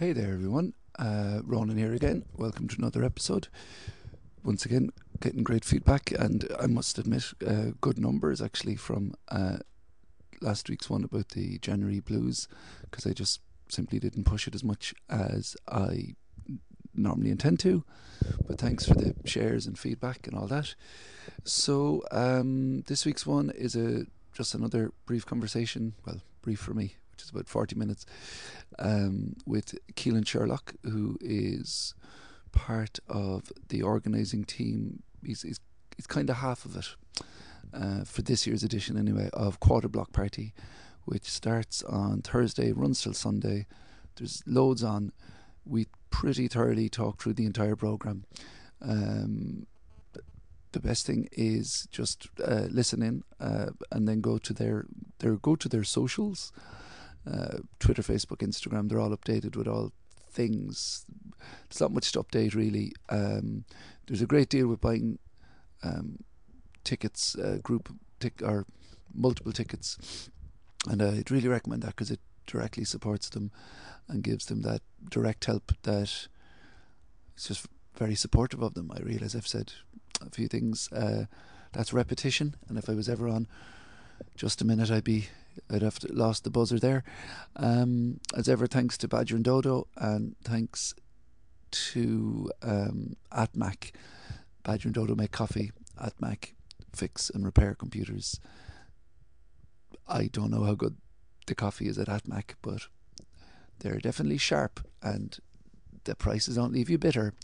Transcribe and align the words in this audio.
Hey 0.00 0.14
there, 0.14 0.32
everyone. 0.32 0.72
Uh, 0.98 1.42
Ronan 1.44 1.76
here 1.76 1.92
again. 1.92 2.24
Welcome 2.34 2.68
to 2.68 2.76
another 2.78 3.04
episode. 3.04 3.48
Once 4.42 4.64
again, 4.64 4.88
getting 5.20 5.42
great 5.42 5.62
feedback, 5.62 6.10
and 6.12 6.48
I 6.58 6.68
must 6.68 6.98
admit, 6.98 7.24
uh, 7.46 7.72
good 7.82 7.98
numbers 7.98 8.40
actually 8.40 8.76
from 8.76 9.12
uh, 9.28 9.58
last 10.40 10.70
week's 10.70 10.88
one 10.88 11.04
about 11.04 11.28
the 11.28 11.58
January 11.58 12.00
blues, 12.00 12.48
because 12.90 13.06
I 13.06 13.12
just 13.12 13.42
simply 13.68 13.98
didn't 13.98 14.24
push 14.24 14.48
it 14.48 14.54
as 14.54 14.64
much 14.64 14.94
as 15.10 15.54
I 15.68 16.14
normally 16.94 17.30
intend 17.30 17.60
to. 17.60 17.84
But 18.48 18.56
thanks 18.56 18.86
for 18.86 18.94
the 18.94 19.14
shares 19.26 19.66
and 19.66 19.78
feedback 19.78 20.26
and 20.26 20.34
all 20.34 20.46
that. 20.46 20.76
So 21.44 22.04
um, 22.10 22.84
this 22.86 23.04
week's 23.04 23.26
one 23.26 23.50
is 23.50 23.76
a 23.76 24.06
just 24.32 24.54
another 24.54 24.92
brief 25.04 25.26
conversation. 25.26 25.92
Well, 26.06 26.22
brief 26.40 26.58
for 26.58 26.72
me, 26.72 26.94
which 27.20 27.26
is 27.26 27.30
about 27.30 27.48
forty 27.48 27.76
minutes, 27.76 28.06
um, 28.78 29.36
with 29.46 29.78
Caoilian 29.94 30.26
Sherlock, 30.26 30.74
who 30.84 31.18
is 31.20 31.94
part 32.52 32.98
of 33.08 33.52
the 33.68 33.82
organising 33.82 34.44
team. 34.44 35.02
He's 35.24 35.42
he's, 35.42 35.60
he's 35.96 36.06
kind 36.06 36.30
of 36.30 36.36
half 36.36 36.64
of 36.64 36.76
it 36.76 36.88
uh, 37.74 38.04
for 38.04 38.22
this 38.22 38.46
year's 38.46 38.62
edition, 38.62 38.96
anyway, 38.96 39.28
of 39.32 39.60
Quarter 39.60 39.88
Block 39.88 40.12
Party, 40.12 40.54
which 41.04 41.28
starts 41.28 41.82
on 41.82 42.22
Thursday, 42.22 42.72
runs 42.72 43.02
till 43.02 43.14
Sunday. 43.14 43.66
There's 44.16 44.42
loads 44.46 44.82
on. 44.82 45.12
We 45.64 45.86
pretty 46.10 46.48
thoroughly 46.48 46.88
talk 46.88 47.20
through 47.20 47.34
the 47.34 47.46
entire 47.46 47.76
program. 47.76 48.24
Um, 48.80 49.66
the 50.72 50.80
best 50.80 51.06
thing 51.06 51.28
is 51.32 51.88
just 51.90 52.28
uh, 52.44 52.66
listen 52.70 53.02
in 53.02 53.24
uh, 53.40 53.70
and 53.90 54.06
then 54.08 54.20
go 54.20 54.38
to 54.38 54.52
their 54.52 54.86
their 55.18 55.36
go 55.36 55.56
to 55.56 55.68
their 55.68 55.84
socials, 55.84 56.52
uh, 57.26 57.58
Twitter, 57.78 58.02
Facebook, 58.02 58.38
Instagram. 58.38 58.88
They're 58.88 59.00
all 59.00 59.16
updated 59.16 59.56
with 59.56 59.68
all 59.68 59.92
things. 60.30 61.04
There's 61.68 61.80
not 61.80 61.92
much 61.92 62.12
to 62.12 62.22
update 62.22 62.54
really. 62.54 62.92
Um, 63.08 63.64
there's 64.06 64.22
a 64.22 64.26
great 64.26 64.48
deal 64.48 64.68
with 64.68 64.80
buying 64.80 65.18
um, 65.82 66.24
tickets, 66.84 67.36
uh, 67.36 67.58
group 67.62 67.92
tic- 68.18 68.42
or 68.42 68.66
multiple 69.14 69.52
tickets, 69.52 70.30
and 70.88 71.02
I'd 71.02 71.30
really 71.30 71.48
recommend 71.48 71.82
that 71.82 71.96
because 71.96 72.10
it 72.10 72.20
directly 72.46 72.84
supports 72.84 73.28
them 73.28 73.50
and 74.08 74.22
gives 74.22 74.46
them 74.46 74.62
that 74.62 74.82
direct 75.08 75.44
help 75.44 75.72
that 75.82 76.28
it's 77.36 77.48
just 77.48 77.66
very 77.96 78.14
supportive 78.14 78.62
of 78.62 78.74
them. 78.74 78.90
I 78.94 79.00
realise 79.00 79.34
I've 79.34 79.46
said 79.46 79.72
a 80.24 80.30
few 80.30 80.48
things. 80.48 80.90
Uh, 80.92 81.24
that's 81.72 81.92
repetition, 81.92 82.56
and 82.68 82.78
if 82.78 82.88
I 82.88 82.94
was 82.94 83.08
ever 83.08 83.28
on 83.28 83.46
just 84.36 84.62
a 84.62 84.66
minute, 84.66 84.90
I'd 84.90 85.04
be 85.04 85.28
I'd 85.70 85.82
have 85.82 85.98
lost 86.08 86.44
the 86.44 86.50
buzzer 86.50 86.78
there. 86.78 87.04
Um, 87.56 88.20
as 88.36 88.48
ever, 88.48 88.66
thanks 88.66 88.96
to 88.98 89.08
Badger 89.08 89.36
and 89.36 89.44
Dodo, 89.44 89.86
and 89.96 90.36
thanks 90.44 90.94
to 91.70 92.50
um, 92.62 93.16
AtMac. 93.32 93.92
Badger 94.62 94.88
and 94.88 94.94
Dodo 94.94 95.14
make 95.14 95.32
coffee. 95.32 95.72
AtMac 96.00 96.52
fix 96.94 97.30
and 97.30 97.44
repair 97.44 97.74
computers. 97.74 98.40
I 100.08 100.26
don't 100.26 100.50
know 100.50 100.64
how 100.64 100.74
good 100.74 100.96
the 101.46 101.54
coffee 101.54 101.88
is 101.88 101.98
at 101.98 102.08
AtMac, 102.08 102.54
but 102.62 102.86
they're 103.78 103.98
definitely 103.98 104.38
sharp 104.38 104.86
and 105.02 105.38
the 106.04 106.14
prices 106.14 106.56
don't 106.56 106.72
leave 106.72 106.90
you 106.90 106.98
bitter. 106.98 107.34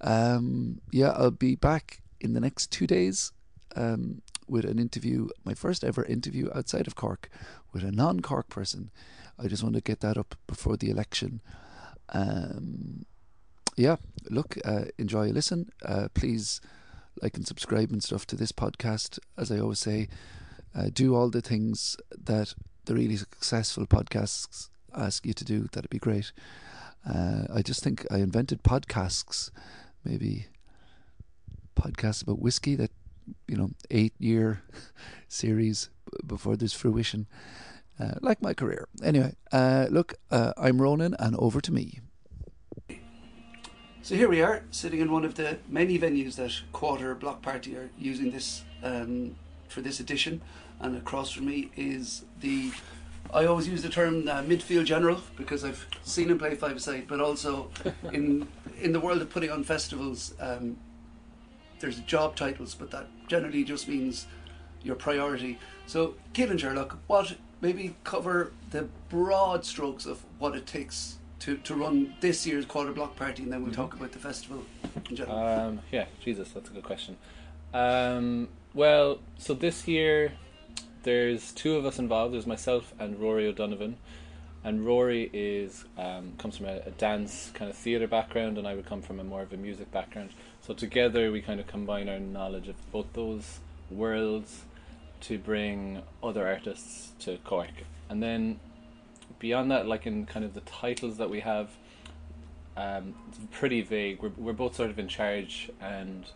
Um, 0.00 0.80
yeah, 0.92 1.10
I'll 1.10 1.30
be 1.30 1.56
back 1.56 2.02
in 2.20 2.34
the 2.34 2.40
next 2.40 2.70
two 2.70 2.86
days 2.86 3.32
um, 3.76 4.22
with 4.48 4.64
an 4.64 4.78
interview, 4.78 5.28
my 5.44 5.54
first 5.54 5.84
ever 5.84 6.04
interview 6.04 6.50
outside 6.54 6.86
of 6.86 6.94
Cork 6.94 7.28
with 7.72 7.82
a 7.82 7.92
non 7.92 8.20
Cork 8.20 8.48
person. 8.48 8.90
I 9.38 9.46
just 9.46 9.62
want 9.62 9.74
to 9.76 9.80
get 9.80 10.00
that 10.00 10.16
up 10.16 10.34
before 10.46 10.76
the 10.76 10.90
election. 10.90 11.40
Um, 12.10 13.06
yeah, 13.76 13.96
look, 14.28 14.58
uh, 14.64 14.86
enjoy 14.98 15.28
a 15.28 15.32
listen. 15.32 15.70
Uh, 15.84 16.08
please 16.12 16.60
like 17.22 17.36
and 17.36 17.46
subscribe 17.46 17.90
and 17.90 18.02
stuff 18.02 18.26
to 18.26 18.36
this 18.36 18.52
podcast. 18.52 19.18
As 19.36 19.52
I 19.52 19.58
always 19.58 19.78
say, 19.78 20.08
uh, 20.74 20.88
do 20.92 21.14
all 21.14 21.30
the 21.30 21.40
things 21.40 21.96
that 22.16 22.54
the 22.84 22.94
really 22.94 23.16
successful 23.16 23.86
podcasts 23.86 24.68
ask 24.94 25.24
you 25.24 25.32
to 25.34 25.44
do. 25.44 25.68
That'd 25.72 25.90
be 25.90 25.98
great. 25.98 26.32
Uh, 27.08 27.44
I 27.52 27.62
just 27.62 27.82
think 27.82 28.06
I 28.10 28.18
invented 28.18 28.62
podcasts, 28.62 29.50
maybe 30.04 30.46
podcasts 31.76 32.22
about 32.22 32.40
whiskey 32.40 32.74
that 32.74 32.90
you 33.46 33.56
know 33.56 33.70
eight 33.90 34.14
year 34.18 34.62
series 35.28 35.90
before 36.26 36.56
there's 36.56 36.72
fruition. 36.72 37.26
Uh, 38.00 38.14
like 38.20 38.40
my 38.40 38.54
career. 38.54 38.86
Anyway, 39.02 39.34
uh, 39.50 39.86
look, 39.90 40.14
uh, 40.30 40.52
I'm 40.56 40.80
Ronan, 40.80 41.16
and 41.18 41.34
over 41.34 41.60
to 41.60 41.72
me. 41.72 41.98
So 44.02 44.14
here 44.14 44.28
we 44.28 44.40
are, 44.40 44.62
sitting 44.70 45.00
in 45.00 45.10
one 45.10 45.24
of 45.24 45.34
the 45.34 45.58
many 45.68 45.98
venues 45.98 46.36
that 46.36 46.52
Quarter 46.72 47.14
Block 47.16 47.42
Party 47.42 47.76
are 47.76 47.90
using 47.98 48.30
this 48.30 48.62
um, 48.82 49.36
for 49.68 49.80
this 49.80 50.00
edition, 50.00 50.40
and 50.80 50.96
across 50.96 51.30
from 51.30 51.46
me 51.46 51.70
is 51.76 52.24
the. 52.40 52.70
I 53.34 53.44
always 53.44 53.68
use 53.68 53.82
the 53.82 53.90
term 53.90 54.26
uh, 54.26 54.42
midfield 54.42 54.86
general 54.86 55.20
because 55.36 55.62
I've 55.62 55.86
seen 56.04 56.30
him 56.30 56.38
play 56.38 56.54
five 56.54 56.80
side, 56.80 57.04
but 57.06 57.20
also 57.20 57.70
in 58.12 58.48
in 58.80 58.92
the 58.92 59.00
world 59.00 59.20
of 59.20 59.28
putting 59.28 59.50
on 59.50 59.64
festivals, 59.64 60.34
um, 60.40 60.78
there's 61.80 62.00
job 62.00 62.36
titles, 62.36 62.74
but 62.74 62.90
that 62.90 63.06
generally 63.28 63.64
just 63.64 63.88
means 63.88 64.26
your 64.82 64.96
priority. 64.96 65.58
So, 65.86 66.14
Caoilian 66.34 66.58
Sherlock, 66.58 66.98
what 67.06 67.36
maybe 67.60 67.96
cover 68.04 68.52
the 68.70 68.88
broad 69.08 69.64
strokes 69.64 70.06
of 70.06 70.24
what 70.38 70.54
it 70.54 70.66
takes 70.66 71.18
to, 71.40 71.56
to 71.58 71.74
run 71.74 72.14
this 72.20 72.46
year's 72.46 72.64
quarter 72.64 72.92
block 72.92 73.16
party, 73.16 73.42
and 73.42 73.52
then 73.52 73.62
we'll 73.62 73.72
talk 73.72 73.94
about 73.94 74.12
the 74.12 74.18
festival 74.18 74.64
in 75.08 75.16
general. 75.16 75.38
Um, 75.38 75.80
yeah, 75.92 76.06
Jesus, 76.24 76.50
that's 76.50 76.68
a 76.68 76.72
good 76.72 76.84
question. 76.84 77.16
Um, 77.72 78.48
well, 78.74 79.20
so 79.38 79.54
this 79.54 79.86
year 79.86 80.32
there's 81.02 81.52
two 81.52 81.76
of 81.76 81.86
us 81.86 81.98
involved. 81.98 82.34
There's 82.34 82.46
myself 82.46 82.92
and 82.98 83.18
Rory 83.18 83.46
O'Donovan, 83.46 83.96
and 84.64 84.84
Rory 84.84 85.30
is 85.32 85.84
um, 85.96 86.32
comes 86.38 86.56
from 86.56 86.66
a, 86.66 86.80
a 86.86 86.90
dance 86.92 87.50
kind 87.54 87.70
of 87.70 87.76
theatre 87.76 88.08
background, 88.08 88.58
and 88.58 88.66
I 88.66 88.74
would 88.74 88.86
come 88.86 89.02
from 89.02 89.20
a 89.20 89.24
more 89.24 89.42
of 89.42 89.52
a 89.52 89.56
music 89.56 89.90
background. 89.92 90.30
So 90.68 90.74
together 90.74 91.32
we 91.32 91.40
kind 91.40 91.60
of 91.60 91.66
combine 91.66 92.10
our 92.10 92.20
knowledge 92.20 92.68
of 92.68 92.76
both 92.92 93.10
those 93.14 93.60
worlds 93.90 94.64
to 95.22 95.38
bring 95.38 96.02
other 96.22 96.46
artists 96.46 97.12
to 97.20 97.38
Cork, 97.38 97.70
and 98.10 98.22
then 98.22 98.60
beyond 99.38 99.70
that, 99.70 99.86
like 99.86 100.06
in 100.06 100.26
kind 100.26 100.44
of 100.44 100.52
the 100.52 100.60
titles 100.60 101.16
that 101.16 101.30
we 101.30 101.40
have, 101.40 101.70
um, 102.76 103.14
it's 103.30 103.38
pretty 103.50 103.80
vague. 103.80 104.20
We're 104.20 104.32
we're 104.36 104.52
both 104.52 104.76
sort 104.76 104.90
of 104.90 104.98
in 104.98 105.08
charge, 105.08 105.70
and 105.80 106.26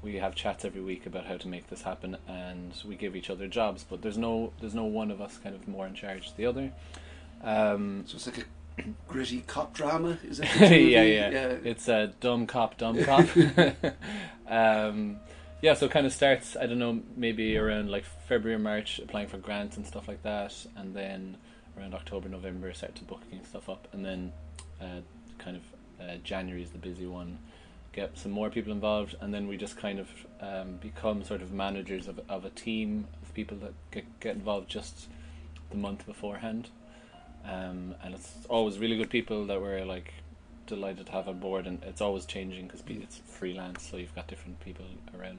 we 0.00 0.14
have 0.16 0.34
chats 0.34 0.64
every 0.64 0.80
week 0.80 1.04
about 1.04 1.26
how 1.26 1.36
to 1.36 1.46
make 1.46 1.68
this 1.68 1.82
happen, 1.82 2.16
and 2.26 2.72
we 2.88 2.96
give 2.96 3.14
each 3.14 3.28
other 3.28 3.46
jobs. 3.46 3.84
But 3.86 4.00
there's 4.00 4.16
no 4.16 4.54
there's 4.58 4.74
no 4.74 4.84
one 4.84 5.10
of 5.10 5.20
us 5.20 5.36
kind 5.36 5.54
of 5.54 5.68
more 5.68 5.86
in 5.86 5.92
charge 5.92 6.32
than 6.32 6.36
the 6.38 6.46
other. 6.46 6.72
Um, 7.44 8.04
so 8.06 8.16
it's 8.16 8.26
like 8.26 8.38
a 8.38 8.44
gritty 9.08 9.42
cop 9.46 9.74
drama, 9.74 10.18
is 10.24 10.40
it? 10.40 10.48
yeah, 10.60 11.02
yeah, 11.02 11.30
yeah. 11.30 11.56
It's 11.64 11.88
a 11.88 12.12
dumb 12.20 12.46
cop, 12.46 12.78
dumb 12.78 13.02
cop. 13.04 13.26
um, 14.48 15.18
yeah, 15.62 15.74
so 15.74 15.86
it 15.86 15.92
kind 15.92 16.06
of 16.06 16.12
starts. 16.12 16.56
I 16.56 16.66
don't 16.66 16.78
know, 16.78 17.00
maybe 17.16 17.56
around 17.56 17.90
like 17.90 18.04
February, 18.28 18.58
March, 18.58 18.98
applying 18.98 19.28
for 19.28 19.38
grants 19.38 19.76
and 19.76 19.86
stuff 19.86 20.08
like 20.08 20.22
that, 20.22 20.54
and 20.76 20.94
then 20.94 21.36
around 21.78 21.94
October, 21.94 22.28
November, 22.28 22.72
start 22.74 22.94
to 22.96 23.04
booking 23.04 23.44
stuff 23.44 23.68
up, 23.68 23.88
and 23.92 24.04
then 24.04 24.32
uh, 24.80 25.00
kind 25.38 25.56
of 25.56 25.62
uh, 26.00 26.16
January 26.22 26.62
is 26.62 26.70
the 26.70 26.78
busy 26.78 27.06
one. 27.06 27.38
Get 27.92 28.18
some 28.18 28.32
more 28.32 28.50
people 28.50 28.72
involved, 28.72 29.14
and 29.20 29.32
then 29.32 29.48
we 29.48 29.56
just 29.56 29.78
kind 29.78 29.98
of 29.98 30.08
um, 30.40 30.76
become 30.76 31.24
sort 31.24 31.40
of 31.40 31.52
managers 31.52 32.08
of 32.08 32.20
of 32.28 32.44
a 32.44 32.50
team 32.50 33.06
of 33.22 33.32
people 33.32 33.56
that 33.58 33.72
get 33.90 34.20
get 34.20 34.36
involved 34.36 34.68
just 34.68 35.08
the 35.70 35.76
month 35.76 36.04
beforehand. 36.04 36.68
Um, 37.46 37.94
and 38.02 38.14
it's 38.14 38.32
always 38.48 38.78
really 38.78 38.96
good 38.96 39.10
people 39.10 39.46
that 39.46 39.60
we're 39.60 39.84
like 39.84 40.12
delighted 40.66 41.06
to 41.06 41.12
have 41.12 41.28
on 41.28 41.38
board, 41.38 41.66
and 41.66 41.82
it's 41.84 42.00
always 42.00 42.26
changing 42.26 42.66
because 42.66 42.82
it's 42.86 43.18
freelance, 43.18 43.88
so 43.88 43.96
you've 43.96 44.14
got 44.14 44.26
different 44.26 44.58
people 44.60 44.84
around. 45.18 45.38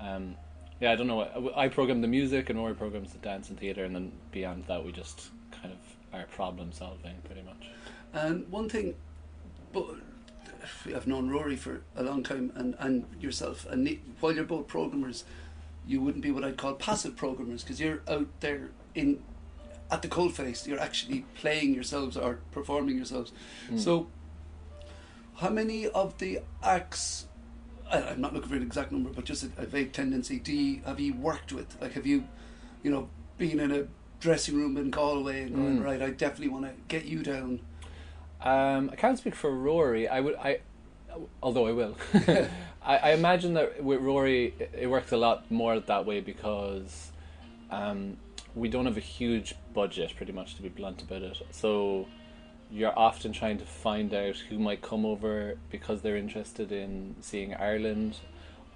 Um, 0.00 0.36
yeah, 0.80 0.92
I 0.92 0.96
don't 0.96 1.06
know. 1.06 1.52
I 1.54 1.68
program 1.68 2.00
the 2.00 2.08
music, 2.08 2.50
and 2.50 2.58
Rory 2.58 2.74
programs 2.74 3.12
the 3.12 3.18
dance 3.18 3.48
and 3.48 3.58
theatre, 3.58 3.84
and 3.84 3.94
then 3.94 4.12
beyond 4.32 4.64
that, 4.66 4.84
we 4.84 4.92
just 4.92 5.28
kind 5.50 5.72
of 5.72 5.78
are 6.18 6.26
problem 6.26 6.72
solving 6.72 7.14
pretty 7.24 7.42
much. 7.42 7.68
And 8.12 8.48
one 8.50 8.68
thing, 8.68 8.94
but 9.72 9.86
I've 10.86 11.06
known 11.06 11.30
Rory 11.30 11.56
for 11.56 11.82
a 11.96 12.02
long 12.02 12.22
time, 12.22 12.52
and, 12.56 12.74
and 12.78 13.04
yourself, 13.20 13.66
and 13.70 13.98
while 14.20 14.32
you're 14.32 14.44
both 14.44 14.66
programmers, 14.66 15.24
you 15.86 16.00
wouldn't 16.00 16.22
be 16.22 16.30
what 16.30 16.44
I'd 16.44 16.56
call 16.56 16.74
passive 16.74 17.16
programmers 17.16 17.62
because 17.62 17.80
you're 17.80 18.00
out 18.08 18.28
there 18.40 18.70
in 18.94 19.22
at 19.90 20.02
the 20.02 20.08
coalface. 20.08 20.66
You're 20.66 20.80
actually 20.80 21.24
playing 21.34 21.74
yourselves 21.74 22.16
or 22.16 22.40
performing 22.52 22.96
yourselves. 22.96 23.32
Mm. 23.70 23.78
So, 23.78 24.08
how 25.36 25.50
many 25.50 25.88
of 25.88 26.18
the 26.18 26.40
acts? 26.62 27.26
I, 27.90 28.02
I'm 28.02 28.20
not 28.20 28.34
looking 28.34 28.48
for 28.48 28.56
an 28.56 28.62
exact 28.62 28.92
number, 28.92 29.10
but 29.10 29.24
just 29.24 29.44
a, 29.44 29.50
a 29.58 29.66
vague 29.66 29.92
tendency. 29.92 30.38
Do 30.38 30.52
you, 30.52 30.82
have 30.84 31.00
you 31.00 31.14
worked 31.14 31.52
with? 31.52 31.80
Like, 31.80 31.92
have 31.92 32.06
you, 32.06 32.24
you 32.82 32.90
know, 32.90 33.08
been 33.38 33.58
in 33.58 33.72
a 33.72 33.86
dressing 34.20 34.56
room 34.56 34.76
in 34.76 34.90
Galway 34.90 35.42
and 35.42 35.56
going, 35.56 35.78
mm. 35.80 35.84
right, 35.84 36.00
I 36.00 36.10
definitely 36.10 36.48
want 36.48 36.66
to 36.66 36.72
get 36.88 37.06
you 37.06 37.22
down. 37.22 37.60
Um, 38.42 38.90
I 38.92 38.96
can't 38.96 39.18
speak 39.18 39.34
for 39.34 39.50
Rory. 39.50 40.08
I 40.08 40.20
would. 40.20 40.36
I, 40.36 40.60
although 41.42 41.66
I 41.66 41.72
will. 41.72 41.96
I, 42.82 42.96
I 42.96 43.10
imagine 43.12 43.54
that 43.54 43.82
with 43.82 44.00
Rory, 44.00 44.54
it, 44.58 44.70
it 44.80 44.86
works 44.86 45.12
a 45.12 45.16
lot 45.16 45.50
more 45.50 45.78
that 45.78 46.06
way 46.06 46.20
because 46.20 47.10
um, 47.70 48.16
we 48.54 48.68
don't 48.68 48.86
have 48.86 48.96
a 48.96 49.00
huge 49.00 49.54
budget, 49.74 50.14
pretty 50.16 50.32
much, 50.32 50.56
to 50.56 50.62
be 50.62 50.68
blunt 50.68 51.02
about 51.02 51.22
it. 51.22 51.38
So 51.50 52.06
you're 52.70 52.96
often 52.98 53.32
trying 53.32 53.58
to 53.58 53.64
find 53.64 54.14
out 54.14 54.36
who 54.36 54.58
might 54.58 54.80
come 54.80 55.04
over 55.04 55.56
because 55.70 56.02
they're 56.02 56.16
interested 56.16 56.70
in 56.72 57.16
seeing 57.20 57.54
Ireland, 57.54 58.16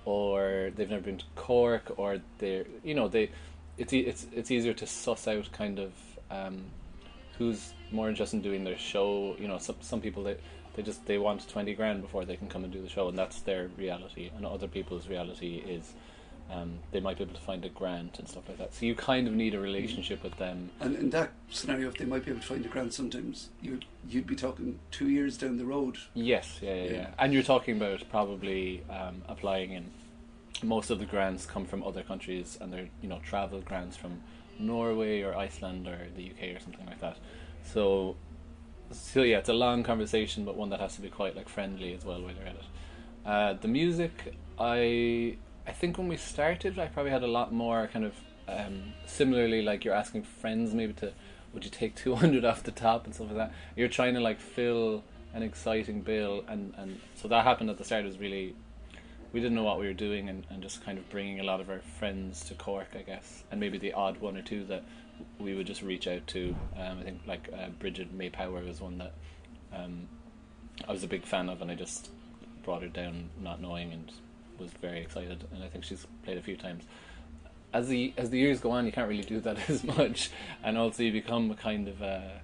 or 0.05 0.70
they've 0.75 0.91
never 0.91 1.02
been 1.02 1.19
to 1.19 1.25
Cork, 1.37 1.93
or 1.96 2.20
they're 2.38 2.67
you 2.82 2.94
know 2.94 3.08
they. 3.08 3.31
It's 3.76 3.93
it's 3.93 4.26
it's 4.32 4.50
easier 4.50 4.75
to 4.75 4.87
suss 4.87 5.26
out 5.26 5.50
kind 5.52 5.79
of 5.79 5.93
um, 6.31 6.64
who's 7.38 7.73
more 7.91 8.08
interested 8.08 8.37
in 8.37 8.43
doing 8.43 8.64
their 8.64 8.79
show. 8.79 9.37
You 9.38 9.49
know, 9.49 9.58
some 9.58 9.76
some 9.81 10.00
people 10.00 10.23
they 10.25 10.37
they 10.75 10.82
just 10.82 11.06
they 11.06 11.19
want 11.19 11.49
twenty 11.49 11.75
grand 11.75 12.02
before 12.02 12.25
they 12.25 12.37
can 12.37 12.49
come 12.49 12.64
and 12.64 12.73
do 12.73 12.82
the 12.82 12.88
show, 12.88 13.08
and 13.08 13.19
that's 13.19 13.41
their 13.41 13.69
reality. 13.79 14.31
And 14.37 14.44
other 14.44 14.69
people's 14.69 15.08
reality 15.08 15.56
is 15.56 15.93
um, 16.50 16.79
they 16.93 17.00
might 17.00 17.17
be 17.19 17.25
able 17.25 17.35
to 17.35 17.41
find 17.41 17.64
a 17.64 17.69
grant 17.69 18.19
and 18.19 18.29
stuff 18.29 18.49
like 18.49 18.58
that. 18.58 18.75
So 18.75 18.87
you 18.87 18.94
kind 18.94 19.26
of 19.26 19.35
need 19.35 19.55
a 19.55 19.61
relationship 19.61 20.23
with 20.23 20.37
them. 20.37 20.70
And 20.81 20.94
in 20.96 21.11
that 21.11 21.32
scenario, 21.50 21.88
if 21.88 21.96
they 21.96 22.05
might 22.05 22.25
be 22.25 22.31
able 22.31 22.41
to 22.41 22.46
find 22.46 22.64
a 22.64 22.69
grant, 22.69 22.94
sometimes 22.94 23.50
you'd 23.61 23.85
you'd 24.08 24.26
be 24.26 24.37
talking 24.37 24.79
two 24.91 25.08
years 25.08 25.37
down 25.38 25.56
the 25.56 25.64
road. 25.64 25.99
Yes, 26.14 26.58
yeah, 26.62 26.75
yeah, 26.75 26.82
yeah. 26.85 26.93
Yeah. 26.93 27.11
And 27.19 27.32
you're 27.32 27.43
talking 27.43 27.76
about 27.76 28.08
probably 28.11 28.82
um, 28.91 29.23
applying 29.29 29.73
in. 29.73 29.91
Most 30.62 30.91
of 30.91 30.99
the 30.99 31.06
grants 31.06 31.46
come 31.46 31.67
from 31.67 31.82
other 31.82 32.02
countries, 32.02 32.58
and 32.61 32.73
they're 32.73 32.88
you 33.02 33.08
know 33.08 33.20
travel 33.25 33.61
grants 33.61 33.96
from 33.96 34.20
Norway 34.58 35.23
or 35.23 35.37
Iceland 35.37 35.88
or 35.88 35.99
the 36.17 36.31
UK 36.31 36.56
or 36.56 36.61
something 36.61 36.87
like 36.87 37.00
that. 37.00 37.17
So, 37.64 38.17
so 38.91 39.23
yeah, 39.23 39.38
it's 39.38 39.49
a 39.49 39.55
long 39.55 39.82
conversation, 39.82 40.44
but 40.44 40.56
one 40.56 40.70
that 40.70 40.81
has 40.81 40.94
to 40.96 41.00
be 41.00 41.08
quite 41.08 41.35
like 41.37 41.49
friendly 41.49 41.94
as 41.94 42.05
well 42.05 42.20
while 42.23 42.32
you're 42.32 42.46
at 42.46 42.55
it. 42.55 42.64
Uh, 43.25 43.52
the 43.55 43.69
music, 43.69 44.35
I 44.58 45.38
I 45.67 45.73
think 45.73 45.99
when 45.99 46.09
we 46.09 46.17
started, 46.17 46.79
I 46.79 46.87
probably 46.87 47.13
had 47.13 47.23
a 47.23 47.29
lot 47.29 47.53
more 47.53 47.89
kind 47.93 48.05
of 48.05 48.15
um, 48.47 48.93
similarly 49.07 49.63
like 49.63 49.85
you're 49.85 49.95
asking 49.95 50.25
friends 50.25 50.75
maybe 50.75 50.93
to 50.95 51.13
would 51.55 51.65
you 51.65 51.71
take 51.71 51.95
200 51.97 52.45
off 52.45 52.63
the 52.63 52.73
top 52.73 53.07
and 53.07 53.15
stuff 53.15 53.29
like 53.29 53.37
that. 53.37 53.53
You're 53.77 53.89
trying 53.89 54.15
to 54.15 54.21
like 54.21 54.41
fill 54.41 55.03
an 55.33 55.43
exciting 55.43 56.03
bill, 56.03 56.45
and 56.49 56.75
and 56.77 57.01
so 57.15 57.29
that 57.29 57.45
happened 57.45 57.71
at 57.71 57.79
the 57.79 57.85
start. 57.85 58.05
It 58.05 58.09
was 58.09 58.19
really 58.19 58.55
we 59.33 59.41
didn't 59.41 59.57
know 59.57 59.65
what 59.65 59.81
we 59.81 59.87
were 59.87 59.95
doing, 59.95 60.29
and, 60.29 60.47
and 60.51 60.63
just 60.63 60.85
kind 60.85 60.99
of 60.99 61.09
bringing 61.11 61.41
a 61.41 61.43
lot 61.43 61.61
of 61.61 61.69
our 61.69 61.81
friends 61.99 62.45
to 62.45 62.55
Cork, 62.55 62.89
I 62.95 63.03
guess, 63.03 63.43
and 63.51 63.59
maybe 63.59 63.79
the 63.79 63.93
odd 63.93 64.19
one 64.19 64.37
or 64.37 64.43
two 64.43 64.65
that 64.67 64.85
we 65.41 65.55
would 65.55 65.67
just 65.67 65.83
reach 65.83 66.07
out 66.07 66.27
to. 66.29 66.55
Um, 66.77 67.01
I 67.01 67.03
think 67.03 67.21
like 67.27 67.49
uh, 67.53 67.69
Brigid 67.81 68.13
Mae 68.13 68.31
Power 68.31 68.63
was 68.63 68.81
one 68.81 68.99
that 68.99 69.13
um, 69.73 70.07
I 70.87 70.93
was 70.93 71.03
a 71.03 71.09
big 71.09 71.25
fan 71.25 71.49
of, 71.49 71.63
and 71.63 71.71
I 71.71 71.75
just 71.75 72.11
brought 72.63 72.83
her 72.83 72.89
down 72.89 73.31
not 73.43 73.61
knowing 73.61 73.93
and 73.93 74.13
was 74.59 74.71
very 74.73 75.01
excited. 75.01 75.45
And 75.53 75.62
I 75.62 75.69
think 75.69 75.85
she's 75.85 76.06
played 76.23 76.39
a 76.39 76.43
few 76.43 76.56
times. 76.56 76.85
As 77.73 77.89
the 77.89 78.15
as 78.17 78.31
the 78.31 78.39
years 78.39 78.61
go 78.61 78.71
on, 78.71 78.87
you 78.87 78.93
can't 78.93 79.09
really 79.09 79.23
do 79.23 79.41
that 79.41 79.59
as 79.69 79.85
much, 79.85 80.31
and 80.62 80.79
also 80.79 81.03
you 81.03 81.12
become 81.12 81.51
a 81.51 81.56
kind 81.56 81.89
of 81.89 82.01
a, 82.03 82.41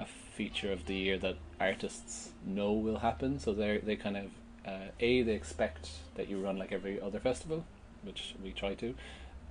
a 0.00 0.06
feature 0.06 0.72
of 0.72 0.86
the 0.86 0.94
year 0.94 1.18
that 1.18 1.36
artists 1.60 2.30
know 2.44 2.72
will 2.72 2.98
happen. 2.98 3.38
So 3.38 3.52
they 3.52 3.78
they 3.78 3.96
kind 3.96 4.16
of 4.16 4.26
uh, 4.66 4.90
a 4.98 5.22
they 5.22 5.32
expect 5.34 5.90
that 6.16 6.28
you 6.28 6.40
run 6.40 6.58
like 6.58 6.72
every 6.72 7.00
other 7.00 7.20
festival, 7.20 7.64
which 8.02 8.34
we 8.42 8.50
try 8.52 8.74
to, 8.74 8.94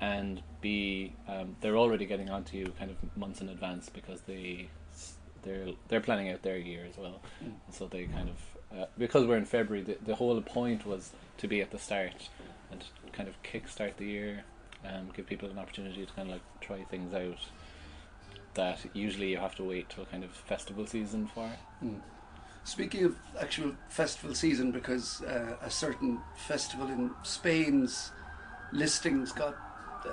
and 0.01 0.41
b 0.61 1.13
um, 1.27 1.55
they're 1.61 1.77
already 1.77 2.05
getting 2.05 2.29
onto 2.29 2.57
you 2.57 2.73
kind 2.77 2.91
of 2.91 2.97
months 3.17 3.39
in 3.39 3.49
advance 3.49 3.89
because 3.89 4.21
they 4.21 4.67
they're 5.43 5.67
they're 5.87 6.01
planning 6.01 6.29
out 6.29 6.41
their 6.41 6.57
year 6.57 6.85
as 6.89 6.97
well. 6.97 7.21
Mm. 7.43 7.53
So 7.71 7.87
they 7.87 8.05
kind 8.05 8.29
of 8.29 8.79
uh, 8.79 8.85
because 8.97 9.25
we're 9.25 9.37
in 9.37 9.45
February, 9.45 9.83
the, 9.83 9.97
the 10.05 10.15
whole 10.15 10.41
point 10.41 10.85
was 10.85 11.11
to 11.37 11.47
be 11.47 11.61
at 11.61 11.71
the 11.71 11.77
start 11.79 12.29
and 12.71 12.83
kind 13.11 13.29
of 13.29 13.35
kickstart 13.43 13.97
the 13.97 14.05
year, 14.05 14.43
um, 14.85 15.09
give 15.15 15.27
people 15.27 15.49
an 15.49 15.59
opportunity 15.59 16.05
to 16.05 16.11
kind 16.13 16.27
of 16.29 16.33
like 16.33 16.41
try 16.61 16.83
things 16.83 17.13
out 17.13 17.37
that 18.55 18.79
usually 18.93 19.31
you 19.31 19.37
have 19.37 19.55
to 19.55 19.63
wait 19.63 19.89
till 19.89 20.05
kind 20.05 20.23
of 20.23 20.31
festival 20.31 20.85
season 20.85 21.27
for. 21.33 21.49
Mm. 21.83 21.99
Speaking 22.65 23.03
of 23.03 23.15
actual 23.39 23.73
festival 23.89 24.33
season, 24.35 24.71
because 24.71 25.21
uh, 25.23 25.57
a 25.61 25.69
certain 25.69 26.19
festival 26.35 26.87
in 26.87 27.11
Spain's 27.23 28.11
listings 28.71 29.31
got 29.33 29.55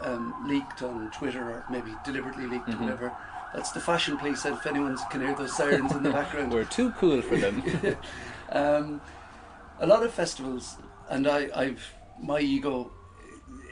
um, 0.02 0.34
leaked 0.48 0.82
on 0.82 1.10
Twitter, 1.12 1.40
or 1.42 1.64
maybe 1.70 1.92
deliberately 2.04 2.46
leaked, 2.46 2.68
Mhm. 2.68 2.80
or 2.80 2.82
whatever. 2.82 3.12
That's 3.54 3.72
the 3.72 3.80
fashion 3.80 4.16
police. 4.16 4.44
If 4.44 4.64
anyone 4.66 4.96
can 5.10 5.20
hear 5.22 5.34
those 5.34 5.56
sirens 5.56 5.92
in 5.92 6.02
the 6.02 6.10
background, 6.20 6.52
We're 6.52 6.64
too 6.64 6.90
cool 6.92 7.20
for 7.22 7.36
them. 7.36 7.62
um, 8.50 9.00
a 9.80 9.86
lot 9.86 10.02
of 10.02 10.12
festivals, 10.12 10.76
and 11.08 11.26
I, 11.26 11.48
I've 11.54 11.94
my 12.22 12.38
ego 12.40 12.92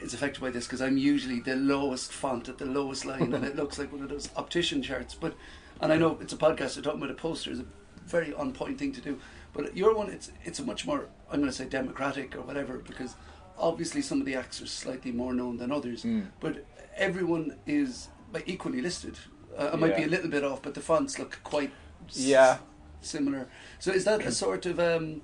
is 0.01 0.13
affected 0.13 0.41
by 0.41 0.49
this 0.49 0.65
because 0.65 0.81
I'm 0.81 0.97
usually 0.97 1.39
the 1.39 1.55
lowest 1.55 2.11
font 2.11 2.49
at 2.49 2.57
the 2.57 2.65
lowest 2.65 3.05
line, 3.05 3.33
and 3.33 3.45
it 3.45 3.55
looks 3.55 3.77
like 3.79 3.91
one 3.91 4.01
of 4.01 4.09
those 4.09 4.29
optician 4.35 4.81
charts. 4.81 5.15
But 5.15 5.35
and 5.81 5.93
I 5.93 5.97
know 5.97 6.17
it's 6.19 6.33
a 6.33 6.37
podcast, 6.37 6.71
so 6.71 6.81
talking 6.81 6.99
about 7.01 7.11
a 7.11 7.15
poster 7.15 7.51
is 7.51 7.59
a 7.59 7.65
very 8.05 8.33
on 8.33 8.51
point 8.51 8.79
thing 8.79 8.91
to 8.93 9.01
do. 9.01 9.19
But 9.53 9.77
your 9.77 9.95
one, 9.95 10.09
it's 10.09 10.31
it's 10.43 10.59
a 10.59 10.63
much 10.63 10.85
more 10.85 11.07
I'm 11.31 11.39
going 11.39 11.51
to 11.51 11.55
say 11.55 11.65
democratic 11.65 12.35
or 12.35 12.41
whatever 12.41 12.79
because 12.79 13.15
obviously 13.57 14.01
some 14.01 14.19
of 14.19 14.25
the 14.25 14.35
acts 14.35 14.61
are 14.61 14.67
slightly 14.67 15.11
more 15.11 15.33
known 15.33 15.57
than 15.57 15.71
others, 15.71 16.03
Mm. 16.03 16.27
but 16.39 16.65
everyone 16.97 17.55
is 17.67 18.07
equally 18.45 18.81
listed. 18.81 19.17
Uh, 19.57 19.71
I 19.73 19.75
might 19.75 19.95
be 19.97 20.03
a 20.03 20.07
little 20.07 20.29
bit 20.29 20.43
off, 20.43 20.61
but 20.61 20.73
the 20.73 20.81
fonts 20.81 21.19
look 21.19 21.39
quite 21.43 21.71
s- 22.07 22.17
similar. 23.01 23.47
So 23.79 23.91
is 23.91 24.05
that 24.05 24.21
a 24.25 24.31
sort 24.31 24.65
of 24.65 24.79
um, 24.79 25.21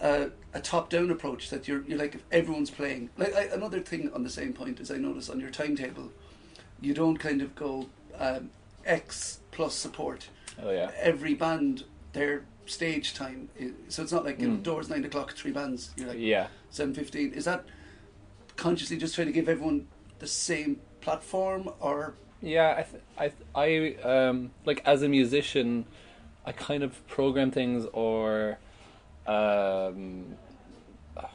uh, 0.00 0.26
a 0.54 0.60
top-down 0.60 1.10
approach 1.10 1.50
that 1.50 1.66
you're 1.68 1.82
you're 1.86 1.98
like 1.98 2.14
if 2.14 2.22
everyone's 2.32 2.70
playing? 2.70 3.10
Like 3.16 3.34
I, 3.34 3.44
another 3.44 3.80
thing 3.80 4.10
on 4.14 4.22
the 4.24 4.30
same 4.30 4.52
point 4.52 4.80
is 4.80 4.90
I 4.90 4.96
notice 4.96 5.28
on 5.30 5.40
your 5.40 5.50
timetable, 5.50 6.10
you 6.80 6.92
don't 6.94 7.16
kind 7.18 7.40
of 7.42 7.54
go 7.54 7.88
um, 8.18 8.50
X 8.84 9.40
plus 9.52 9.74
support. 9.74 10.28
Oh 10.62 10.70
yeah. 10.70 10.90
Every 10.98 11.34
band 11.34 11.84
their 12.12 12.44
stage 12.66 13.14
time, 13.14 13.48
is, 13.56 13.72
so 13.88 14.02
it's 14.02 14.12
not 14.12 14.24
like 14.24 14.40
you 14.40 14.48
know 14.48 14.56
Mm. 14.56 14.62
doors 14.62 14.90
nine 14.90 15.04
o'clock, 15.04 15.32
three 15.34 15.52
bands. 15.52 15.90
You're 15.96 16.08
like 16.08 16.18
Yeah. 16.18 16.48
seven 16.70 16.92
fifteen. 16.94 17.32
Is 17.32 17.44
that 17.46 17.64
consciously 18.56 18.96
just 18.98 19.14
trying 19.14 19.28
to 19.28 19.32
give 19.32 19.48
everyone 19.48 19.86
the 20.18 20.26
same 20.26 20.80
platform, 21.00 21.70
or 21.80 22.14
Yeah, 22.42 22.74
I, 22.78 22.82
th- 22.82 23.02
I, 23.54 23.64
th- 23.64 23.98
I, 24.04 24.08
um, 24.08 24.50
like 24.64 24.82
as 24.86 25.02
a 25.02 25.08
musician, 25.08 25.84
I 26.46 26.52
kind 26.52 26.82
of 26.82 27.06
program 27.06 27.50
things 27.50 27.86
or, 27.92 28.58
um, 29.26 30.36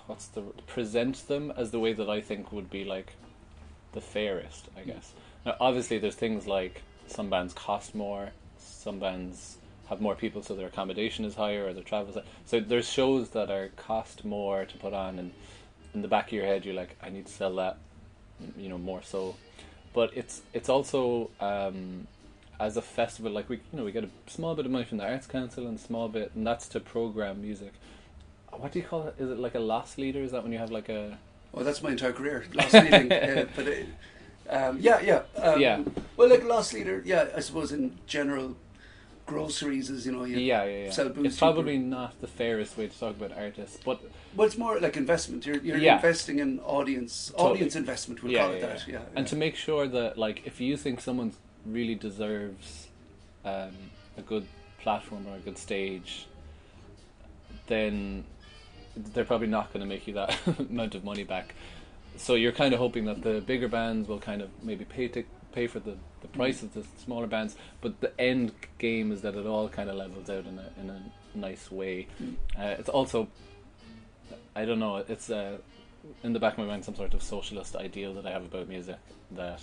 what's 0.07 0.27
the 0.27 0.41
present 0.67 1.27
them 1.27 1.53
as 1.55 1.71
the 1.71 1.79
way 1.79 1.93
that 1.93 2.09
I 2.09 2.21
think 2.21 2.51
would 2.51 2.69
be 2.69 2.83
like 2.83 3.13
the 3.93 4.01
fairest, 4.01 4.67
I 4.77 4.81
guess. 4.81 5.13
Now, 5.45 5.55
obviously, 5.59 5.99
there's 5.99 6.15
things 6.15 6.47
like 6.47 6.81
some 7.07 7.29
bands 7.29 7.53
cost 7.53 7.95
more, 7.95 8.31
some 8.57 8.99
bands 8.99 9.57
have 9.89 10.01
more 10.01 10.15
people, 10.15 10.41
so 10.41 10.55
their 10.55 10.67
accommodation 10.67 11.25
is 11.25 11.35
higher 11.35 11.67
or 11.67 11.73
their 11.73 11.83
travel. 11.83 12.09
Is 12.09 12.15
high. 12.15 12.23
So 12.45 12.59
there's 12.59 12.89
shows 12.89 13.29
that 13.29 13.51
are 13.51 13.69
cost 13.75 14.25
more 14.25 14.65
to 14.65 14.77
put 14.77 14.93
on, 14.93 15.19
and 15.19 15.31
in 15.93 16.01
the 16.01 16.07
back 16.07 16.27
of 16.27 16.33
your 16.33 16.45
head, 16.45 16.65
you're 16.65 16.73
like, 16.73 16.95
I 17.01 17.09
need 17.09 17.27
to 17.27 17.31
sell 17.31 17.55
that, 17.55 17.77
you 18.57 18.69
know, 18.69 18.77
more 18.77 19.03
so 19.03 19.35
but 19.95 20.11
it's 20.15 20.43
it's 20.53 20.69
also 20.69 21.31
um, 21.39 22.05
as 22.59 22.77
a 22.77 22.81
festival 22.81 23.31
like 23.31 23.49
we 23.49 23.55
you 23.55 23.79
know 23.79 23.83
we 23.83 23.91
get 23.91 24.03
a 24.03 24.09
small 24.27 24.53
bit 24.53 24.65
of 24.65 24.71
money 24.71 24.85
from 24.85 24.99
the 24.99 25.09
arts 25.09 25.25
council 25.25 25.65
and 25.65 25.79
a 25.79 25.81
small 25.81 26.07
bit 26.07 26.31
and 26.35 26.45
that's 26.45 26.67
to 26.67 26.79
program 26.79 27.41
music 27.41 27.73
what 28.51 28.71
do 28.71 28.79
you 28.79 28.85
call 28.85 29.07
it 29.07 29.15
is 29.17 29.31
it 29.31 29.39
like 29.39 29.55
a 29.55 29.59
loss 29.59 29.97
leader 29.97 30.21
is 30.21 30.31
that 30.31 30.43
when 30.43 30.51
you 30.51 30.59
have 30.59 30.71
like 30.71 30.89
a 30.89 31.17
oh, 31.55 31.63
that's 31.63 31.81
my 31.81 31.91
entire 31.91 32.13
career. 32.13 32.45
Lost 32.53 32.73
leading, 32.73 33.11
uh, 33.11 33.45
but 33.55 33.67
it, 33.67 33.87
um, 34.49 34.77
yeah, 34.79 34.99
yeah, 34.99 35.21
um, 35.37 35.59
Yeah. 35.59 35.83
Well, 36.17 36.29
like 36.29 36.43
lost 36.43 36.73
leader, 36.73 37.01
yeah. 37.05 37.27
I 37.35 37.39
suppose 37.39 37.71
in 37.71 37.97
general, 38.05 38.55
groceries 39.25 39.89
as 39.89 40.05
you 40.05 40.11
know 40.11 40.23
you 40.23 40.37
yeah 40.37 40.63
yeah 40.65 40.83
yeah 40.85 40.91
sell 40.91 41.09
booze 41.09 41.25
it's 41.25 41.37
probably 41.39 41.77
not 41.77 42.19
the 42.21 42.27
fairest 42.27 42.77
way 42.77 42.87
to 42.87 42.99
talk 42.99 43.15
about 43.17 43.31
artists 43.35 43.77
but 43.83 43.99
Well, 44.35 44.45
it's 44.47 44.57
more 44.57 44.79
like 44.79 44.97
investment. 44.97 45.45
You're, 45.45 45.61
you're 45.67 45.77
Yeah. 45.77 45.95
investing 45.95 46.39
in 46.39 46.59
audience, 46.59 47.13
Totally. 47.31 47.51
audience 47.51 47.75
investment. 47.77 48.21
We'll 48.21 48.33
yeah, 48.33 48.41
call 48.45 48.51
it 48.53 48.59
yeah, 48.61 48.67
that. 48.67 48.87
yeah. 48.87 48.99
And 49.15 49.25
to 49.27 49.35
make 49.37 49.55
sure 49.55 49.87
that 49.87 50.17
like 50.17 50.37
if 50.45 50.59
you 50.59 50.75
think 50.77 50.99
someone 51.01 51.31
really 51.65 51.95
deserves 51.95 52.87
um, 53.45 53.71
a 54.17 54.21
good 54.21 54.45
platform 54.83 55.25
or 55.27 55.35
a 55.37 55.39
good 55.39 55.57
stage 55.57 56.27
then 57.67 58.23
they're 59.13 59.25
probably 59.25 59.47
not 59.47 59.71
going 59.73 59.81
to 59.81 59.87
make 59.87 60.07
you 60.07 60.13
that 60.13 60.37
amount 60.59 60.95
of 60.95 61.03
money 61.03 61.23
back 61.23 61.55
so 62.17 62.35
you're 62.35 62.51
kind 62.51 62.73
of 62.73 62.79
hoping 62.79 63.05
that 63.05 63.21
the 63.23 63.41
bigger 63.41 63.67
bands 63.67 64.07
will 64.07 64.19
kind 64.19 64.41
of 64.41 64.49
maybe 64.63 64.85
pay 64.85 65.07
to 65.07 65.23
pay 65.55 65.67
for 65.67 65.79
the, 65.79 65.95
the 66.21 66.27
price 66.27 66.61
of 66.61 66.73
the 66.73 66.83
smaller 67.03 67.27
bands 67.27 67.55
but 67.81 67.99
the 68.01 68.11
end 68.19 68.51
game 68.77 69.11
is 69.11 69.21
that 69.21 69.33
it 69.35 69.45
all 69.45 69.67
kind 69.69 69.89
of 69.89 69.95
levels 69.95 70.29
out 70.29 70.45
in 70.45 70.59
a, 70.59 70.69
in 70.81 70.89
a 70.89 71.01
nice 71.37 71.71
way 71.71 72.07
Mm. 72.21 72.35
uh, 72.59 72.75
it's 72.79 72.89
also 72.89 73.27
I 74.55 74.63
don't 74.65 74.79
know. 74.79 74.97
It's 75.13 75.29
uh, 75.29 75.57
in 76.23 76.31
the 76.33 76.39
back 76.39 76.53
of 76.53 76.59
my 76.59 76.65
mind 76.65 76.85
some 76.85 76.95
sort 76.95 77.13
of 77.13 77.21
socialist 77.21 77.75
ideal 77.75 78.13
that 78.13 78.25
I 78.25 78.31
have 78.31 78.45
about 78.45 78.69
music 78.69 78.97
that 79.31 79.61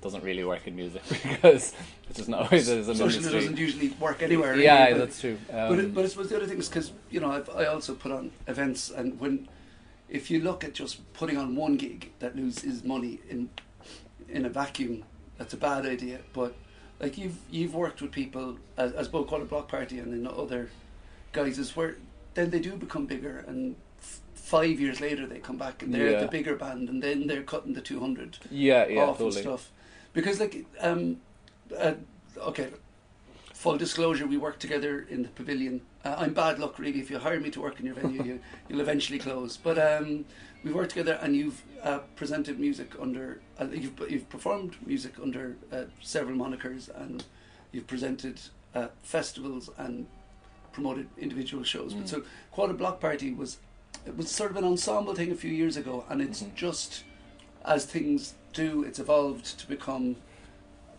doesn't 0.00 0.24
really 0.24 0.42
work 0.44 0.66
in 0.66 0.74
music 0.76 1.02
because 1.08 1.72
it's 2.08 2.16
just 2.18 2.28
not 2.28 2.40
always 2.46 2.68
as 2.68 2.88
an 2.88 2.96
Socialism 2.96 3.16
industry. 3.34 3.40
doesn't 3.40 3.56
usually 3.58 3.88
work 4.00 4.22
anywhere. 4.22 4.52
really, 4.52 4.64
yeah, 4.64 4.90
but- 4.90 4.98
that's 4.98 5.20
true. 5.20 5.38
Um, 5.50 5.68
but, 5.68 5.78
it, 5.78 5.94
but 5.94 6.04
I 6.04 6.08
suppose 6.08 6.28
the 6.30 6.36
other 6.36 6.46
thing 6.46 6.58
is 6.58 6.68
because 6.68 6.90
you 7.10 7.20
know 7.20 7.30
I've, 7.30 7.48
I 7.50 7.66
also 7.66 7.94
put 7.94 8.10
on 8.12 8.30
events, 8.48 8.90
and 8.90 9.18
when 9.20 9.48
if 10.08 10.30
you 10.32 10.40
look 10.40 10.64
at 10.64 10.72
just 10.74 10.94
putting 11.12 11.36
on 11.36 11.54
one 11.54 11.76
gig 11.76 12.10
that 12.18 12.34
loses 12.36 12.82
money 12.82 13.20
in 13.30 13.50
in 14.28 14.44
a 14.44 14.48
vacuum, 14.48 15.04
that's 15.38 15.54
a 15.54 15.56
bad 15.56 15.86
idea. 15.86 16.18
But 16.32 16.54
like 17.00 17.16
you've 17.18 17.38
you've 17.50 17.74
worked 17.74 18.02
with 18.02 18.12
people 18.12 18.58
as, 18.76 18.92
as 18.92 19.08
both 19.08 19.26
called 19.28 19.42
a 19.42 19.46
block 19.46 19.68
party 19.68 19.98
and 19.98 20.12
in 20.12 20.26
other 20.26 20.70
guises 21.32 21.76
where 21.76 21.96
then 22.34 22.50
they 22.50 22.60
do 22.60 22.72
become 22.76 23.06
bigger 23.06 23.44
and. 23.48 23.76
f- 24.00 24.20
Five 24.48 24.80
years 24.80 24.98
later, 24.98 25.26
they 25.26 25.40
come 25.40 25.58
back 25.58 25.82
and 25.82 25.92
they're 25.92 26.12
Yeah. 26.12 26.20
the 26.20 26.28
bigger 26.28 26.56
band, 26.56 26.88
and 26.88 27.02
then 27.02 27.26
they're 27.26 27.42
cutting 27.42 27.74
the 27.74 27.82
two 27.82 28.00
hundred 28.00 28.38
yeah, 28.50 28.86
yeah, 28.88 29.02
off 29.02 29.20
and 29.20 29.34
stuff. 29.34 29.70
Because 30.14 30.40
like 30.40 30.64
um, 30.80 31.20
uh, 31.76 31.92
okay, 32.38 32.68
full 33.52 33.76
disclosure, 33.76 34.26
we 34.26 34.38
work 34.38 34.58
together 34.58 35.06
in 35.10 35.22
the 35.22 35.28
pavilion. 35.28 35.82
Uh, 36.04 36.14
I'm 36.18 36.32
bad 36.32 36.58
luck 36.58 36.78
really. 36.78 37.00
If 37.00 37.10
you 37.10 37.18
hire 37.18 37.40
me 37.40 37.50
to 37.50 37.60
work 37.60 37.80
in 37.80 37.86
your 37.86 37.94
venue, 37.94 38.22
you, 38.22 38.40
you'll 38.68 38.80
eventually 38.80 39.18
close. 39.18 39.56
But 39.56 39.78
um, 39.78 40.24
we've 40.62 40.74
worked 40.74 40.90
together, 40.90 41.18
and 41.22 41.34
you've 41.34 41.62
uh, 41.82 41.98
presented 42.16 42.58
music 42.60 42.92
under. 43.00 43.40
Uh, 43.60 43.66
you've 43.72 43.98
you've 44.08 44.28
performed 44.28 44.76
music 44.86 45.14
under 45.20 45.56
uh, 45.72 45.84
several 46.00 46.36
monikers, 46.36 46.88
and 47.02 47.24
you've 47.72 47.86
presented 47.88 48.40
uh, 48.74 48.88
festivals 49.02 49.70
and 49.76 50.06
promoted 50.72 51.08
individual 51.18 51.64
shows. 51.64 51.94
But 51.94 52.04
Mm. 52.04 52.08
so 52.08 52.22
Quarter 52.52 52.74
Block 52.74 53.00
Party 53.00 53.32
was 53.32 53.58
it 54.06 54.16
was 54.16 54.30
sort 54.30 54.50
of 54.52 54.56
an 54.56 54.64
ensemble 54.64 55.14
thing 55.14 55.32
a 55.32 55.34
few 55.34 55.50
years 55.50 55.76
ago, 55.76 56.04
and 56.08 56.22
it's 56.22 56.42
Mhm. 56.42 56.54
just 56.54 57.02
as 57.64 57.84
things 57.84 58.34
do, 58.52 58.84
it's 58.84 58.98
evolved 59.00 59.58
to 59.58 59.66
become 59.66 60.16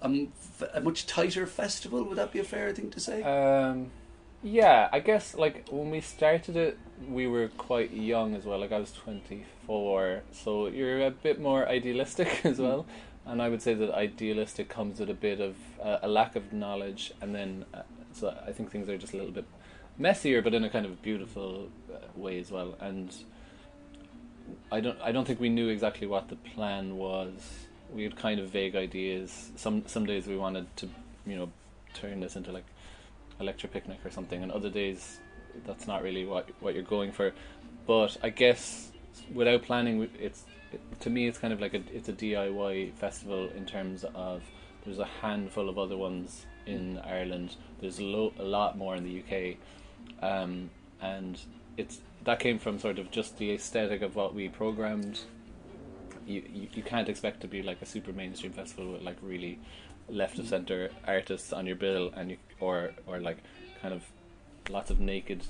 a 0.02 0.82
much 0.82 1.06
tighter 1.08 1.46
festival. 1.48 2.04
Would 2.04 2.18
that 2.18 2.32
be 2.32 2.40
a 2.40 2.44
fair 2.44 2.72
thing 2.74 2.90
to 2.92 3.00
say? 3.00 3.24
Um, 3.24 3.92
yeah, 4.42 4.90
I 4.92 5.00
guess 5.00 5.36
like 5.36 5.68
when 5.70 5.90
we 5.90 6.02
started 6.02 6.56
it, 6.56 6.78
we 7.08 7.28
were 7.28 7.50
quite 7.58 7.92
young 7.92 8.36
as 8.36 8.46
well. 8.46 8.60
Like 8.60 8.72
I 8.72 8.80
was 8.80 8.92
twenty 8.92 9.46
four, 9.66 10.22
so 10.32 10.68
you're 10.68 11.06
a 11.06 11.12
bit 11.12 11.40
more 11.42 11.68
idealistic 11.68 12.42
as 12.46 12.60
well. 12.60 12.86
And 13.26 13.42
I 13.42 13.50
would 13.50 13.62
say 13.62 13.74
that 13.74 13.92
idealistic 13.92 14.70
comes 14.70 15.00
with 15.00 15.10
a 15.10 15.14
bit 15.14 15.40
of 15.40 15.56
uh, 15.84 16.00
a 16.02 16.08
lack 16.08 16.36
of 16.36 16.54
knowledge, 16.54 17.14
and 17.22 17.36
then 17.36 17.66
uh, 17.74 17.82
so 18.14 18.36
I 18.48 18.52
think 18.52 18.72
things 18.72 18.90
are 18.90 18.98
just 18.98 19.14
a 19.14 19.18
little 19.18 19.32
bit 19.32 19.46
messier, 19.98 20.42
but 20.42 20.54
in 20.54 20.64
a 20.64 20.70
kind 20.70 20.86
of 20.86 21.02
beautiful 21.02 21.70
uh, 21.94 21.98
way 22.16 22.40
as 22.40 22.50
well. 22.50 22.76
And 22.80 23.14
I 24.72 24.80
don't 24.80 24.98
I 25.02 25.12
don't 25.12 25.26
think 25.26 25.40
we 25.40 25.50
knew 25.50 25.68
exactly 25.68 26.08
what 26.08 26.30
the 26.30 26.38
plan 26.38 26.98
was. 26.98 27.66
We 27.94 28.04
had 28.04 28.16
kind 28.16 28.40
of 28.40 28.50
vague 28.50 28.76
ideas. 28.76 29.52
Some 29.56 29.84
some 29.88 30.06
days 30.06 30.28
we 30.28 30.38
wanted 30.38 30.76
to, 30.78 30.90
you 31.26 31.36
know, 31.36 31.52
turn 31.94 32.22
this 32.22 32.36
into 32.36 32.52
like 32.52 32.66
a 33.40 33.44
lecture 33.44 33.68
picnic 33.68 34.00
or 34.06 34.12
something, 34.12 34.44
and 34.44 34.52
other 34.52 34.70
days 34.70 35.20
that's 35.66 35.88
not 35.88 36.04
really 36.04 36.26
what 36.26 36.50
what 36.60 36.74
you're 36.74 36.84
going 36.84 37.12
for. 37.12 37.34
But 37.88 38.18
I 38.24 38.30
guess 38.30 38.92
without 39.34 39.64
planning, 39.64 40.10
it's 40.20 40.46
it, 40.72 40.82
to 41.02 41.10
me 41.10 41.28
it's 41.28 41.38
kind 41.38 41.54
of 41.54 41.62
like 41.62 41.74
a 41.74 41.82
it's 41.94 42.10
a 42.10 42.14
DIY 42.14 42.94
festival 42.96 43.50
in 43.56 43.66
terms 43.66 44.06
of 44.16 44.44
there's 44.86 45.00
a 45.00 45.06
handful 45.22 45.70
of 45.70 45.78
other 45.78 45.98
ones 45.98 46.46
in 46.66 47.00
Ireland. 47.00 47.56
There's 47.82 48.00
a, 48.00 48.04
lo- 48.04 48.34
a 48.40 48.44
lot 48.44 48.78
more 48.78 48.96
in 48.96 49.04
the 49.04 49.24
UK, 49.24 49.58
um, 50.22 50.70
and 51.02 51.40
it's 51.78 52.02
that 52.26 52.40
came 52.40 52.60
from 52.60 52.80
sort 52.80 53.00
of 53.00 53.12
just 53.12 53.38
the 53.38 53.52
aesthetic 53.52 54.02
of 54.02 54.16
what 54.16 54.34
we 54.34 54.50
programmed. 54.50 55.22
You, 56.26 56.44
you 56.54 56.68
you 56.74 56.84
can't 56.84 57.10
expect 57.10 57.42
to 57.42 57.48
be 57.48 57.64
like 57.64 57.82
a 57.82 57.86
super 57.86 58.12
mainstream 58.12 58.52
festival 58.52 58.94
with 58.94 59.02
like 59.02 59.18
really 59.22 59.60
left 60.08 60.40
of 60.40 60.48
center 60.48 60.90
artists 61.08 61.54
on 61.54 61.68
your 61.68 61.76
bill 61.76 62.12
and 62.16 62.32
you 62.32 62.38
or 62.60 62.92
or 63.08 63.20
like 63.20 63.38
kind 63.82 63.94
of 63.94 64.04
lots 64.70 64.90
of 64.90 65.00
naked 65.00 65.44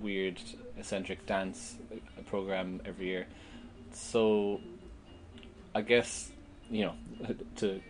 weird 0.00 0.40
eccentric 0.76 1.26
dance 1.26 1.76
program 2.26 2.80
every 2.84 3.06
year. 3.06 3.26
So 3.92 4.60
i 5.74 5.82
guess 5.82 6.30
you 6.70 6.84
know 6.84 6.94
to 7.56 7.80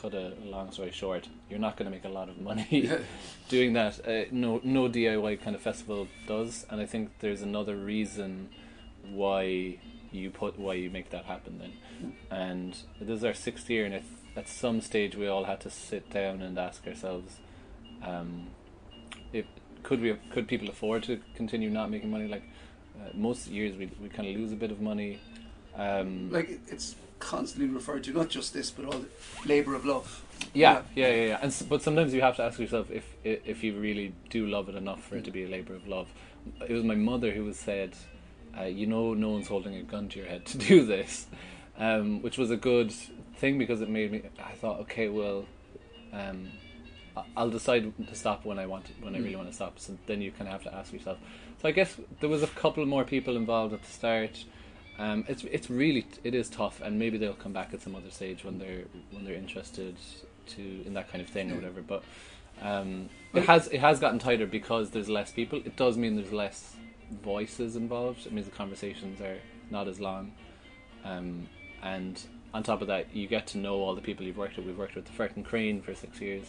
cut 0.00 0.12
a 0.12 0.34
long 0.44 0.70
story 0.70 0.90
short 0.90 1.26
you're 1.48 1.58
not 1.58 1.74
going 1.76 1.90
to 1.90 1.90
make 1.90 2.04
a 2.04 2.08
lot 2.08 2.28
of 2.28 2.38
money 2.38 2.90
doing 3.48 3.72
that. 3.72 4.06
Uh, 4.06 4.24
no 4.30 4.60
no 4.62 4.88
diy 4.88 5.40
kind 5.40 5.56
of 5.56 5.62
festival 5.62 6.06
does 6.26 6.66
and 6.70 6.80
i 6.80 6.86
think 6.86 7.10
there's 7.20 7.42
another 7.42 7.76
reason 7.76 8.48
why 9.10 9.78
you 10.12 10.30
put 10.30 10.58
why 10.58 10.74
you 10.74 10.90
make 10.90 11.10
that 11.10 11.24
happen 11.24 11.58
then. 11.58 12.12
And 12.30 12.76
this 13.00 13.18
is 13.18 13.24
our 13.24 13.34
sixth 13.34 13.68
year 13.70 13.84
and 13.84 14.02
at 14.36 14.48
some 14.48 14.80
stage 14.80 15.16
we 15.16 15.26
all 15.26 15.44
had 15.44 15.60
to 15.60 15.70
sit 15.70 16.10
down 16.10 16.42
and 16.42 16.58
ask 16.58 16.86
ourselves 16.86 17.38
um, 18.02 18.46
if 19.32 19.44
could 19.82 20.00
we 20.00 20.14
could 20.30 20.48
people 20.48 20.68
afford 20.68 21.02
to 21.04 21.20
continue 21.34 21.70
not 21.70 21.90
making 21.90 22.10
money 22.10 22.28
like 22.28 22.42
uh, 22.98 23.10
most 23.14 23.46
years 23.48 23.76
we 23.76 23.90
we 24.02 24.08
kind 24.08 24.28
of 24.28 24.36
lose 24.36 24.52
a 24.52 24.56
bit 24.56 24.70
of 24.70 24.80
money 24.80 25.18
um, 25.76 26.30
like 26.30 26.58
it's 26.68 26.96
constantly 27.18 27.68
referred 27.74 28.04
to, 28.04 28.12
not 28.12 28.28
just 28.28 28.52
this, 28.52 28.70
but 28.70 28.84
all 28.84 28.98
the 28.98 29.08
labour 29.48 29.74
of 29.74 29.84
love. 29.86 30.22
yeah, 30.54 30.82
yeah, 30.94 31.08
yeah, 31.08 31.24
yeah. 31.26 31.38
And 31.40 31.46
s- 31.50 31.62
but 31.62 31.82
sometimes 31.82 32.12
you 32.14 32.20
have 32.20 32.36
to 32.36 32.42
ask 32.42 32.58
yourself 32.58 32.90
if 32.90 33.04
if 33.24 33.62
you 33.64 33.78
really 33.78 34.12
do 34.30 34.46
love 34.46 34.68
it 34.68 34.74
enough 34.74 35.02
for 35.02 35.16
it 35.16 35.24
to 35.24 35.30
be 35.30 35.44
a 35.44 35.48
labor 35.48 35.74
of 35.74 35.86
love. 35.88 36.08
It 36.66 36.72
was 36.72 36.84
my 36.84 36.94
mother 36.94 37.30
who 37.32 37.44
was 37.44 37.58
said, 37.58 37.94
uh, 38.58 38.64
"You 38.64 38.86
know, 38.86 39.14
no 39.14 39.30
one's 39.30 39.48
holding 39.48 39.74
a 39.74 39.82
gun 39.82 40.08
to 40.10 40.18
your 40.18 40.28
head 40.28 40.44
to 40.52 40.58
do 40.58 40.84
this," 40.84 41.26
um, 41.78 42.22
which 42.22 42.38
was 42.38 42.50
a 42.50 42.56
good 42.56 42.92
thing 43.36 43.58
because 43.58 43.80
it 43.82 43.88
made 43.90 44.12
me. 44.12 44.22
I 44.42 44.52
thought, 44.52 44.80
okay, 44.80 45.08
well, 45.08 45.44
um, 46.12 46.48
I'll 47.36 47.50
decide 47.50 47.92
to 48.08 48.14
stop 48.14 48.44
when 48.44 48.58
I 48.58 48.66
want 48.66 48.86
to, 48.86 48.92
when 49.00 49.14
I 49.14 49.18
really 49.18 49.36
want 49.36 49.48
to 49.48 49.54
stop. 49.54 49.78
So 49.78 49.96
then 50.06 50.20
you 50.20 50.30
kind 50.30 50.48
of 50.48 50.52
have 50.52 50.64
to 50.64 50.74
ask 50.74 50.92
yourself. 50.92 51.18
So 51.62 51.68
I 51.68 51.72
guess 51.72 51.96
there 52.20 52.28
was 52.28 52.42
a 52.42 52.46
couple 52.48 52.84
more 52.86 53.04
people 53.04 53.36
involved 53.36 53.72
at 53.72 53.82
the 53.82 53.90
start. 53.90 54.44
Um, 54.98 55.24
it's 55.28 55.44
it's 55.44 55.68
really 55.68 56.06
it 56.24 56.34
is 56.34 56.48
tough, 56.48 56.80
and 56.82 56.98
maybe 56.98 57.18
they'll 57.18 57.34
come 57.34 57.52
back 57.52 57.74
at 57.74 57.82
some 57.82 57.94
other 57.94 58.10
stage 58.10 58.44
when 58.44 58.58
they're 58.58 58.84
when 59.10 59.24
they're 59.24 59.34
interested 59.34 59.96
to 60.46 60.82
in 60.86 60.94
that 60.94 61.10
kind 61.10 61.22
of 61.22 61.28
thing 61.28 61.52
or 61.52 61.56
whatever. 61.56 61.82
But 61.82 62.02
um, 62.62 63.10
it 63.34 63.44
has 63.44 63.68
it 63.68 63.80
has 63.80 64.00
gotten 64.00 64.18
tighter 64.18 64.46
because 64.46 64.90
there's 64.90 65.08
less 65.08 65.32
people. 65.32 65.60
It 65.64 65.76
does 65.76 65.96
mean 65.96 66.16
there's 66.16 66.32
less 66.32 66.76
voices 67.22 67.76
involved. 67.76 68.26
It 68.26 68.32
means 68.32 68.46
the 68.46 68.56
conversations 68.56 69.20
are 69.20 69.38
not 69.70 69.86
as 69.86 70.00
long, 70.00 70.32
um, 71.04 71.48
and 71.82 72.20
on 72.54 72.62
top 72.62 72.80
of 72.80 72.88
that, 72.88 73.14
you 73.14 73.26
get 73.26 73.46
to 73.48 73.58
know 73.58 73.74
all 73.74 73.94
the 73.94 74.00
people 74.00 74.24
you've 74.24 74.38
worked 74.38 74.56
with. 74.56 74.64
We've 74.64 74.78
worked 74.78 74.94
with 74.94 75.04
the 75.04 75.12
Firkin 75.12 75.44
Crane 75.44 75.82
for 75.82 75.94
six 75.94 76.20
years. 76.22 76.46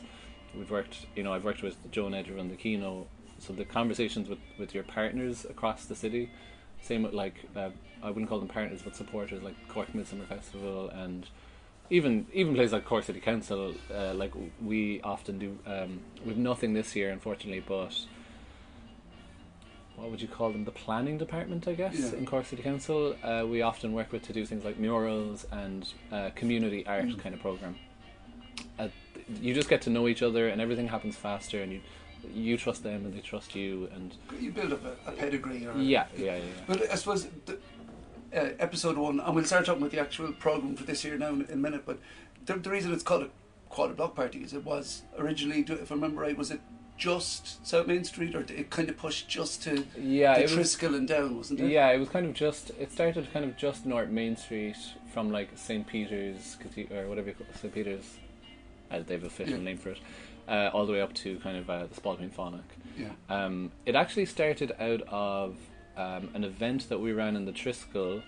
We've 0.57 0.71
worked, 0.71 1.05
you 1.15 1.23
know, 1.23 1.33
I've 1.33 1.43
worked 1.45 1.61
with 1.63 1.75
Joan 1.91 2.11
Edger 2.13 2.39
on 2.39 2.49
the 2.49 2.55
Kino. 2.55 3.07
So 3.39 3.53
the 3.53 3.65
conversations 3.65 4.27
with, 4.27 4.39
with 4.57 4.73
your 4.73 4.83
partners 4.83 5.45
across 5.47 5.85
the 5.85 5.95
city, 5.95 6.31
same 6.81 7.03
with 7.03 7.13
like 7.13 7.35
uh, 7.55 7.69
I 8.01 8.07
wouldn't 8.09 8.29
call 8.29 8.39
them 8.39 8.47
partners, 8.47 8.81
but 8.83 8.95
supporters 8.95 9.43
like 9.43 9.55
Cork 9.67 9.93
Midsummer 9.93 10.25
Festival 10.25 10.89
and 10.89 11.27
even 11.89 12.25
even 12.33 12.55
places 12.55 12.73
like 12.73 12.85
Cork 12.85 13.03
City 13.03 13.19
Council. 13.19 13.75
Uh, 13.93 14.13
like 14.15 14.33
we 14.63 14.99
often 15.01 15.37
do. 15.39 15.57
Um, 15.67 15.99
we've 16.25 16.37
nothing 16.37 16.73
this 16.73 16.95
year, 16.95 17.11
unfortunately, 17.11 17.63
but 17.67 17.93
what 19.95 20.09
would 20.11 20.21
you 20.21 20.27
call 20.27 20.51
them? 20.51 20.65
The 20.65 20.71
planning 20.71 21.17
department, 21.17 21.67
I 21.67 21.73
guess, 21.73 21.97
Yeah. 21.97 22.17
in 22.17 22.25
Cork 22.25 22.45
City 22.45 22.61
Council. 22.61 23.15
Uh, 23.23 23.45
we 23.47 23.61
often 23.61 23.93
work 23.93 24.11
with 24.11 24.23
to 24.23 24.33
do 24.33 24.45
things 24.45 24.63
like 24.65 24.77
murals 24.77 25.45
and 25.51 25.87
uh, 26.11 26.29
community 26.35 26.85
art 26.85 27.05
Mm. 27.05 27.19
kind 27.19 27.33
of 27.35 27.41
program. 27.41 27.75
Uh, 28.79 28.89
you 29.41 29.53
just 29.53 29.69
get 29.69 29.81
to 29.83 29.89
know 29.89 30.07
each 30.07 30.21
other, 30.21 30.47
and 30.49 30.61
everything 30.61 30.87
happens 30.87 31.15
faster, 31.15 31.61
and 31.61 31.71
you 31.71 31.81
you 32.33 32.57
trust 32.57 32.83
them, 32.83 33.05
and 33.05 33.13
they 33.13 33.19
trust 33.19 33.55
you, 33.55 33.89
and 33.93 34.13
You 34.39 34.51
build 34.51 34.73
up 34.73 34.83
a, 34.85 35.09
a 35.09 35.11
pedigree. 35.13 35.65
Or 35.65 35.77
yeah, 35.77 36.05
yeah, 36.15 36.25
yeah. 36.25 36.35
yeah. 36.37 36.43
But 36.65 36.91
I 36.91 36.95
suppose 36.95 37.27
the, 37.45 37.57
uh, 38.33 38.49
episode 38.59 38.97
one, 38.97 39.19
and 39.19 39.35
we'll 39.35 39.45
start 39.45 39.65
talking 39.65 39.81
about 39.81 39.91
the 39.91 39.99
actual 39.99 40.31
program 40.33 40.75
for 40.75 40.83
this 40.83 41.03
year 41.03 41.17
now 41.17 41.29
in, 41.29 41.41
in 41.43 41.53
a 41.53 41.55
minute. 41.55 41.83
But 41.85 41.99
the, 42.45 42.55
the 42.55 42.69
reason 42.69 42.93
it's 42.93 43.03
called 43.03 43.23
a 43.23 43.29
quarter 43.69 43.93
block 43.93 44.15
party 44.15 44.39
is 44.39 44.53
it 44.53 44.65
was 44.65 45.03
originally, 45.17 45.61
if 45.61 45.91
I 45.91 45.95
remember 45.95 46.21
right, 46.21 46.37
was 46.37 46.51
it 46.51 46.61
just 46.97 47.65
South 47.65 47.87
Main 47.87 48.03
Street, 48.03 48.35
or 48.35 48.41
it 48.41 48.69
kind 48.69 48.89
of 48.89 48.97
pushed 48.97 49.29
just 49.29 49.61
to 49.63 49.85
Yeah, 49.99 50.33
the 50.33 50.43
it 50.43 50.57
was. 50.57 50.83
And 50.83 51.07
down, 51.07 51.37
wasn't 51.37 51.59
it? 51.59 51.69
Yeah, 51.69 51.91
it 51.91 51.99
was 51.99 52.09
kind 52.09 52.25
of 52.25 52.33
just. 52.33 52.71
It 52.79 52.91
started 52.91 53.31
kind 53.31 53.45
of 53.45 53.55
just 53.55 53.85
north 53.85 54.09
Main 54.09 54.35
Street 54.35 54.77
from 55.13 55.31
like 55.31 55.49
St 55.55 55.85
Peter's 55.85 56.57
or 56.91 57.07
whatever 57.07 57.29
you 57.29 57.35
call 57.35 57.47
St 57.53 57.73
Peter's. 57.73 58.17
Uh, 58.91 58.99
they 59.05 59.13
have 59.15 59.23
a 59.23 59.27
official 59.27 59.57
Yeah. 59.57 59.63
name 59.63 59.77
for 59.77 59.89
it. 59.89 59.99
Uh, 60.47 60.69
all 60.73 60.85
the 60.85 60.93
way 60.93 61.01
up 61.01 61.13
to 61.13 61.37
kind 61.39 61.57
of 61.57 61.69
uh, 61.69 61.87
the 61.87 61.95
Spailpín 62.01 62.31
Fánach. 62.31 62.61
Yeah. 62.97 63.09
Um, 63.29 63.71
it 63.85 63.95
actually 63.95 64.25
started 64.25 64.71
out 64.79 65.01
of 65.09 65.57
um, 65.97 66.29
an 66.33 66.43
event 66.43 66.87
that 66.89 66.99
we 66.99 67.11
ran 67.11 67.35
in 67.35 67.45
the 67.45 67.51
Triskel. 67.51 68.21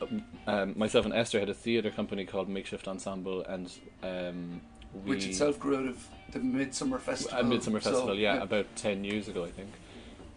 Uh, 0.00 0.06
Um, 0.46 0.74
myself 0.76 1.04
and 1.04 1.14
Esther 1.14 1.38
had 1.40 1.48
a 1.48 1.54
theatre 1.54 1.90
company 1.90 2.24
called 2.24 2.48
Makeshift 2.48 2.88
Ensemble, 2.88 3.42
and 3.44 3.70
um, 4.02 4.60
we 5.04 5.10
Which 5.10 5.26
itself 5.26 5.58
grew 5.58 5.76
out 5.76 5.86
of 5.86 6.08
the 6.32 6.38
Midsummer 6.40 6.98
Festival. 6.98 7.38
a 7.38 7.44
midsummer 7.44 7.80
So, 7.80 7.90
festival, 7.92 8.14
yeah, 8.14 8.42
about 8.42 8.66
ten 8.76 9.04
years 9.04 9.28
ago, 9.28 9.44
I 9.44 9.50
think. 9.50 9.70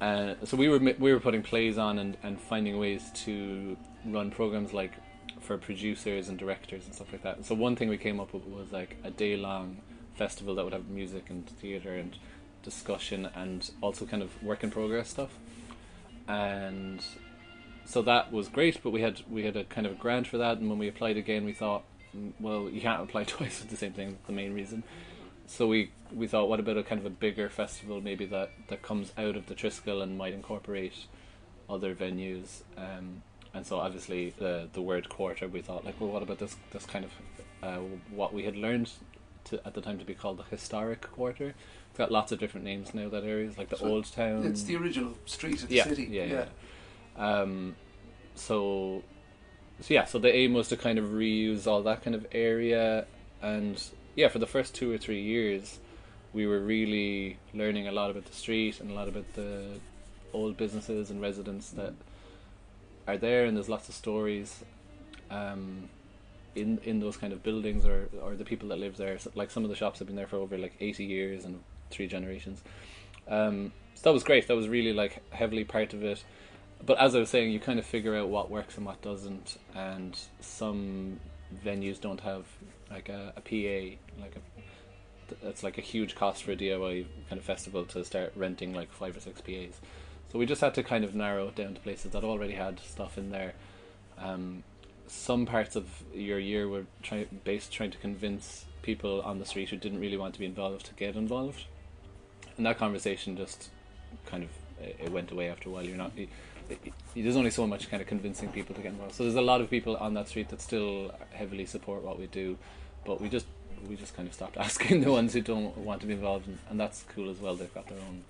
Uh, 0.02 0.36
so 0.46 0.58
we 0.58 0.68
were 0.70 0.80
we 0.80 1.14
were 1.14 1.20
putting 1.20 1.42
plays 1.44 1.78
on 1.78 1.98
and, 2.00 2.18
and 2.24 2.40
finding 2.40 2.78
ways 2.78 3.10
to 3.26 3.78
run 4.06 4.32
programs 4.32 4.74
like 4.74 4.92
for 5.44 5.58
producers 5.58 6.30
and 6.30 6.38
directors 6.38 6.86
and 6.86 6.96
stuff 6.96 7.12
like 7.12 7.24
that. 7.24 7.46
So 7.46 7.56
one 7.56 7.76
thing 7.76 7.90
we 7.90 7.98
came 7.98 8.20
up 8.20 8.34
with 8.34 8.46
was 8.46 8.72
like 8.72 8.98
a 9.04 9.12
day 9.12 9.36
long 9.36 9.78
festival 10.16 10.56
that 10.56 10.64
would 10.64 10.74
have 10.74 10.88
music 10.88 11.30
and 11.30 11.48
theater 11.48 11.94
and 11.96 12.18
discussion 12.64 13.30
and 13.36 13.70
also 13.82 14.06
kind 14.06 14.24
of 14.24 14.42
work 14.42 14.64
in 14.64 14.72
progress 14.72 15.10
stuff. 15.10 15.32
And 16.28 17.04
so 17.86 18.02
that 18.04 18.32
was 18.32 18.48
great, 18.48 18.82
but 18.82 18.92
we 18.92 19.02
had 19.02 19.22
we 19.30 19.44
had 19.44 19.58
a 19.58 19.66
kind 19.66 19.86
of 19.86 19.94
a 19.94 19.96
grant 19.96 20.28
for 20.28 20.38
that, 20.38 20.58
and 20.58 20.70
when 20.70 20.80
we 20.80 20.88
applied 20.88 21.18
again, 21.18 21.44
we 21.44 21.54
thought, 21.54 21.84
mm, 22.16 22.32
well, 22.40 22.70
you 22.70 22.82
can't 22.82 23.02
apply 23.02 23.24
twice 23.26 23.60
for 23.60 23.68
the 23.68 23.76
same 23.76 23.94
thing. 23.94 24.18
The 24.26 24.34
main 24.34 24.54
reason. 24.54 24.84
So 25.48 25.68
we 25.68 25.92
we 26.14 26.28
thought, 26.28 26.48
what 26.48 26.60
about 26.60 26.78
a 26.78 26.84
kind 26.84 27.00
of 27.00 27.06
a 27.06 27.10
bigger 27.10 27.50
festival, 27.50 28.00
maybe 28.02 28.26
that 28.28 28.52
that 28.70 28.82
comes 28.82 29.12
out 29.18 29.36
of 29.36 29.48
the 29.48 29.56
Triskel 29.56 30.02
and 30.02 30.18
might 30.18 30.34
incorporate 30.34 30.94
other 31.70 31.94
venues. 31.94 32.62
Um, 32.78 33.24
and 33.54 33.66
so 33.66 33.80
obviously 33.80 34.34
the 34.38 34.70
the 34.74 34.82
word 34.82 35.10
quarter, 35.10 35.48
we 35.48 35.62
thought 35.62 35.86
like, 35.86 36.00
well, 36.00 36.10
what 36.10 36.24
about 36.24 36.40
this 36.40 36.56
this 36.72 36.86
kind 36.86 37.06
of 37.06 37.12
uh, 37.62 37.80
what 38.12 38.34
we 38.34 38.44
had 38.44 38.56
learned 38.56 38.90
to, 39.46 39.66
at 39.66 39.74
the 39.74 39.82
time 39.82 40.00
to 40.00 40.06
be 40.06 40.14
called 40.14 40.38
the 40.38 40.44
historic 40.44 41.02
quarter. 41.12 41.54
It's 41.90 41.98
got 41.98 42.12
lots 42.12 42.32
of 42.32 42.40
different 42.40 42.66
names 42.66 42.94
now. 42.94 43.10
That 43.10 43.24
area 43.24 43.48
is 43.48 43.58
like 43.58 43.70
the 43.70 43.78
So 43.78 43.88
old 43.88 44.12
town. 44.12 44.46
It's 44.46 44.64
the 44.64 44.76
original 44.76 45.14
street 45.26 45.62
of 45.62 45.70
the 45.70 45.76
yeah, 45.76 45.84
city. 45.84 46.08
yeah, 46.10 46.26
yeah. 46.26 46.46
Um, 47.16 47.76
so, 48.36 49.04
so 49.80 49.94
yeah, 49.94 50.06
so 50.06 50.18
the 50.18 50.34
aim 50.34 50.54
was 50.54 50.70
to 50.70 50.78
kind 50.78 50.98
of 50.98 51.06
reuse 51.06 51.68
all 51.68 51.84
that 51.84 52.04
kind 52.04 52.16
of 52.16 52.26
area, 52.32 53.06
and 53.42 53.82
yeah, 54.16 54.28
for 54.30 54.40
the 54.40 54.48
first 54.48 54.74
two 54.74 54.92
or 54.92 54.98
three 54.98 55.22
years, 55.22 55.80
we 56.34 56.48
were 56.48 56.60
really 56.60 57.38
learning 57.54 57.88
a 57.88 57.92
lot 57.92 58.10
about 58.10 58.26
the 58.26 58.34
street 58.34 58.80
and 58.80 58.90
a 58.90 58.94
lot 58.94 59.08
about 59.08 59.32
the 59.34 59.80
old 60.34 60.58
businesses 60.58 61.12
and 61.12 61.22
residents 61.22 61.70
that 61.72 61.94
are 63.08 63.18
there, 63.18 63.46
and 63.46 63.56
there's 63.56 63.70
lots 63.70 63.90
of 63.90 63.96
stories. 63.96 64.64
Um, 65.30 65.90
in 66.56 66.80
in 66.84 67.00
those 67.00 67.18
kind 67.18 67.34
of 67.34 67.44
buildings 67.44 67.86
or 67.86 68.10
or 68.22 68.36
the 68.36 68.46
people 68.46 68.70
that 68.70 68.80
live 68.80 68.98
there. 68.98 69.18
So, 69.18 69.32
like 69.36 69.52
some 69.52 69.64
of 69.64 69.70
the 69.70 69.76
shops 69.76 70.00
have 70.00 70.08
been 70.08 70.16
there 70.16 70.28
for 70.28 70.38
over 70.38 70.58
like 70.58 70.74
80 70.80 71.06
years 71.06 71.46
and 71.46 71.62
three 71.90 72.08
generations. 72.08 72.62
Um, 73.28 73.72
so 73.96 74.10
that 74.10 74.14
was 74.14 74.24
great. 74.24 74.48
That 74.48 74.56
was 74.56 74.68
really 74.68 74.94
like 74.94 75.22
heavily 75.32 75.64
part 75.64 75.94
of 75.94 76.04
it. 76.04 76.24
But 76.86 77.00
as 77.00 77.16
I 77.16 77.20
was 77.20 77.30
saying 77.30 77.52
you 77.52 77.60
kind 77.60 77.80
of 77.80 77.86
figure 77.86 78.16
out 78.16 78.30
what 78.30 78.52
works 78.52 78.78
and 78.78 78.86
what 78.86 79.02
doesn't 79.02 79.58
and 79.74 80.18
some 80.42 81.20
venues 81.64 82.02
don't 82.02 82.20
have 82.22 82.46
like 82.92 83.10
a, 83.10 83.34
a 83.38 83.42
PA 83.42 83.98
like 84.22 84.36
a 84.36 85.48
it's 85.48 85.64
like 85.64 85.78
a 85.78 85.82
huge 85.82 86.16
cost 86.16 86.44
for 86.44 86.52
a 86.52 86.56
DIY 86.56 87.06
kind 87.30 87.40
of 87.40 87.46
festival 87.46 87.86
to 87.86 88.04
start 88.04 88.34
renting 88.36 88.74
like 88.74 88.92
five 88.92 89.16
or 89.16 89.20
six 89.20 89.40
PAs 89.40 89.80
so 90.34 90.40
we 90.40 90.46
just 90.46 90.60
had 90.60 90.74
to 90.74 90.84
kind 90.84 91.06
of 91.06 91.16
narrow 91.16 91.48
it 91.48 91.56
down 91.56 91.76
to 91.76 91.80
places 91.80 92.12
that 92.12 92.24
already 92.26 92.56
had 92.56 92.80
stuff 92.82 93.18
in 93.18 93.30
there 93.30 93.54
um, 94.18 94.64
some 95.08 95.46
parts 95.46 95.76
of 95.76 95.86
your 96.14 96.40
year 96.40 96.68
were 96.68 96.86
trying 97.02 97.28
based 97.44 97.72
trying 97.72 97.92
to 97.92 97.98
convince 97.98 98.66
people 98.82 99.22
on 99.22 99.40
the 99.40 99.46
street 99.46 99.70
who 99.70 99.78
didn't 99.78 100.00
really 100.00 100.18
want 100.18 100.34
to 100.34 100.40
be 100.40 100.46
involved 100.46 100.86
to 100.86 100.94
get 100.94 101.16
involved, 101.16 101.66
and 102.58 102.66
that 102.66 102.78
conversation 102.78 103.38
just 103.38 103.70
kind 104.26 104.44
of 104.44 104.50
it 104.82 105.12
went 105.12 105.32
away 105.32 105.50
after 105.50 105.70
a 105.70 105.72
while. 105.72 105.84
You're 105.84 105.98
not. 105.98 106.12
There's 107.16 107.36
only 107.36 107.52
so 107.52 107.68
much 107.68 107.90
kind 107.90 108.02
of 108.02 108.08
convincing 108.08 108.50
people 108.50 108.74
to 108.76 108.82
get 108.82 108.94
involved. 108.94 109.16
So 109.16 109.24
there's 109.24 109.36
a 109.36 109.42
lot 109.42 109.62
of 109.62 109.70
people 109.70 109.98
on 109.98 110.14
that 110.14 110.30
street 110.30 110.50
that 110.50 110.62
still 110.62 111.14
heavily 111.32 111.66
support 111.66 112.04
what 112.04 112.18
we 112.18 112.28
do, 112.28 112.58
but 113.06 113.22
we 113.22 113.30
just 113.30 113.46
we 113.88 113.96
just 113.96 114.16
kind 114.16 114.28
of 114.28 114.34
stopped 114.34 114.58
asking 114.68 115.02
the 115.02 115.12
ones 115.12 115.34
who 115.34 115.42
don't 115.42 115.78
want 115.78 116.02
to 116.02 116.08
be 116.08 116.14
involved, 116.14 116.48
and, 116.48 116.58
and 116.70 116.80
that's 116.80 117.04
cool 117.16 117.30
as 117.30 117.40
well. 117.40 117.56
They've 117.56 117.74
got 117.74 117.88
their 117.88 118.00
own 118.00 118.24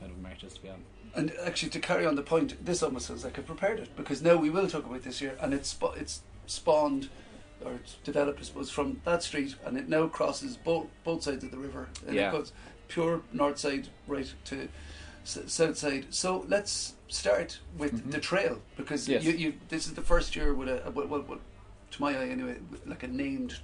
kind 0.00 0.10
of 0.10 0.20
marches 0.20 0.54
to 0.54 0.62
be 0.62 0.70
on. 0.70 0.82
And 1.14 1.32
actually, 1.44 1.70
to 1.70 1.80
carry 1.80 2.06
on 2.06 2.14
the 2.14 2.22
point, 2.22 2.64
this 2.64 2.82
almost 2.82 3.06
sounds 3.06 3.24
like 3.24 3.38
I 3.38 3.42
prepared 3.42 3.80
it 3.80 3.96
because 3.96 4.22
now 4.22 4.36
we 4.36 4.50
will 4.50 4.68
talk 4.68 4.86
about 4.86 5.02
this 5.02 5.20
year, 5.20 5.36
and 5.40 5.52
it's 5.52 5.76
it's 5.96 6.22
spawned 6.46 7.08
or 7.64 7.72
it's 7.74 7.94
developed, 8.04 8.40
I 8.40 8.44
suppose, 8.44 8.70
from 8.70 9.00
that 9.04 9.22
street, 9.22 9.54
and 9.64 9.76
it 9.76 9.88
now 9.88 10.06
crosses 10.06 10.56
both 10.56 10.86
both 11.04 11.22
sides 11.22 11.42
of 11.44 11.50
the 11.50 11.58
river, 11.58 11.88
and 12.06 12.14
Yeah. 12.14 12.28
it 12.28 12.32
goes 12.32 12.52
pure 12.88 13.22
north 13.32 13.58
side 13.58 13.88
right 14.06 14.32
to 14.46 14.68
s- 15.24 15.38
south 15.46 15.76
side. 15.78 16.06
So 16.10 16.44
let's 16.48 16.94
start 17.08 17.58
with 17.76 18.06
Mhm. 18.06 18.12
the 18.12 18.20
trail 18.20 18.62
because 18.76 19.08
Yes. 19.08 19.24
you, 19.24 19.32
you 19.32 19.54
this 19.68 19.86
is 19.86 19.94
the 19.94 20.02
first 20.02 20.36
year 20.36 20.54
with 20.54 20.68
a 20.68 20.90
well, 20.92 21.06
well, 21.08 21.22
well, 21.28 21.40
to 21.90 22.00
my 22.00 22.16
eye 22.16 22.28
anyway, 22.28 22.56
like 22.86 23.02
a 23.02 23.08
named 23.08 23.58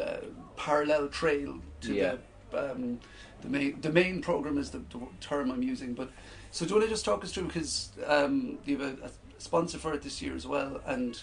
uh, 0.00 0.18
parallel 0.56 1.08
trail 1.08 1.60
to 1.80 1.92
Yeah. 1.94 2.16
the 2.52 2.72
um, 2.72 3.00
the 3.42 3.48
main 3.48 3.80
the 3.80 3.92
main 3.92 4.20
program 4.20 4.58
is 4.58 4.70
the, 4.70 4.78
the 4.78 5.00
term 5.20 5.50
I'm 5.50 5.62
using. 5.62 5.94
But 5.94 6.10
so 6.50 6.64
do 6.64 6.70
you 6.70 6.76
want 6.76 6.88
to 6.88 6.94
just 6.94 7.04
talk 7.04 7.22
us 7.24 7.32
through 7.32 7.44
because 7.44 7.90
um, 8.06 8.58
you 8.64 8.78
have 8.78 9.02
a, 9.02 9.06
a 9.06 9.10
sponsor 9.38 9.78
for 9.78 9.94
it 9.94 10.02
this 10.02 10.20
year 10.20 10.34
as 10.34 10.46
well, 10.46 10.80
and 10.86 11.20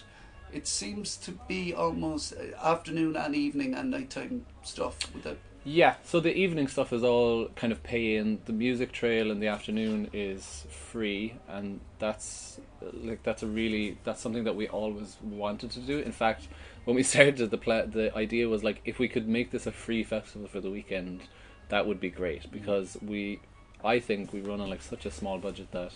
it 0.52 0.66
seems 0.66 1.16
to 1.16 1.32
be 1.46 1.74
almost 1.74 2.34
uh, 2.34 2.66
afternoon 2.66 3.16
and 3.16 3.34
evening 3.34 3.74
and 3.74 3.90
nighttime 3.90 4.46
stuff 4.62 4.98
with 5.14 5.24
the 5.24 5.36
Yeah, 5.64 5.96
so 6.04 6.20
the 6.20 6.34
evening 6.34 6.68
stuff 6.68 6.92
is 6.92 7.02
all 7.02 7.48
kind 7.56 7.72
of 7.72 7.82
pay 7.82 8.16
in. 8.16 8.40
The 8.46 8.52
music 8.52 8.92
trail 8.92 9.30
in 9.30 9.40
the 9.40 9.48
afternoon 9.48 10.08
is 10.12 10.66
free, 10.70 11.34
and 11.48 11.80
that's 11.98 12.60
like 12.80 13.22
that's 13.22 13.42
a 13.42 13.46
really 13.46 13.98
that's 14.04 14.20
something 14.20 14.44
that 14.44 14.56
we 14.56 14.68
always 14.68 15.16
wanted 15.22 15.70
to 15.72 15.80
do. 15.80 15.98
In 15.98 16.12
fact, 16.12 16.48
when 16.84 16.96
we 16.96 17.02
started 17.12 17.50
the 17.50 17.58
pla- 17.58 17.86
the 17.86 18.14
idea 18.16 18.48
was 18.48 18.64
like 18.64 18.80
if 18.84 18.98
we 18.98 19.08
could 19.08 19.28
make 19.28 19.50
this 19.50 19.66
a 19.66 19.72
free 19.72 20.04
festival 20.04 20.48
for 20.48 20.60
the 20.60 20.70
weekend, 20.70 21.20
that 21.68 21.86
would 21.86 22.00
be 22.00 22.10
great 22.10 22.50
because 22.50 22.96
we, 23.02 23.40
I 23.84 24.00
think 24.00 24.32
we 24.32 24.40
run 24.40 24.60
on 24.60 24.70
like 24.70 24.82
such 24.82 25.06
a 25.06 25.10
small 25.10 25.38
budget 25.38 25.70
that 25.72 25.92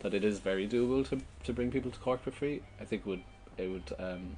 that 0.00 0.12
it 0.12 0.22
is 0.22 0.38
very 0.38 0.68
doable 0.68 1.08
to 1.08 1.20
to 1.44 1.52
bring 1.52 1.70
people 1.70 1.90
to 1.90 1.98
Cork 1.98 2.22
for 2.22 2.30
free. 2.30 2.62
I 2.80 2.84
think 2.84 3.02
it 3.02 3.08
would 3.08 3.22
it 3.56 3.68
would 3.68 3.92
um, 3.98 4.36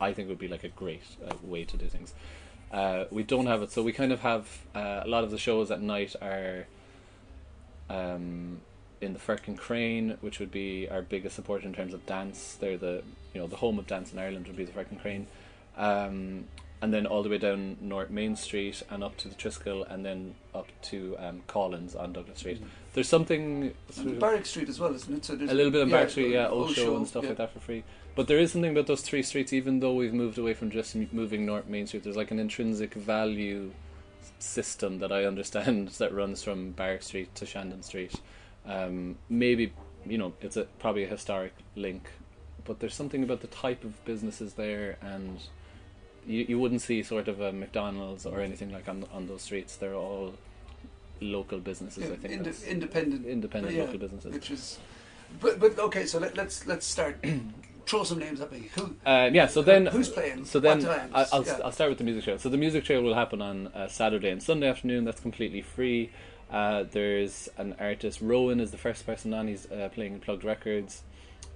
I 0.00 0.12
think 0.12 0.28
would 0.28 0.38
be 0.38 0.48
like 0.48 0.64
a 0.64 0.68
great 0.68 1.02
uh, 1.26 1.34
way 1.42 1.64
to 1.64 1.76
do 1.76 1.86
things. 1.86 2.14
Uh, 2.72 3.04
we 3.10 3.22
don't 3.22 3.46
have 3.46 3.62
it, 3.62 3.70
so 3.70 3.82
we 3.82 3.92
kind 3.92 4.12
of 4.12 4.20
have 4.20 4.48
uh, 4.74 5.02
a 5.04 5.08
lot 5.08 5.24
of 5.24 5.30
the 5.30 5.38
shows 5.38 5.70
at 5.70 5.82
night 5.82 6.16
are 6.22 6.66
um, 7.90 8.60
in 9.00 9.12
the 9.12 9.18
Firkin 9.18 9.56
Crane, 9.56 10.16
which 10.20 10.38
would 10.38 10.50
be 10.50 10.88
our 10.88 11.02
biggest 11.02 11.36
supporter 11.36 11.66
in 11.66 11.74
terms 11.74 11.92
of 11.92 12.06
dance. 12.06 12.56
They're 12.58 12.78
the 12.78 13.02
you 13.34 13.40
know 13.40 13.46
the 13.46 13.56
home 13.56 13.78
of 13.78 13.86
dance 13.86 14.12
in 14.12 14.18
Ireland 14.18 14.46
would 14.46 14.56
be 14.56 14.64
the 14.64 14.72
Firkin 14.72 14.98
Crane, 14.98 15.26
um, 15.76 16.44
and 16.82 16.92
then 16.92 17.06
all 17.06 17.22
the 17.22 17.28
way 17.28 17.38
down 17.38 17.76
North 17.80 18.10
Main 18.10 18.34
Street 18.34 18.82
and 18.90 19.04
up 19.04 19.16
to 19.18 19.28
the 19.28 19.36
Triskel, 19.36 19.88
and 19.88 20.04
then 20.04 20.34
up 20.52 20.66
to 20.82 21.16
um, 21.18 21.42
Collins 21.46 21.94
on 21.94 22.12
Douglas 22.12 22.40
Street. 22.40 22.60
There's 22.92 23.08
something 23.08 23.72
sort 23.88 24.08
of- 24.08 24.18
Barrack 24.18 24.44
Street 24.44 24.68
as 24.68 24.80
well, 24.80 24.92
isn't 24.92 25.16
it? 25.16 25.24
So 25.24 25.34
a 25.34 25.36
little 25.36 25.70
bit 25.70 25.82
of 25.82 25.90
Barrack 25.90 26.10
Street, 26.10 26.32
yeah, 26.32 26.48
Old 26.48 26.70
Osho 26.70 26.96
and 26.96 27.06
stuff 27.06 27.22
yeah. 27.22 27.30
like 27.30 27.38
that 27.38 27.52
for 27.52 27.60
free. 27.60 27.84
But 28.16 28.26
there 28.26 28.38
is 28.38 28.50
something 28.50 28.72
about 28.72 28.88
those 28.88 29.00
three 29.00 29.22
streets, 29.22 29.52
even 29.52 29.78
though 29.78 29.94
we've 29.94 30.12
moved 30.12 30.38
away 30.38 30.54
from 30.54 30.70
just 30.70 30.96
moving 31.12 31.46
North 31.46 31.68
Main 31.68 31.86
Street, 31.86 32.02
there's 32.02 32.16
like 32.16 32.32
an 32.32 32.40
intrinsic 32.40 32.94
value 32.94 33.70
system 34.40 34.98
that 34.98 35.12
I 35.12 35.24
understand 35.24 35.88
that 35.98 36.12
runs 36.12 36.42
from 36.42 36.72
Barrack 36.72 37.04
Street 37.04 37.32
to 37.36 37.46
Shandon 37.46 37.82
Street. 37.84 38.14
Um, 38.66 39.16
maybe, 39.28 39.72
you 40.04 40.18
know, 40.18 40.32
it's 40.40 40.56
a, 40.56 40.64
probably 40.80 41.04
a 41.04 41.08
historic 41.08 41.52
link, 41.76 42.10
but 42.64 42.80
there's 42.80 42.94
something 42.94 43.22
about 43.22 43.40
the 43.40 43.46
type 43.46 43.84
of 43.84 44.04
businesses 44.04 44.54
there 44.54 44.96
and 45.00 45.40
you, 46.26 46.44
you 46.48 46.58
wouldn't 46.58 46.82
see 46.82 47.02
sort 47.02 47.28
of 47.28 47.40
a 47.40 47.52
McDonald's 47.52 48.26
or 48.26 48.40
anything 48.40 48.72
like 48.72 48.88
on 48.88 49.04
on 49.12 49.26
those 49.26 49.42
streets. 49.42 49.76
They're 49.76 49.94
all 49.94 50.34
local 51.20 51.58
businesses. 51.58 52.04
Yeah, 52.04 52.12
I 52.12 52.16
think 52.16 52.38
that's- 52.38 52.64
independent, 52.64 53.26
independent 53.26 53.74
yeah, 53.74 53.82
local 53.84 53.98
businesses. 53.98 54.32
which 54.32 54.50
is. 54.50 54.78
But 55.40 55.58
but 55.60 55.78
okay, 55.78 56.06
so 56.06 56.18
let, 56.18 56.36
let's 56.36 56.66
let's 56.66 56.86
start. 56.86 57.24
Throw 57.86 58.04
some 58.04 58.20
names 58.20 58.40
at 58.40 58.52
me. 58.52 58.70
Who? 58.76 58.94
Um, 59.04 59.34
yeah, 59.34 59.48
so 59.48 59.60
then 59.60 59.86
who's 59.86 60.08
playing? 60.08 60.44
So 60.44 60.60
then? 60.60 60.86
I- 60.86 61.26
I'll, 61.32 61.42
Yeah. 61.44 61.58
I'll 61.64 61.72
start 61.72 61.90
with 61.90 61.98
the 61.98 62.04
music 62.04 62.22
trail. 62.24 62.38
So 62.38 62.48
the 62.48 62.56
music 62.56 62.84
trail 62.84 63.02
will 63.02 63.14
happen 63.14 63.42
on 63.42 63.66
uh, 63.68 63.88
Saturday 63.88 64.30
and 64.30 64.40
Sunday 64.40 64.68
afternoon. 64.68 65.04
That's 65.04 65.20
completely 65.20 65.62
free. 65.62 66.10
Uh, 66.48 66.84
there's 66.92 67.48
an 67.58 67.74
artist. 67.80 68.20
Rowan 68.20 68.60
is 68.60 68.70
the 68.70 68.78
first 68.78 69.04
person 69.04 69.34
on. 69.34 69.48
He's 69.48 69.68
uh, 69.70 69.88
playing 69.92 70.20
Plugged 70.20 70.44
Records. 70.44 71.02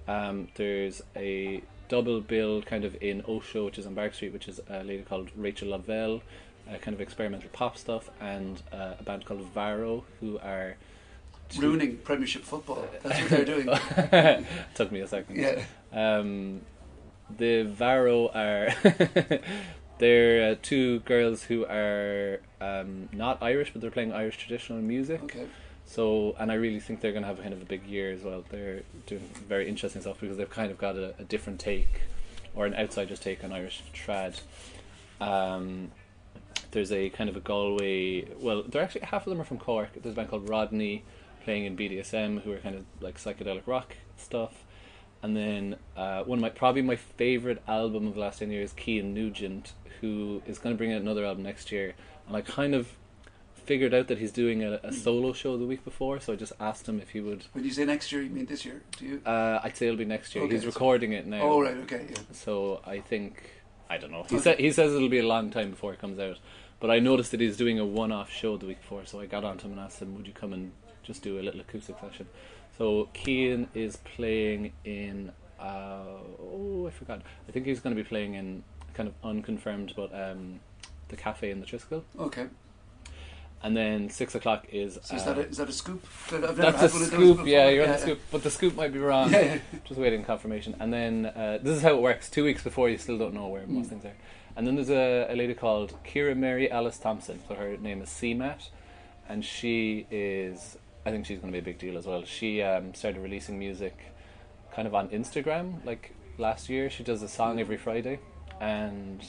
Um, 0.09 0.49
there's 0.57 1.01
a 1.15 1.63
double 1.89 2.21
bill 2.21 2.63
kind 2.63 2.85
of 2.85 2.97
in 3.03 3.23
Osho, 3.29 3.65
which 3.65 3.79
is 3.79 3.87
on 3.87 3.95
Barrack 3.95 4.15
Street, 4.15 4.33
which 4.33 4.49
is 4.49 4.61
a 4.69 4.83
lady 4.83 5.03
called 5.03 5.31
Rachel 5.37 5.69
Lavelle, 5.71 6.23
uh, 6.69 6.77
kind 6.79 6.95
of 6.95 7.01
experimental 7.01 7.49
pop 7.53 7.77
stuff, 7.77 8.11
and 8.21 8.63
uh, 8.73 8.95
a 8.99 9.03
band 9.03 9.25
called 9.25 9.43
Varo, 9.55 10.05
who 10.21 10.39
are 10.39 10.77
two- 11.49 11.61
ruining 11.61 11.97
Premiership 11.99 12.43
football. 12.43 12.87
That's 13.03 13.21
what 13.21 13.31
they're 13.31 13.45
doing. 13.45 14.47
Took 14.75 14.93
me 14.93 15.01
a 15.01 15.09
second. 15.09 15.37
Yeah. 15.37 15.63
Um, 15.93 16.63
the 17.37 17.63
Varo 17.65 18.29
are 18.29 18.69
they're 19.99 20.53
uh, 20.53 20.55
two 20.63 21.01
girls 21.01 21.43
who 21.45 21.65
are 21.67 22.41
um, 22.61 23.09
not 23.13 23.43
Irish, 23.43 23.73
but 23.73 23.81
they're 23.83 23.91
playing 23.91 24.13
Irish 24.13 24.37
traditional 24.39 24.81
music. 24.81 25.23
Okay. 25.25 25.47
So, 25.87 26.35
and 26.39 26.51
I 26.51 26.55
really 26.55 26.81
think 26.81 27.01
they're 27.01 27.13
going 27.13 27.23
to 27.23 27.29
have 27.29 27.41
kind 27.41 27.53
of 27.53 27.63
a 27.63 27.65
big 27.65 27.87
year 27.87 28.13
as 28.13 28.23
well. 28.23 28.45
They're 28.51 28.83
doing 29.07 29.23
very 29.49 29.69
interesting 29.69 30.03
stuff 30.03 30.21
because 30.21 30.37
they've 30.37 30.51
kind 30.51 30.71
of 30.71 30.79
got 30.79 30.97
a, 30.97 31.15
a 31.19 31.25
different 31.25 31.61
take 31.61 32.03
or 32.55 32.67
an 32.67 32.75
outsider's 32.75 33.21
take 33.21 33.45
on 33.45 33.53
Irish 33.53 33.83
trad. 33.95 34.41
Um, 35.21 35.93
there's 36.73 36.91
a 36.91 37.09
kind 37.11 37.31
of 37.31 37.37
a 37.37 37.41
Galway. 37.41 38.27
Well, 38.39 38.65
they're 38.65 38.83
actually 38.83 39.03
half 39.03 39.27
of 39.27 39.31
them 39.31 39.41
are 39.41 39.45
from 39.45 39.59
Cork. 39.59 39.91
There's 39.95 40.13
a 40.13 40.17
band 40.17 40.29
called 40.29 40.49
Rodney 40.49 41.05
playing 41.45 41.65
in 41.65 41.77
BDSM 41.77 42.43
who 42.43 42.53
are 42.53 42.59
kind 42.59 42.75
of 42.75 42.85
like 43.01 43.19
psychedelic 43.19 43.63
rock 43.67 43.97
stuff. 44.17 44.65
and 45.23 45.37
then 45.37 45.77
uh, 45.97 46.23
one 46.25 46.39
of 46.39 46.43
my 46.43 46.51
probably 46.51 46.83
my 46.83 46.97
favorite 46.97 47.63
album 47.69 48.09
of 48.09 48.15
the 48.15 48.21
last 48.21 48.41
ten 48.41 48.51
years, 48.51 48.71
is 48.71 48.77
Cian 48.77 49.15
Nugent, 49.15 49.73
who 50.01 50.43
is 50.47 50.59
going 50.59 50.75
to 50.75 50.79
bring 50.79 50.93
out 50.93 51.01
another 51.01 51.25
album 51.25 51.45
next 51.45 51.71
year, 51.71 51.95
and 52.27 52.37
I 52.37 52.41
kind 52.41 52.75
of 52.75 52.89
figured 53.67 53.93
out 53.93 54.07
that 54.09 54.19
he's 54.19 54.33
doing 54.33 54.63
a, 54.63 54.81
a 54.83 54.93
solo 54.93 55.33
show 55.33 55.57
the 55.59 55.67
week 55.67 55.85
before, 55.85 56.21
so 56.21 56.33
I 56.33 56.37
just 56.37 56.53
asked 56.61 56.89
him 56.89 57.01
if 57.01 57.11
he 57.11 57.21
would. 57.21 57.45
When 57.53 57.65
you 57.65 57.71
say 57.73 57.85
next 57.85 58.11
year, 58.13 58.23
you 58.23 58.31
mean 58.31 58.47
this 58.47 58.65
year? 58.65 58.83
Do 58.99 59.05
you? 59.07 59.21
Uh, 59.27 59.61
I'd 59.63 59.77
say 59.77 59.87
it'll 59.87 59.99
be 59.99 60.05
next 60.05 60.35
year. 60.35 60.45
Okay, 60.45 60.55
he's 60.55 60.63
so- 60.63 60.69
recording 60.69 61.13
it 61.13 61.27
now. 61.27 61.41
oh 61.43 61.61
right, 61.61 61.77
okay, 61.79 62.07
yeah. 62.09 62.17
So 62.33 62.81
I 62.87 63.01
think 63.01 63.43
I 63.91 63.99
don't 63.99 64.11
know. 64.13 64.25
He 64.29 64.37
Okay. 64.37 64.43
said 64.45 64.59
he 64.59 64.71
says 64.73 64.95
it'll 64.95 65.09
be 65.09 65.19
a 65.19 65.27
long 65.27 65.51
time 65.51 65.71
before 65.71 65.93
it 65.93 66.01
comes 66.01 66.19
out. 66.19 66.39
But 66.79 66.91
I 66.91 66.99
noticed 66.99 67.31
that 67.31 67.41
he's 67.41 67.57
doing 67.57 67.79
a 67.79 67.87
one-off 67.87 68.31
show 68.31 68.57
the 68.59 68.67
week 68.67 68.81
before, 68.83 69.07
so 69.07 69.19
I 69.21 69.27
got 69.27 69.45
on 69.45 69.57
to 69.59 69.65
him 69.67 69.73
and 69.73 69.81
asked 69.81 70.01
him, 70.03 70.15
"Would 70.17 70.27
you 70.27 70.33
come 70.35 70.53
and 70.53 70.73
just 71.03 71.23
do 71.23 71.39
a 71.39 71.43
little 71.43 71.61
acoustic 71.61 71.97
session?" 72.01 72.27
So 72.77 73.09
Cian 73.15 73.69
is 73.75 73.97
playing 73.97 74.73
in. 74.85 75.33
Uh, 75.59 76.03
oh, 76.39 76.87
I 76.87 76.91
forgot. 76.91 77.23
I 77.49 77.53
think 77.53 77.65
he's 77.65 77.81
going 77.81 77.97
to 77.97 78.03
be 78.03 78.07
playing 78.07 78.35
in 78.35 78.63
kind 78.93 79.09
of 79.09 79.15
unconfirmed, 79.25 79.95
but 79.97 80.11
um, 80.15 80.61
the 81.09 81.17
cafe 81.17 81.51
in 81.51 81.61
the 81.61 81.67
Triskel. 81.67 82.03
Okay. 82.19 82.47
And 83.63 83.77
then 83.77 84.11
six 84.11 84.35
o'clock 84.35 84.67
is. 84.71 84.99
So 85.03 85.17
is 85.17 85.25
that 85.25 85.39
a, 85.39 85.41
is 85.49 85.57
that 85.57 85.69
a 85.69 85.73
scoop? 85.73 86.05
I've 86.31 86.41
never 86.41 86.55
that's 86.55 86.77
a 86.77 86.79
had 86.79 86.93
one 86.93 87.03
of 87.03 87.11
those 87.11 87.37
scoop. 87.37 87.47
Yeah, 87.47 87.69
you're 87.71 87.83
on 87.85 87.89
yeah, 87.89 87.97
the 87.97 88.03
scoop, 88.03 88.21
but 88.31 88.43
the 88.43 88.51
scoop 88.51 88.77
might 88.77 88.93
be 88.93 88.99
wrong. 88.99 89.33
Yeah, 89.33 89.41
yeah. 89.41 89.59
Just 89.85 89.99
waiting 89.99 90.23
confirmation. 90.25 90.77
And 90.79 90.93
then 90.93 91.27
uh, 91.27 91.59
this 91.63 91.77
is 91.77 91.83
how 91.83 91.97
it 91.97 92.03
works. 92.03 92.29
Two 92.31 92.45
weeks 92.45 92.63
before, 92.63 92.89
you 92.91 92.99
still 92.99 93.19
don't 93.19 93.35
know 93.35 93.49
where 93.49 93.67
most 93.67 93.87
Mm. 93.87 93.91
things 93.91 94.05
are. 94.05 94.13
And 94.57 94.67
then 94.67 94.75
there's 94.77 94.91
a, 94.91 95.27
a 95.31 95.35
lady 95.37 95.55
called 95.55 95.95
Ciara 96.05 96.35
Mary 96.35 96.71
Alice 96.71 96.99
Thompson. 96.99 97.41
So 97.49 97.55
her 97.55 97.77
name 97.79 98.03
is 98.03 98.09
CMAT, 98.11 98.69
and 99.29 99.45
she 99.45 100.07
is. 100.11 100.79
I 101.05 101.11
think 101.11 101.25
she's 101.27 101.39
going 101.39 101.53
to 101.53 101.57
be 101.57 101.61
a 101.61 101.63
big 101.73 101.79
deal 101.79 101.97
as 101.99 102.07
well. 102.07 102.25
She 102.25 102.63
um, 102.63 102.95
started 102.95 103.21
releasing 103.21 103.59
music, 103.59 103.97
kind 104.75 104.87
of 104.87 104.95
on 104.95 105.09
Instagram, 105.09 105.85
like 105.85 106.15
last 106.39 106.69
year. 106.69 106.89
She 106.91 107.03
does 107.03 107.23
a 107.23 107.29
song 107.29 107.59
every 107.61 107.77
Friday, 107.79 108.19
and 108.61 109.25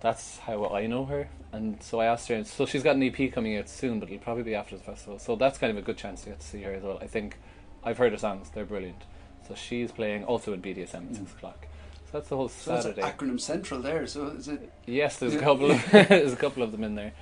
that's 0.00 0.38
how 0.38 0.68
I 0.68 0.86
know 0.86 1.04
her. 1.06 1.28
And 1.52 1.82
so 1.82 2.00
I 2.00 2.06
asked 2.06 2.28
her. 2.28 2.42
So 2.44 2.66
she's 2.66 2.82
got 2.82 2.96
an 2.96 3.02
EP 3.02 3.32
coming 3.32 3.56
out 3.56 3.68
soon, 3.68 4.00
but 4.00 4.08
it'll 4.08 4.22
probably 4.22 4.42
be 4.42 4.54
after 4.54 4.76
the 4.76 4.82
festival. 4.82 5.18
So 5.18 5.36
that's 5.36 5.58
kind 5.58 5.70
of 5.70 5.76
a 5.76 5.82
good 5.82 5.96
chance 5.96 6.22
to 6.22 6.30
get 6.30 6.40
to 6.40 6.46
see 6.46 6.62
her 6.62 6.72
as 6.72 6.82
well. 6.82 6.98
I 7.00 7.06
think 7.06 7.36
I've 7.84 7.98
heard 7.98 8.12
her 8.12 8.18
songs; 8.18 8.50
they're 8.54 8.64
brilliant. 8.64 9.02
So 9.48 9.54
she's 9.54 9.92
playing 9.92 10.24
also 10.24 10.52
in 10.52 10.62
BDSM 10.62 11.10
at 11.10 11.16
six 11.16 11.32
o'clock. 11.32 11.66
So 12.06 12.18
that's 12.18 12.28
the 12.28 12.36
whole 12.36 12.48
So 12.48 12.72
that's 12.72 12.86
acronym 12.98 13.40
central 13.40 13.80
there. 13.80 14.06
So 14.06 14.28
is 14.28 14.48
it? 14.48 14.72
Yes, 14.86 15.18
there's 15.18 15.34
a 15.34 15.38
couple 15.38 15.70
of 15.70 15.84
there's 15.90 16.32
a 16.32 16.36
couple 16.36 16.62
of 16.62 16.72
them 16.72 16.84
in 16.84 16.94
there. 16.94 17.12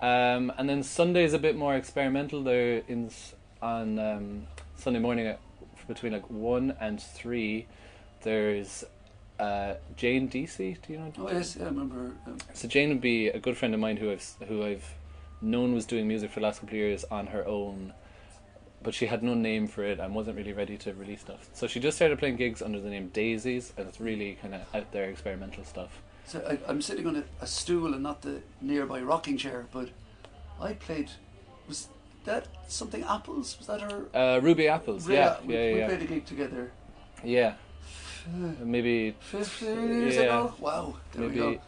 Um, 0.00 0.52
and 0.58 0.68
then 0.68 0.82
Sunday's 0.82 1.32
a 1.32 1.38
bit 1.38 1.56
more 1.56 1.76
experimental. 1.76 2.42
They're 2.42 2.82
in 2.88 3.10
on 3.60 3.98
um, 3.98 4.46
Sunday 4.76 4.98
morning 4.98 5.26
at 5.26 5.40
between 5.86 6.12
like 6.12 6.28
one 6.30 6.76
and 6.80 7.00
three. 7.00 7.66
There's 8.22 8.84
uh, 9.42 9.74
Jane 9.96 10.28
Deasy. 10.28 10.76
Do 10.86 10.92
you 10.92 10.98
know? 11.00 11.12
Oh 11.18 11.30
yes, 11.30 11.56
yeah, 11.56 11.64
I 11.64 11.68
remember. 11.68 12.12
Um, 12.26 12.38
So 12.54 12.68
Jane 12.68 12.88
would 12.90 13.00
be 13.00 13.28
a 13.28 13.38
good 13.38 13.56
friend 13.56 13.74
of 13.74 13.80
mine 13.80 13.96
who 13.96 14.10
I've 14.12 14.26
who 14.48 14.64
I've 14.64 14.86
known 15.40 15.74
was 15.74 15.86
doing 15.86 16.06
music 16.06 16.30
for 16.30 16.40
the 16.40 16.46
last 16.46 16.60
couple 16.60 16.74
of 16.74 16.78
years 16.78 17.04
on 17.10 17.26
her 17.28 17.44
own, 17.46 17.92
but 18.82 18.94
she 18.94 19.06
had 19.06 19.22
no 19.22 19.34
name 19.34 19.66
for 19.66 19.82
it 19.84 19.98
and 19.98 20.14
wasn't 20.14 20.36
really 20.36 20.52
ready 20.52 20.76
to 20.78 20.92
release 20.94 21.20
stuff. 21.22 21.48
So 21.52 21.66
she 21.66 21.80
just 21.80 21.96
started 21.96 22.18
playing 22.18 22.36
gigs 22.36 22.62
under 22.62 22.80
the 22.80 22.90
name 22.90 23.08
Daisies, 23.12 23.72
and 23.76 23.88
it's 23.88 24.00
really 24.00 24.38
kind 24.40 24.54
of 24.54 24.60
out 24.74 24.92
there 24.92 25.04
experimental 25.10 25.64
stuff. 25.64 25.92
so 26.26 26.38
I, 26.48 26.58
I'm 26.70 26.80
sitting 26.80 27.06
on 27.08 27.16
a, 27.16 27.24
a 27.40 27.46
stool 27.46 27.92
and 27.94 28.02
not 28.02 28.22
the 28.22 28.36
nearby 28.60 29.00
rocking 29.02 29.36
chair, 29.36 29.66
but 29.72 29.88
I 30.60 30.74
played. 30.74 31.10
Was 31.68 31.88
that 32.24 32.46
something 32.68 33.02
apples? 33.02 33.56
Was 33.58 33.66
that 33.66 33.80
her? 33.80 34.00
Uh, 34.14 34.38
Ruby 34.40 34.68
Apples, 34.68 35.08
yeah, 35.08 35.36
we, 35.44 35.54
yeah, 35.54 35.72
we 35.72 35.78
yeah, 35.80 35.86
played 35.88 36.02
a 36.02 36.06
gig 36.06 36.24
together. 36.26 36.70
yeah. 37.24 37.54
Maybe, 38.62 39.14
Fifteen 39.20 39.88
years 40.02 40.14
Yeah. 40.16 40.22
ago. 40.22 40.54
Wow. 40.60 40.96
There 41.12 41.22
we 41.22 41.28
maybe, 41.28 41.40
go. 41.56 41.60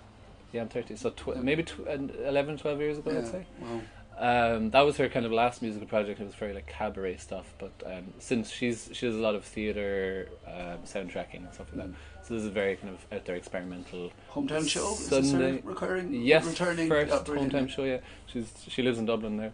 yeah, 0.52 0.62
I'm 0.62 0.68
30, 0.68 0.96
so 0.96 1.10
tw- 1.10 1.28
Yeah. 1.28 1.40
maybe 1.42 1.62
tw- 1.64 1.86
uh, 1.86 1.92
11, 2.28 2.58
12 2.58 2.80
years 2.80 2.98
ago, 2.98 3.10
I'd 3.16 3.26
say. 3.26 3.46
Wow. 3.60 3.80
Um, 4.16 4.70
that 4.70 4.82
was 4.82 4.96
her 4.98 5.08
kind 5.08 5.26
of 5.26 5.32
last 5.32 5.60
musical 5.60 5.88
project. 5.88 6.20
It 6.20 6.24
was 6.24 6.36
very 6.36 6.52
like 6.52 6.68
cabaret 6.68 7.16
stuff, 7.16 7.52
but 7.58 7.72
um, 7.84 8.14
since 8.20 8.48
she's 8.48 8.88
she 8.92 9.06
does 9.06 9.16
a 9.16 9.18
lot 9.18 9.34
of 9.34 9.44
theater 9.44 10.28
um, 10.46 10.78
soundtracking 10.86 11.38
and 11.44 11.52
stuff 11.52 11.66
like 11.74 11.88
that, 11.88 11.96
so 12.22 12.34
this 12.34 12.44
is 12.44 12.48
very 12.50 12.76
kind 12.76 12.94
of 12.94 13.04
out 13.12 13.24
there 13.24 13.34
experimental. 13.34 14.12
Hometown 14.32 14.68
show. 14.68 14.92
Is 14.92 15.08
this 15.08 15.30
Sunday- 15.32 15.56
her 15.56 15.68
recurring? 15.68 16.14
Yes, 16.14 16.44
returning. 16.46 16.88
first 16.88 17.12
oh, 17.12 17.24
hometown 17.24 17.68
show. 17.68 17.82
Yeah, 17.82 17.98
she's 18.26 18.52
she 18.68 18.82
lives 18.82 19.00
in 19.00 19.06
Dublin 19.06 19.36
now, 19.36 19.50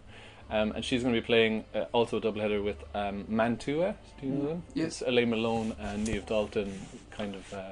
um, 0.51 0.71
and 0.73 0.83
she's 0.85 1.01
going 1.03 1.15
to 1.15 1.21
be 1.21 1.25
playing 1.25 1.65
uh, 1.73 1.85
also 1.93 2.17
a 2.17 2.21
doubleheader 2.21 2.63
with 2.63 2.77
um, 2.93 3.25
Mantua. 3.27 3.95
Do 4.19 4.27
you 4.27 4.33
know 4.33 4.47
them? 4.49 4.63
Yes. 4.73 5.01
It's 5.01 5.01
Elaine 5.09 5.29
Malone 5.29 5.75
and 5.79 6.05
Neve 6.05 6.25
Dalton, 6.25 6.79
kind 7.11 7.35
of. 7.35 7.53
Uh, 7.53 7.71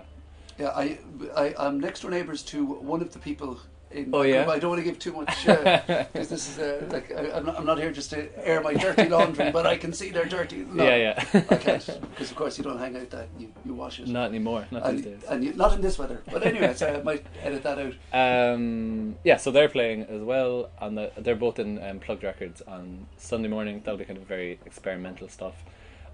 Yeah, 0.58 0.70
I, 0.76 1.00
I, 1.36 1.54
I'm 1.58 1.80
next 1.80 2.02
door 2.02 2.12
neighbours 2.12 2.42
to 2.44 2.66
one 2.66 3.02
of 3.02 3.14
the 3.14 3.20
people 3.20 3.60
in. 3.92 4.10
Oh, 4.14 4.22
yeah? 4.22 4.50
I 4.50 4.60
don't 4.60 4.70
want 4.70 4.80
to 4.80 4.84
give 4.84 5.00
too 5.00 5.14
much 5.14 5.46
because 5.46 6.30
this 6.30 6.50
is 6.50 6.60
uh, 6.60 6.88
like 6.92 7.12
I, 7.12 7.32
I'm, 7.32 7.46
not, 7.46 7.60
I'm 7.60 7.66
not 7.66 7.80
here 7.80 7.92
just 7.92 8.10
to 8.12 8.48
air 8.48 8.62
my 8.62 8.74
dirty 8.74 9.10
laundry, 9.10 9.52
but 9.52 9.66
I 9.66 9.78
can 9.78 9.94
see 9.94 10.10
they're 10.10 10.26
dirty. 10.26 10.58
No, 10.58 10.84
yeah, 10.84 10.96
yeah. 10.96 11.44
I 11.50 11.56
can't 11.56 11.86
because 12.02 12.32
of 12.32 12.36
course 12.36 12.58
you 12.58 12.64
don't 12.64 12.78
hang 12.78 12.96
out 12.98 13.10
that 13.12 13.28
you, 13.38 13.52
you 13.66 13.74
wash 13.74 14.00
it. 14.00 14.08
Not 14.08 14.30
anymore. 14.30 14.68
Not 14.72 14.92
these 14.92 15.06
and, 15.06 15.22
days. 15.22 15.30
and 15.30 15.44
you, 15.44 15.54
not 15.54 15.74
in 15.74 15.82
this 15.82 15.98
weather. 15.98 16.22
But 16.32 16.46
anyway, 16.46 16.74
so 16.74 16.94
I 16.94 17.02
might 17.02 17.26
edit 17.42 17.64
that 17.64 17.80
out. 17.80 18.54
Um, 18.54 19.16
yeah, 19.24 19.38
so 19.38 19.52
they're 19.52 19.70
playing 19.70 20.04
as 20.04 20.22
well. 20.22 20.70
and 20.82 20.98
the 20.98 21.12
they're 21.18 21.36
both 21.36 21.60
in 21.60 21.82
um, 21.84 22.00
Plugged 22.00 22.24
Records 22.24 22.62
on 22.62 23.08
Sunday 23.18 23.50
morning. 23.50 23.82
That'll 23.84 23.98
be 23.98 24.06
kind 24.06 24.18
of 24.18 24.26
very 24.26 24.60
experimental 24.66 25.28
stuff. 25.28 25.56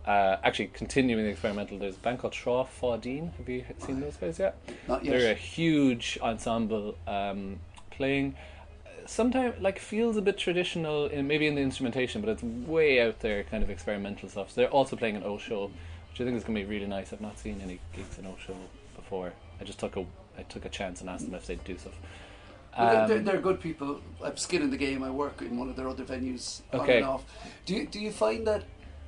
Uh, 0.05 0.37
actually, 0.43 0.67
continuing 0.67 1.23
the 1.23 1.29
experimental, 1.31 1.79
there's 1.79 1.95
a 1.95 1.99
band 1.99 2.19
called 2.19 2.33
Shaw. 2.33 2.65
Have 2.81 3.05
you 3.05 3.31
seen 3.79 3.99
those 3.99 4.17
guys 4.17 4.37
yet? 4.37 4.55
Not 4.87 5.03
yet. 5.03 5.17
They're 5.17 5.31
a 5.31 5.35
huge 5.35 6.19
ensemble 6.21 6.95
um, 7.07 7.59
playing. 7.89 8.35
Sometimes 9.07 9.59
like 9.61 9.79
feels 9.79 10.15
a 10.17 10.21
bit 10.21 10.37
traditional, 10.37 11.07
in, 11.07 11.27
maybe 11.27 11.47
in 11.47 11.55
the 11.55 11.61
instrumentation, 11.61 12.21
but 12.21 12.29
it's 12.29 12.43
way 12.43 13.01
out 13.01 13.19
there, 13.19 13.43
kind 13.43 13.63
of 13.63 13.69
experimental 13.69 14.29
stuff. 14.29 14.51
So 14.51 14.61
they're 14.61 14.69
also 14.69 14.95
playing 14.95 15.15
an 15.15 15.23
Osho, 15.23 15.67
which 16.11 16.21
I 16.21 16.23
think 16.23 16.37
is 16.37 16.43
going 16.43 16.55
to 16.59 16.65
be 16.65 16.69
really 16.71 16.87
nice. 16.87 17.11
I've 17.11 17.21
not 17.21 17.37
seen 17.39 17.59
any 17.63 17.79
gigs 17.95 18.17
in 18.19 18.25
O 18.27 18.35
show 18.45 18.55
before. 18.95 19.33
I 19.59 19.63
just 19.63 19.79
took 19.79 19.95
a 19.97 20.05
I 20.37 20.43
took 20.43 20.65
a 20.65 20.69
chance 20.69 20.99
and 21.01 21.09
asked 21.09 21.25
them 21.25 21.33
if 21.35 21.47
they'd 21.47 21.63
do 21.63 21.77
stuff. 21.77 21.93
But 22.75 23.07
they're- 23.07 23.19
they're, 23.19 23.35
Um, 23.37 23.41
good 23.41 23.61
people. 23.61 24.01
I've 24.21 24.37
skin 24.37 24.61
in 24.61 24.69
the 24.69 24.75
game. 24.77 25.01
I 25.01 25.09
work 25.09 25.41
in 25.41 25.57
one 25.57 25.69
of 25.69 25.77
their 25.77 25.87
other 25.87 26.03
venues 26.03 26.59
on 26.73 26.85
and 26.97 27.05
off. 27.05 27.23
Do 27.65 27.73
you, 27.73 27.87
do 27.87 28.01
you 28.01 28.11
find 28.11 28.45
that 28.47 28.63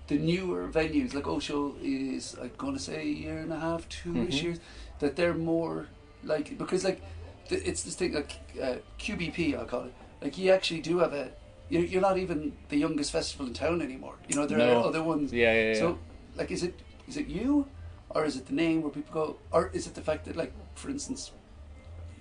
the 0.07 0.17
newer 0.17 0.67
venues, 0.69 1.13
like 1.13 1.27
Osho 1.27 1.75
is, 1.81 2.35
I'm 2.41 2.73
to 2.73 2.79
say 2.79 3.01
a 3.01 3.05
year 3.05 3.37
and 3.39 3.51
a 3.51 3.59
half, 3.59 3.87
2 3.89 4.27
ish 4.27 4.39
Mhm. 4.39 4.43
years, 4.43 4.59
that 4.99 5.15
they're 5.15 5.33
more 5.33 5.87
like, 6.23 6.57
because 6.57 6.83
like, 6.83 7.01
the, 7.49 7.55
it's 7.67 7.83
this 7.83 7.95
thing 7.95 8.13
like 8.13 8.33
uh, 8.61 8.75
QBP, 8.99 9.57
I'll 9.57 9.65
call 9.65 9.83
it. 9.85 9.93
Like, 10.21 10.37
you 10.37 10.51
actually 10.51 10.81
do 10.81 10.99
have 10.99 11.13
a, 11.13 11.29
you're, 11.69 11.83
you're 11.83 12.01
not 12.01 12.17
even 12.17 12.53
the 12.69 12.77
youngest 12.77 13.11
festival 13.11 13.47
in 13.47 13.53
town 13.53 13.81
anymore. 13.81 14.15
You 14.27 14.35
know, 14.35 14.45
there 14.47 14.57
No. 14.57 14.79
are 14.81 14.85
other 14.85 15.03
ones. 15.03 15.31
yeah, 15.33 15.53
yeah, 15.53 15.73
yeah. 15.73 15.79
So, 15.79 15.99
like, 16.35 16.51
is 16.51 16.63
it 16.63 16.81
is 17.07 17.17
it 17.17 17.27
you, 17.27 17.67
or 18.09 18.25
is 18.25 18.35
it 18.35 18.47
the 18.47 18.53
name 18.53 18.81
where 18.81 18.91
people 18.91 19.13
go, 19.13 19.37
or 19.51 19.69
is 19.73 19.87
it 19.87 19.93
the 19.95 20.01
fact 20.01 20.25
that, 20.25 20.35
like, 20.35 20.53
for 20.75 20.89
instance, 20.89 21.31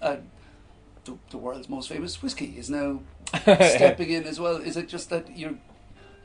uh, 0.03 0.16
the, 1.05 1.16
the 1.31 1.38
world's 1.38 1.68
most 1.68 1.88
famous 1.88 2.22
whiskey 2.22 2.55
is 2.59 2.68
now 2.70 3.01
stepping 3.44 4.11
in 4.11 4.25
as 4.25 4.38
well? 4.40 4.57
Is 4.57 4.77
it 4.77 4.88
just 4.88 5.11
that 5.11 5.37
you're 5.37 5.55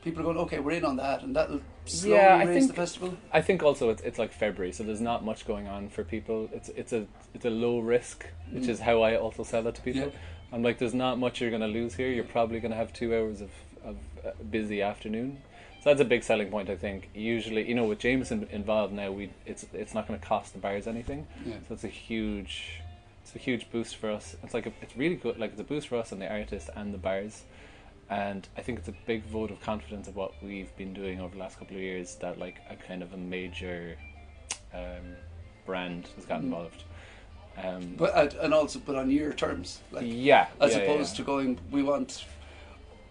people 0.02 0.20
are 0.20 0.24
going, 0.24 0.38
okay, 0.38 0.58
we're 0.58 0.72
in 0.72 0.84
on 0.84 0.96
that, 0.96 1.22
and 1.22 1.34
that'll 1.34 1.60
slowly 1.86 2.16
Yeah, 2.16 2.36
I 2.36 2.44
raise 2.44 2.56
think- 2.58 2.68
the 2.68 2.74
festival? 2.74 3.16
I 3.32 3.40
think 3.40 3.62
also 3.62 3.90
it's 3.90 4.02
it's 4.02 4.18
like 4.18 4.32
February, 4.32 4.72
so 4.72 4.82
there's 4.84 5.00
not 5.00 5.24
much 5.24 5.46
going 5.46 5.66
on 5.68 5.88
for 5.88 6.04
people. 6.04 6.48
It's 6.52 6.68
it's 6.70 6.92
a 6.92 7.06
it's 7.34 7.44
a 7.44 7.50
low 7.50 7.78
risk, 7.80 8.26
which 8.50 8.64
Mm. 8.64 8.68
is 8.68 8.80
how 8.80 9.02
I 9.02 9.16
also 9.16 9.42
sell 9.44 9.66
it 9.66 9.74
to 9.76 9.82
people. 9.82 10.02
Yeah. 10.12 10.18
I'm 10.52 10.62
like, 10.62 10.78
there's 10.78 10.92
not 10.94 11.18
much 11.18 11.40
you're 11.40 11.48
going 11.50 11.62
to 11.62 11.66
lose 11.80 11.94
here. 11.94 12.08
You're 12.10 12.24
probably 12.24 12.60
going 12.60 12.72
to 12.72 12.76
have 12.76 12.92
two 12.92 13.14
hours 13.14 13.40
of 13.40 13.50
of 13.84 13.96
uh, 14.24 14.30
busy 14.50 14.82
afternoon. 14.82 15.38
So 15.82 15.90
that's 15.90 16.00
a 16.00 16.04
big 16.04 16.22
selling 16.22 16.48
point, 16.50 16.70
I 16.70 16.76
think. 16.76 17.08
Usually, 17.14 17.66
you 17.68 17.74
know, 17.74 17.84
with 17.86 17.98
Jameson 17.98 18.46
involved 18.52 18.92
now, 18.92 19.10
we 19.10 19.30
it's 19.46 19.66
it's 19.72 19.94
not 19.94 20.06
going 20.06 20.20
to 20.20 20.24
cost 20.26 20.52
the 20.52 20.58
buyers 20.60 20.86
anything. 20.86 21.26
Yeah. 21.46 21.54
So 21.66 21.74
it's 21.74 21.84
a 21.84 21.88
huge, 21.88 22.80
it's 23.22 23.34
a 23.34 23.38
huge 23.38 23.70
boost 23.72 23.96
for 23.96 24.10
us. 24.10 24.36
It's 24.44 24.54
like 24.54 24.66
a, 24.66 24.72
it's 24.82 24.96
really 24.96 25.16
good. 25.16 25.38
Like 25.38 25.52
it's 25.52 25.60
a 25.60 25.64
boost 25.64 25.88
for 25.88 25.96
us 25.96 26.12
and 26.12 26.20
the 26.22 26.30
artist 26.30 26.70
and 26.76 26.92
the 26.94 26.98
buyers, 26.98 27.42
and 28.12 28.46
I 28.58 28.60
think 28.62 28.78
it's 28.78 28.88
a 28.88 28.94
big 29.06 29.24
vote 29.24 29.50
of 29.50 29.60
confidence 29.60 30.06
of 30.08 30.16
what 30.16 30.32
we've 30.42 30.74
been 30.76 30.92
doing 30.92 31.20
over 31.20 31.34
the 31.34 31.40
last 31.40 31.58
couple 31.58 31.76
of 31.76 31.82
years. 31.82 32.16
That 32.16 32.38
like 32.38 32.58
a 32.68 32.76
kind 32.76 33.02
of 33.02 33.12
a 33.14 33.16
major 33.16 33.96
um, 34.74 35.16
brand 35.66 36.08
has 36.16 36.24
got 36.26 36.40
Mm. 36.40 36.44
involved. 36.44 36.84
Um, 37.56 37.94
But 37.96 38.14
and- 38.16 38.34
and 38.44 38.54
also, 38.54 38.78
but 38.78 38.96
on 38.96 39.10
year 39.10 39.32
terms, 39.32 39.80
like 39.90 40.04
yeah, 40.06 40.48
as 40.60 40.72
yeah, 40.72 40.78
yeah, 40.78 40.84
opposed 40.84 41.12
yeah. 41.12 41.16
to 41.18 41.22
going, 41.22 41.58
we 41.70 41.82
want 41.82 42.24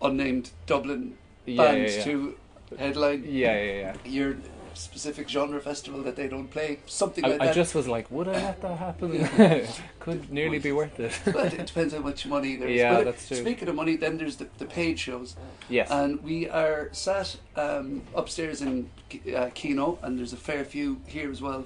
unnamed 0.02 0.52
Dublin 0.66 1.18
yeah, 1.46 1.54
yeah, 1.64 1.72
bands 1.72 1.98
yeah. 1.98 2.04
to 2.06 2.38
headline. 2.78 3.24
yeah, 3.28 3.58
yeah, 3.64 3.74
yeah. 3.84 3.96
You're 4.06 4.36
specific 4.74 5.30
genre 5.30 5.60
festival 5.60 6.04
that 6.04 6.16
they 6.16 6.28
don't 6.28 6.48
play, 6.50 6.80
something 6.86 7.24
I, 7.24 7.30
like 7.30 7.42
I 7.42 7.46
that. 7.46 7.52
I 7.52 7.54
just 7.54 7.76
was 7.76 7.88
like, 7.88 8.10
would 8.12 8.28
I 8.28 8.34
let 8.34 8.62
that 8.62 8.78
happen? 8.78 9.68
Could 10.00 10.32
nearly 10.32 10.60
be 10.60 10.72
worth 10.72 11.00
it. 11.00 11.20
but 11.26 11.54
it 11.54 11.68
depends 11.68 11.94
how 11.94 12.00
much 12.00 12.26
money 12.26 12.56
there 12.56 12.68
is. 12.68 12.80
Yeah, 12.80 12.96
but 12.96 13.06
that's 13.06 13.28
true. 13.28 13.38
Speaking 13.38 13.68
of 13.68 13.76
money, 13.76 13.96
then 13.96 14.18
there's 14.18 14.38
the, 14.38 14.48
the 14.58 14.66
paid 14.66 15.00
shows. 15.00 15.36
yes. 15.70 15.90
And 15.92 16.22
we 16.24 16.50
are 16.50 16.90
sat 16.92 17.36
um, 17.56 18.02
upstairs 18.16 18.62
in 18.62 18.90
uh, 19.36 19.50
Keno, 19.54 20.00
and 20.02 20.18
there's 20.18 20.34
a 20.34 20.38
fair 20.38 20.64
few 20.64 21.02
here 21.08 21.32
as 21.32 21.42
well. 21.42 21.66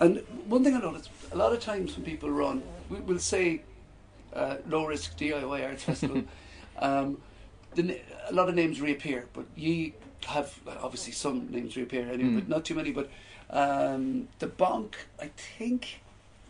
And 0.00 0.18
one 0.46 0.62
thing 0.62 0.74
I 0.74 0.80
noticed, 0.80 1.10
a 1.32 1.36
lot 1.36 1.52
of 1.52 1.60
times 1.60 1.96
when 1.96 2.04
people 2.04 2.30
run, 2.30 2.62
we 2.88 3.00
will 3.00 3.18
say 3.18 3.62
uh, 4.32 4.56
low 4.68 4.86
risk 4.86 5.18
DIY 5.18 5.68
arts 5.68 5.84
festival. 5.84 6.22
um, 6.78 7.20
the, 7.74 8.00
a 8.28 8.32
lot 8.32 8.48
of 8.48 8.54
names 8.54 8.80
reappear, 8.80 9.26
but 9.32 9.46
ye 9.56 9.94
have 10.26 10.54
obviously 10.82 11.12
some 11.12 11.50
names 11.50 11.76
reappear 11.76 12.02
anyway, 12.10 12.30
Mm. 12.30 12.34
but 12.36 12.48
not 12.48 12.64
too 12.64 12.74
many. 12.74 12.90
But 12.90 13.08
um, 13.50 14.28
the 14.38 14.46
Bonk, 14.46 14.94
I 15.20 15.28
think. 15.58 16.00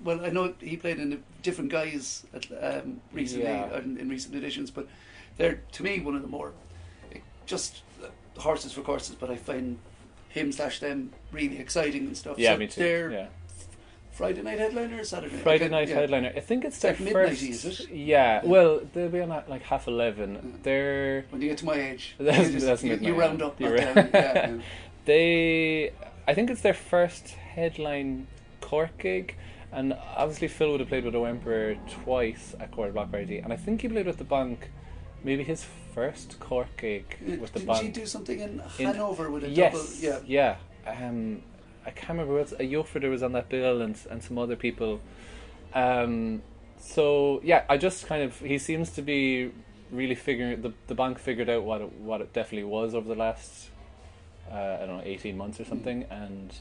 Well, 0.02 0.24
I 0.24 0.30
know 0.30 0.54
he 0.60 0.76
played 0.76 0.98
in 0.98 1.22
different 1.42 1.70
guys 1.70 2.24
at, 2.32 2.46
um, 2.84 3.00
recently 3.12 3.46
Yeah. 3.46 3.78
in, 3.78 3.98
in 3.98 4.08
recent 4.08 4.34
editions, 4.34 4.70
but 4.70 4.86
they're 5.36 5.60
to 5.72 5.82
me 5.82 6.00
one 6.00 6.14
of 6.16 6.22
the 6.22 6.28
more 6.28 6.52
just 7.46 7.82
uh, 8.02 8.40
horses 8.40 8.72
for 8.72 8.82
courses. 8.82 9.16
But 9.18 9.30
I 9.30 9.36
find 9.36 9.78
him 10.28 10.52
slash 10.52 10.78
them 10.80 11.12
really 11.32 11.58
exciting 11.58 12.06
and 12.06 12.16
stuff. 12.16 12.38
yeah, 12.38 12.52
so 12.54 12.58
me 12.58 12.66
too. 12.68 12.80
They're 12.80 13.10
Yeah. 13.10 13.26
Friday 14.18 14.42
night 14.42 14.58
headliner 14.58 15.00
or 15.00 15.04
Saturday 15.04 15.34
night? 15.36 15.42
Friday 15.44 15.64
Okay, 15.66 15.70
night 15.70 15.88
yeah. 15.88 15.94
headliner. 15.94 16.32
I 16.36 16.40
think 16.40 16.64
it's 16.64 16.78
their 16.80 16.96
like 16.98 17.12
first. 17.12 17.42
is 17.42 17.64
it? 17.64 17.90
Yeah. 17.90 18.40
Well, 18.44 18.80
they'll 18.92 19.08
be 19.08 19.20
on 19.20 19.30
at 19.30 19.48
like 19.48 19.62
half 19.62 19.86
eleven. 19.86 20.34
Yeah. 20.34 20.40
They're 20.64 21.24
When 21.30 21.40
you 21.40 21.48
get 21.50 21.58
to 21.58 21.64
my 21.66 21.74
age, 21.90 22.16
That's- 22.18 22.50
you, 22.52 22.58
just, 22.60 22.82
you, 22.84 22.96
you 22.96 23.14
round 23.14 23.40
up. 23.42 23.60
You're 23.60 23.74
right. 23.74 23.94
down. 23.94 24.10
yeah, 24.12 24.32
yeah. 24.34 24.58
they. 25.04 25.92
I 26.26 26.34
think 26.34 26.50
it's 26.50 26.60
their 26.62 26.74
first 26.74 27.28
headline 27.30 28.26
Cork 28.60 28.98
gig, 28.98 29.36
and 29.72 29.94
obviously 30.16 30.48
Phil 30.48 30.72
would 30.72 30.80
have 30.80 30.88
played 30.88 31.04
with 31.04 31.14
O 31.14 31.24
Emperor 31.24 31.76
twice 32.02 32.54
at 32.60 32.70
Cork 32.72 32.92
Block 32.92 33.10
Party, 33.12 33.38
and 33.38 33.52
I 33.52 33.56
think 33.56 33.82
he 33.82 33.88
played 33.88 34.06
with 34.06 34.18
the 34.18 34.24
Bonk, 34.24 34.58
maybe 35.24 35.42
his 35.44 35.64
first 35.94 36.38
Cork 36.40 36.68
gig 36.76 37.04
with 37.40 37.52
the 37.52 37.60
Bonk. 37.60 37.62
Didn't 37.62 37.68
Bonk. 37.68 37.80
she 37.80 37.88
do 37.88 38.04
something 38.06 38.40
in 38.40 38.62
In- 38.78 38.86
Hanover 38.86 39.30
with 39.30 39.44
a 39.44 39.48
yes, 39.48 39.72
double? 39.72 40.20
Yeah. 40.26 40.56
yeah. 40.84 41.06
Um, 41.08 41.42
I 41.88 41.90
can't 41.92 42.10
remember 42.10 42.34
what 42.34 42.52
a 42.52 42.64
Yoffreder 42.64 43.08
was 43.08 43.22
on 43.22 43.32
that 43.32 43.48
bill, 43.48 43.80
and 43.80 43.98
and 44.10 44.22
some 44.22 44.38
other 44.38 44.56
people. 44.56 45.00
Um, 45.74 46.42
so 46.78 47.40
yeah, 47.42 47.64
I 47.68 47.78
just 47.78 48.06
kind 48.06 48.22
of 48.22 48.38
he 48.40 48.58
seems 48.58 48.90
to 48.90 49.02
be 49.02 49.50
really 49.90 50.14
figuring 50.14 50.60
the 50.60 50.74
the 50.86 50.94
Bonk 50.94 51.18
figured 51.18 51.48
out 51.48 51.64
what 51.64 51.80
it, 51.80 51.92
what 51.94 52.20
it 52.20 52.34
definitely 52.34 52.64
was 52.64 52.94
over 52.94 53.08
the 53.08 53.14
last 53.14 53.70
uh, 54.52 54.78
I 54.82 54.86
don't 54.86 54.98
know 54.98 55.02
eighteen 55.02 55.38
months 55.38 55.60
or 55.60 55.64
something, 55.64 56.04
and 56.10 56.54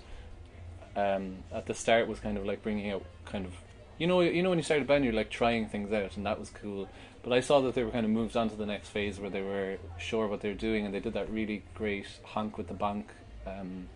um, 0.96 1.44
at 1.54 1.66
the 1.66 1.74
start 1.74 2.08
was 2.08 2.22
kind 2.22 2.38
of 2.38 2.46
like 2.46 2.63
bringing 2.63 2.90
out 2.90 3.04
kind 3.26 3.46
of 3.46 3.54
you 3.98 4.08
know 4.08 4.22
you 4.22 4.42
know 4.42 4.50
when 4.50 4.60
you 4.60 4.63
start 4.63 4.82
a 4.82 4.86
band 4.86 5.04
you're 5.04 5.13
like 5.13 5.30
trying 5.30 5.68
things 5.68 5.92
out 5.92 6.16
and 6.16 6.26
that 6.26 6.40
was 6.40 6.50
cool. 6.50 6.88
But 7.22 7.34
I 7.34 7.42
saw 7.42 7.60
that 7.62 7.76
they 7.76 7.84
were 7.84 7.92
kind 7.92 8.06
of 8.06 8.12
moved 8.12 8.38
on 8.38 8.50
to 8.50 8.56
the 8.56 8.66
next 8.66 8.88
phase 8.88 9.20
where 9.20 9.30
they 9.30 9.42
were 9.42 9.78
sure 9.98 10.28
what 10.28 10.40
they 10.40 10.48
were 10.48 10.56
doing 10.56 10.86
and 10.86 10.94
they 10.94 11.02
did 11.02 11.13
that 11.13 11.30
really 11.30 11.63
great 11.76 12.08
honk 12.24 12.58
with 12.58 12.70
the 12.70 12.74
Bonk 12.74 13.04
um, 13.46 13.90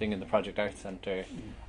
thing 0.00 0.12
in 0.12 0.18
the 0.18 0.26
Project 0.26 0.58
Arts 0.58 0.80
Centre 0.80 1.24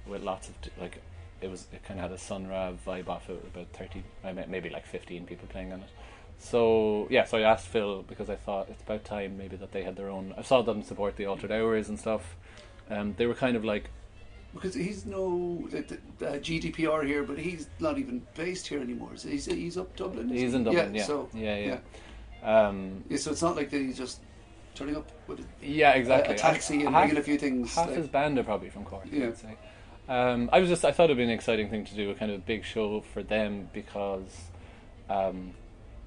with 0.08 0.24
lots 0.24 0.50
of 0.50 0.56
like 0.80 1.04
it 1.41 1.52
was 1.52 1.67
it 1.72 1.84
kind 1.84 2.00
of 2.00 2.10
had 2.10 2.12
a 2.12 2.17
Sun 2.17 2.48
Ra 2.48 2.72
vibe 2.88 3.10
off 3.10 3.30
it 3.30 3.34
with 3.34 3.54
about 3.56 3.67
thirty 3.74 4.04
maybe 4.48 4.70
like 4.72 4.88
fifteen 4.88 5.28
people 5.28 5.48
playing 5.50 5.72
on 5.72 5.82
it. 5.82 5.89
So 6.39 7.08
yeah, 7.12 7.26
so 7.26 7.38
I 7.38 7.41
asked 7.41 7.67
Phil 7.67 8.02
because 8.04 8.30
I 8.30 8.36
thought 8.36 8.70
it's 8.70 8.82
about 8.82 9.04
time 9.04 9.38
maybe 9.38 9.58
that 9.58 9.72
they 9.72 9.84
had 9.84 9.96
their 9.96 10.10
own. 10.10 10.34
I 10.36 10.41
saw 10.41 10.63
them 10.63 10.82
support 10.82 11.17
the 11.17 11.26
Altered 11.26 11.52
Hours 11.52 11.89
and 11.89 12.00
stuff. 12.00 12.36
Um, 12.89 13.13
they 13.17 13.28
were 13.28 13.36
kind 13.36 13.56
of 13.56 13.63
like 13.63 13.91
Because 14.54 14.74
he's 14.74 15.06
no 15.06 15.67
uh, 15.74 15.82
GDPR 16.22 17.06
here, 17.06 17.24
but 17.24 17.38
he's 17.38 17.67
not 17.80 18.00
even 18.00 18.26
based 18.36 18.67
here 18.67 18.80
anymore. 18.82 19.12
So 19.15 19.28
he's 19.28 19.46
he's 19.46 19.78
up 19.78 19.96
Dublin. 19.96 20.30
he's 20.30 20.52
he? 20.52 20.58
in 20.58 20.63
Dublin, 20.63 20.96
yeah, 20.96 21.04
So 21.04 21.30
yeah, 21.34 21.58
yeah. 21.58 21.78
yeah. 22.44 22.67
Um, 22.67 23.04
Yeah, 23.10 23.17
so 23.17 23.32
it's 23.32 23.41
not 23.41 23.56
like 23.56 23.70
that 23.72 23.82
he's 23.82 23.98
just 23.98 24.22
turning 24.75 24.95
up 24.95 25.10
with 25.27 25.39
a, 25.39 25.43
yeah, 25.62 25.91
exactly. 25.91 26.34
a, 26.34 26.38
a 26.38 26.39
taxi 26.39 26.84
and 26.86 26.93
half, 26.93 27.03
bringing 27.03 27.17
a 27.17 27.23
few 27.23 27.38
things. 27.38 27.75
half 27.75 27.88
like- 27.88 27.97
his 27.97 28.07
band 28.07 28.38
are 28.39 28.43
probably 28.43 28.69
from 28.69 28.84
Cork. 28.86 29.05
Yeah. 29.12 29.27
I'd 29.27 29.38
say. 29.38 29.55
Um, 30.10 30.49
I 30.51 30.60
was 30.60 30.67
just 30.67 30.84
I 30.84 30.91
thought 30.91 31.05
it'd 31.05 31.17
be 31.17 31.23
an 31.23 31.29
exciting 31.29 31.69
thing 31.69 31.86
to 31.86 31.95
do 31.95 32.10
a 32.10 32.15
kind 32.15 32.31
of 32.31 32.45
big 32.45 32.65
show 32.65 33.01
for 33.01 33.23
them 33.23 33.69
because, 33.71 34.49
um, 35.10 35.53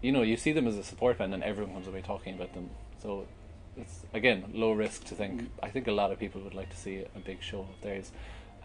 you 0.03 0.13
know, 0.13 0.23
you 0.23 0.37
see 0.37 0.53
them 0.53 0.67
as 0.67 0.77
a 0.77 0.85
support 0.85 1.19
band 1.19 1.33
and 1.33 1.43
everyone 1.43 1.73
comes 1.73 1.89
away 1.89 2.03
talking 2.03 2.35
about 2.35 2.53
them. 2.53 2.71
So 3.03 3.27
it's 3.77 4.05
again 4.13 4.45
low 4.53 4.73
risk 4.73 5.05
to 5.05 5.15
think. 5.15 5.43
Mm. 5.43 5.49
I 5.63 5.71
think 5.71 5.87
a 5.87 5.93
lot 5.93 6.13
of 6.13 6.19
people 6.19 6.41
would 6.43 6.55
like 6.55 6.71
to 6.71 6.77
see 6.77 7.05
a 7.15 7.19
big 7.21 7.43
show 7.43 7.61
of 7.61 7.81
theirs. 7.83 8.11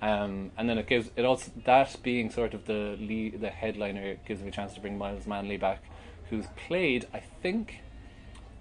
Um, 0.01 0.51
and 0.57 0.69
then 0.69 0.77
it 0.77 0.87
gives 0.87 1.11
it 1.15 1.25
also 1.25 1.51
that 1.65 1.95
being 2.03 2.29
sort 2.31 2.53
of 2.53 2.65
the 2.65 2.97
lead, 2.99 3.41
the 3.41 3.49
headliner 3.49 4.15
gives 4.25 4.41
me 4.41 4.47
a 4.47 4.51
chance 4.51 4.73
to 4.73 4.79
bring 4.79 4.97
Miles 4.97 5.27
Manley 5.27 5.57
back, 5.57 5.83
who's 6.29 6.45
played 6.67 7.05
I 7.13 7.19
think 7.19 7.81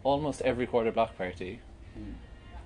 almost 0.08 0.40
every 0.42 0.66
quarter 0.66 0.90
block 0.90 1.16
party. 1.16 1.60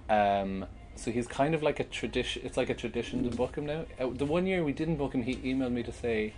Um, 0.09 0.67
so 0.95 1.11
he's 1.11 1.27
kind 1.27 1.55
of 1.55 1.63
like 1.63 1.81
a 1.81 1.85
tradition. 1.85 2.43
It's 2.45 2.57
like 2.57 2.71
a 2.71 2.75
tradition 2.75 3.29
to 3.29 3.37
book 3.37 3.57
him 3.57 3.67
now. 3.67 3.85
Uh, 3.99 4.11
the 4.23 4.27
one 4.27 4.47
year 4.47 4.63
we 4.63 4.73
didn't 4.73 4.97
book 4.97 5.15
him, 5.15 5.23
he 5.23 5.37
emailed 5.37 5.73
me 5.73 5.83
to 5.83 5.93
say, 5.93 6.35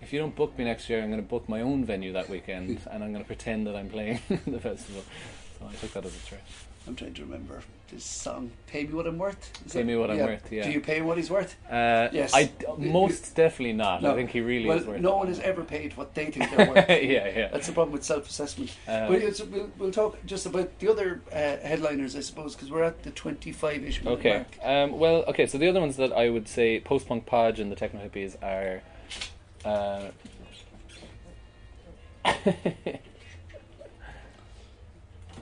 "If 0.00 0.12
you 0.12 0.18
don't 0.20 0.34
book 0.34 0.56
me 0.58 0.64
next 0.64 0.88
year, 0.88 1.02
I'm 1.02 1.10
going 1.10 1.22
to 1.22 1.28
book 1.28 1.48
my 1.48 1.60
own 1.60 1.84
venue 1.84 2.12
that 2.12 2.28
weekend, 2.30 2.80
and 2.90 3.02
I'm 3.02 3.12
going 3.12 3.24
to 3.24 3.26
pretend 3.34 3.66
that 3.66 3.76
I'm 3.76 3.90
playing 3.90 4.20
the 4.46 4.60
festival." 4.60 5.02
So 5.58 5.68
I 5.70 5.74
took 5.74 5.92
that 5.94 6.04
as 6.04 6.14
a 6.14 6.24
threat. 6.28 6.44
I'm 6.86 6.96
trying 6.96 7.14
to 7.14 7.22
remember 7.22 7.62
this 7.92 8.04
song. 8.04 8.50
Pay 8.66 8.84
me 8.84 8.94
what 8.94 9.06
I'm 9.06 9.18
worth. 9.18 9.52
Is 9.66 9.72
Pay 9.74 9.80
it? 9.80 9.84
me 9.86 9.96
what 9.96 10.10
I'm 10.10 10.18
worth, 10.18 10.50
yeah. 10.50 10.64
Do 10.64 10.70
you 10.72 10.80
pay 10.80 11.00
what 11.02 11.16
he's 11.18 11.30
worth? 11.30 11.56
Uh, 11.70 12.08
Yes. 12.10 12.32
I 12.34 12.50
most 12.78 13.36
definitely 13.36 13.74
not. 13.74 14.02
No. 14.02 14.12
I 14.12 14.14
think 14.16 14.30
he 14.30 14.40
really 14.40 14.66
well, 14.66 14.78
is 14.78 14.86
worth. 14.86 15.00
no 15.00 15.12
it. 15.12 15.16
one 15.18 15.26
has 15.28 15.38
ever 15.40 15.62
paid 15.62 15.96
what 15.96 16.14
they 16.14 16.26
think 16.30 16.50
they're 16.50 16.68
worth. 16.68 16.88
yeah, 16.88 16.96
yeah. 17.28 17.48
That's 17.52 17.66
the 17.66 17.72
problem 17.72 17.92
with 17.92 18.02
self-assessment. 18.02 18.70
Um, 18.88 19.08
but 19.08 19.22
it's, 19.22 19.40
we'll, 19.42 19.70
we'll 19.78 19.90
talk 19.92 20.16
just 20.26 20.46
about 20.46 20.76
the 20.80 20.90
other 20.90 21.20
uh, 21.30 21.36
headliners, 21.36 22.16
I 22.16 22.20
suppose, 22.20 22.54
because 22.56 22.70
we're 22.70 22.82
at 22.82 23.02
the 23.02 23.10
25-ish 23.12 24.02
minute 24.02 24.18
Okay. 24.18 24.32
mark. 24.38 24.46
Um, 24.64 24.98
well, 24.98 25.24
okay. 25.28 25.46
So 25.46 25.58
the 25.58 25.68
other 25.68 25.80
ones 25.80 25.96
that 25.98 26.12
I 26.12 26.30
would 26.30 26.48
say, 26.48 26.80
post 26.80 27.06
punk 27.06 27.26
podge 27.26 27.60
and 27.60 27.70
the 27.70 27.76
techno 27.76 28.00
hippies 28.00 28.36
are. 28.42 28.82
Uh, 29.64 30.10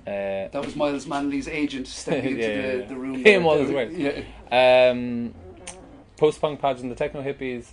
uh, 0.06 0.48
That 0.52 0.64
was 0.64 0.74
Miles 0.76 1.06
Manley's 1.06 1.48
agent 1.48 1.86
stepping 1.86 2.32
into 2.38 2.40
Yeah, 2.42 2.48
yeah, 2.48 2.72
the, 2.72 2.78
yeah. 2.78 2.84
the 2.86 2.96
room. 2.96 3.22
There. 3.24 3.42
all 3.42 3.58
his. 3.58 4.24
Yeah. 4.50 4.90
um, 4.90 5.34
post 6.16 6.40
punk 6.40 6.60
podge 6.60 6.80
and 6.80 6.90
the 6.90 6.94
techno 6.94 7.22
hippies 7.22 7.72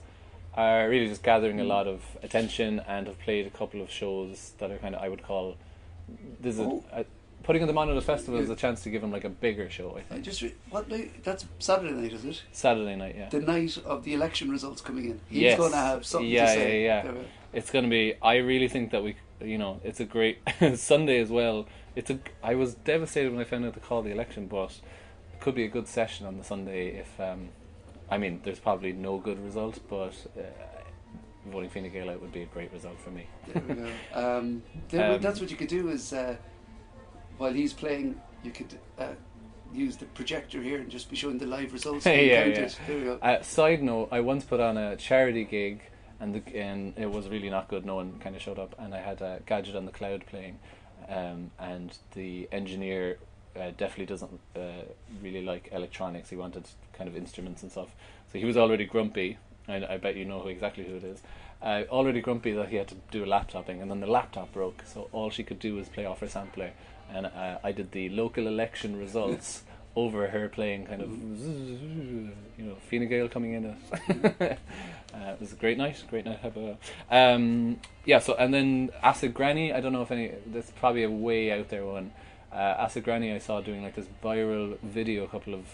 are 0.56 0.90
really 0.90 1.08
just 1.08 1.22
gathering 1.24 1.60
a 1.60 1.64
lot 1.64 1.88
of 1.88 2.02
attention 2.24 2.80
and 2.88 3.08
have 3.08 3.20
played 3.20 3.46
a 3.46 3.50
couple 3.52 3.82
of 3.82 3.92
shows 3.92 4.54
that 4.58 4.72
are 4.72 4.78
kind 4.78 4.96
of 4.96 5.02
I 5.04 5.10
would 5.10 5.24
call. 5.24 5.56
This 6.40 6.56
is 6.56 6.62
Oh. 6.62 6.84
a, 6.94 7.02
a, 7.02 7.06
putting 7.44 7.66
them 7.68 7.78
on 7.78 7.90
at 7.90 7.96
a 7.98 8.02
festival 8.02 8.40
is 8.40 8.50
a 8.50 8.56
chance 8.56 8.82
to 8.84 8.90
give 8.90 9.02
them 9.02 9.12
like 9.12 9.24
a 9.24 9.30
bigger 9.30 9.70
show. 9.70 9.92
I 9.96 10.00
I 10.00 10.02
think 10.04 10.24
just 10.26 10.42
re- 10.42 10.56
what 10.70 10.90
night? 10.90 11.24
That's 11.24 11.46
Saturday 11.60 11.94
night, 11.94 12.12
is 12.14 12.26
it? 12.26 12.42
Saturday 12.52 12.96
night, 12.96 13.16
yeah. 13.18 13.30
The 13.30 13.40
night 13.42 13.78
of 13.86 14.04
the 14.04 14.14
election 14.16 14.50
results 14.50 14.82
coming 14.82 15.06
in. 15.06 15.20
He's 15.30 15.42
Yes. 15.44 15.58
going 15.58 15.72
to 15.72 15.78
have 15.78 16.06
something 16.06 16.30
Yeah, 16.30 16.46
to 16.46 16.52
say. 16.54 16.84
yeah, 16.86 17.06
yeah. 17.06 17.12
It's 17.54 17.70
going 17.70 17.84
to 17.86 17.90
be. 17.90 18.16
I 18.22 18.38
really 18.38 18.68
think 18.68 18.92
that 18.92 19.04
we, 19.04 19.16
you 19.42 19.58
know, 19.58 19.80
it's 19.84 20.00
a 20.00 20.06
great 20.06 20.40
Sunday 20.76 21.20
as 21.20 21.30
well. 21.30 21.68
It's 21.98 22.12
a. 22.12 22.20
I 22.44 22.54
was 22.56 22.76
devastated 22.76 23.32
when 23.32 23.42
I 23.42 23.44
found 23.44 23.66
out 23.66 23.74
to 23.74 23.80
call 23.80 24.04
the 24.04 24.12
election, 24.12 24.46
but 24.48 24.72
it 25.34 25.40
could 25.40 25.56
be 25.56 25.64
a 25.66 25.68
good 25.68 25.88
session 25.88 26.26
on 26.28 26.38
the 26.38 26.44
Sunday 26.44 27.00
if. 27.00 27.20
Um, 27.20 27.50
I 28.10 28.18
mean, 28.18 28.40
there's 28.44 28.60
probably 28.60 28.94
no 28.94 29.18
good 29.18 29.44
result, 29.44 29.80
but 29.90 30.14
uh, 30.38 30.44
voting 31.52 31.70
Fine 31.70 31.92
Gael 31.92 32.10
out 32.10 32.22
would 32.22 32.32
be 32.32 32.44
a 32.44 32.46
great 32.46 32.72
result 32.72 33.00
for 33.00 33.10
me. 33.10 33.26
There 33.48 33.64
we 33.68 33.74
go. 33.76 33.90
Um, 34.14 34.64
Um, 34.94 35.22
that's 35.22 35.42
what 35.42 35.50
you 35.52 35.58
could 35.58 35.68
do 35.68 35.90
is 35.90 36.14
uh, 36.14 36.36
while 37.38 37.52
he's 37.52 37.74
playing, 37.74 38.22
you 38.44 38.52
could 38.52 38.80
uh, 38.98 39.08
use 39.74 39.98
the 39.98 40.06
projector 40.06 40.62
here 40.62 40.80
and 40.80 40.90
just 40.90 41.10
be 41.10 41.16
showing 41.16 41.38
the 41.38 41.48
live 41.48 41.74
results. 41.74 42.06
Yeah, 42.06 42.46
yeah. 42.46 42.70
There 42.88 42.98
we 42.98 43.04
go. 43.04 43.20
Uh, 43.22 43.42
side 43.42 43.82
note: 43.82 44.10
I 44.12 44.20
once 44.22 44.46
put 44.46 44.60
on 44.60 44.78
a 44.78 44.96
charity 44.96 45.46
gig, 45.46 45.82
and 46.20 46.36
the, 46.36 46.56
and 46.56 46.94
it 46.98 47.10
was 47.10 47.28
really 47.28 47.50
not 47.50 47.68
good. 47.68 47.86
No 47.86 47.96
one 47.96 48.20
kind 48.20 48.36
of 48.36 48.42
showed 48.42 48.60
up, 48.60 48.76
and 48.78 48.94
I 48.94 49.00
had 49.00 49.22
a 49.22 49.42
gadget 49.46 49.76
on 49.76 49.86
the 49.86 49.92
cloud 49.92 50.26
playing, 50.28 50.60
um, 51.10 51.52
and 51.60 51.98
the 52.14 52.48
engineer 52.52 53.18
uh, 53.56 53.72
definitely 53.78 54.06
doesn't 54.06 54.40
uh, 54.56 54.84
really 55.22 55.44
like 55.44 55.70
electronics. 55.72 56.30
He 56.30 56.36
wanted 56.36 56.66
kind 56.94 57.08
of 57.08 57.16
instruments 57.16 57.64
and 57.64 57.72
stuff, 57.72 57.90
so 58.32 58.40
he 58.40 58.46
was 58.46 58.58
already 58.58 58.86
grumpy. 58.86 59.38
And 59.70 59.84
I 59.86 59.98
bet 59.98 60.16
you 60.16 60.24
know 60.24 60.40
who 60.40 60.48
exactly 60.48 60.86
who 60.86 60.96
it 60.96 61.04
is. 61.04 61.22
Uh, 61.62 61.84
already 61.90 62.22
grumpy 62.22 62.52
that 62.54 62.70
he 62.70 62.78
had 62.78 62.88
to 62.88 62.96
do 63.12 63.26
a 63.26 63.26
laptoping, 63.26 63.82
and 63.82 63.90
then 63.90 64.00
the 64.00 64.08
laptop 64.08 64.54
broke, 64.54 64.84
so 64.86 65.10
all 65.12 65.30
she 65.30 65.44
could 65.44 65.60
do 65.60 65.76
was 65.76 65.90
play 65.90 66.06
off 66.06 66.20
her 66.20 66.28
sampler, 66.28 66.72
and 67.14 67.26
uh, 67.26 67.58
I 67.64 67.72
did 67.72 67.92
the 67.92 68.10
local 68.10 68.48
election 68.48 68.98
results 68.98 69.64
over 69.98 70.28
her 70.28 70.48
playing 70.48 70.86
kind 70.86 71.02
of 71.02 71.10
you 71.12 72.66
know 72.66 72.76
Fine 72.90 73.08
Gael 73.10 73.28
coming 73.28 73.54
in 73.54 73.66
it. 73.66 74.60
uh, 75.14 75.18
it 75.32 75.40
was 75.40 75.52
a 75.54 75.56
great 75.56 75.78
night, 75.78 76.02
great 76.08 76.24
night. 76.24 76.40
Have 76.40 76.56
a 76.56 76.78
um, 77.10 77.80
yeah. 78.06 78.20
So 78.20 78.36
and 78.36 78.54
then 78.54 78.92
Acid 79.02 79.34
Granny. 79.34 79.74
I 79.74 79.82
don't 79.82 79.94
know 79.94 80.04
if 80.04 80.12
any. 80.12 80.32
That's 80.46 80.70
probably 80.72 81.04
a 81.04 81.10
way 81.10 81.52
out 81.52 81.70
there 81.70 81.84
one. 81.84 82.12
Uh, 82.54 82.76
Acid 82.86 83.04
Granny 83.06 83.34
I 83.34 83.40
saw 83.40 83.60
doing 83.60 83.82
like 83.84 83.96
this 83.96 84.06
viral 84.24 84.78
video 84.84 85.24
a 85.24 85.28
couple 85.28 85.56
of 85.56 85.66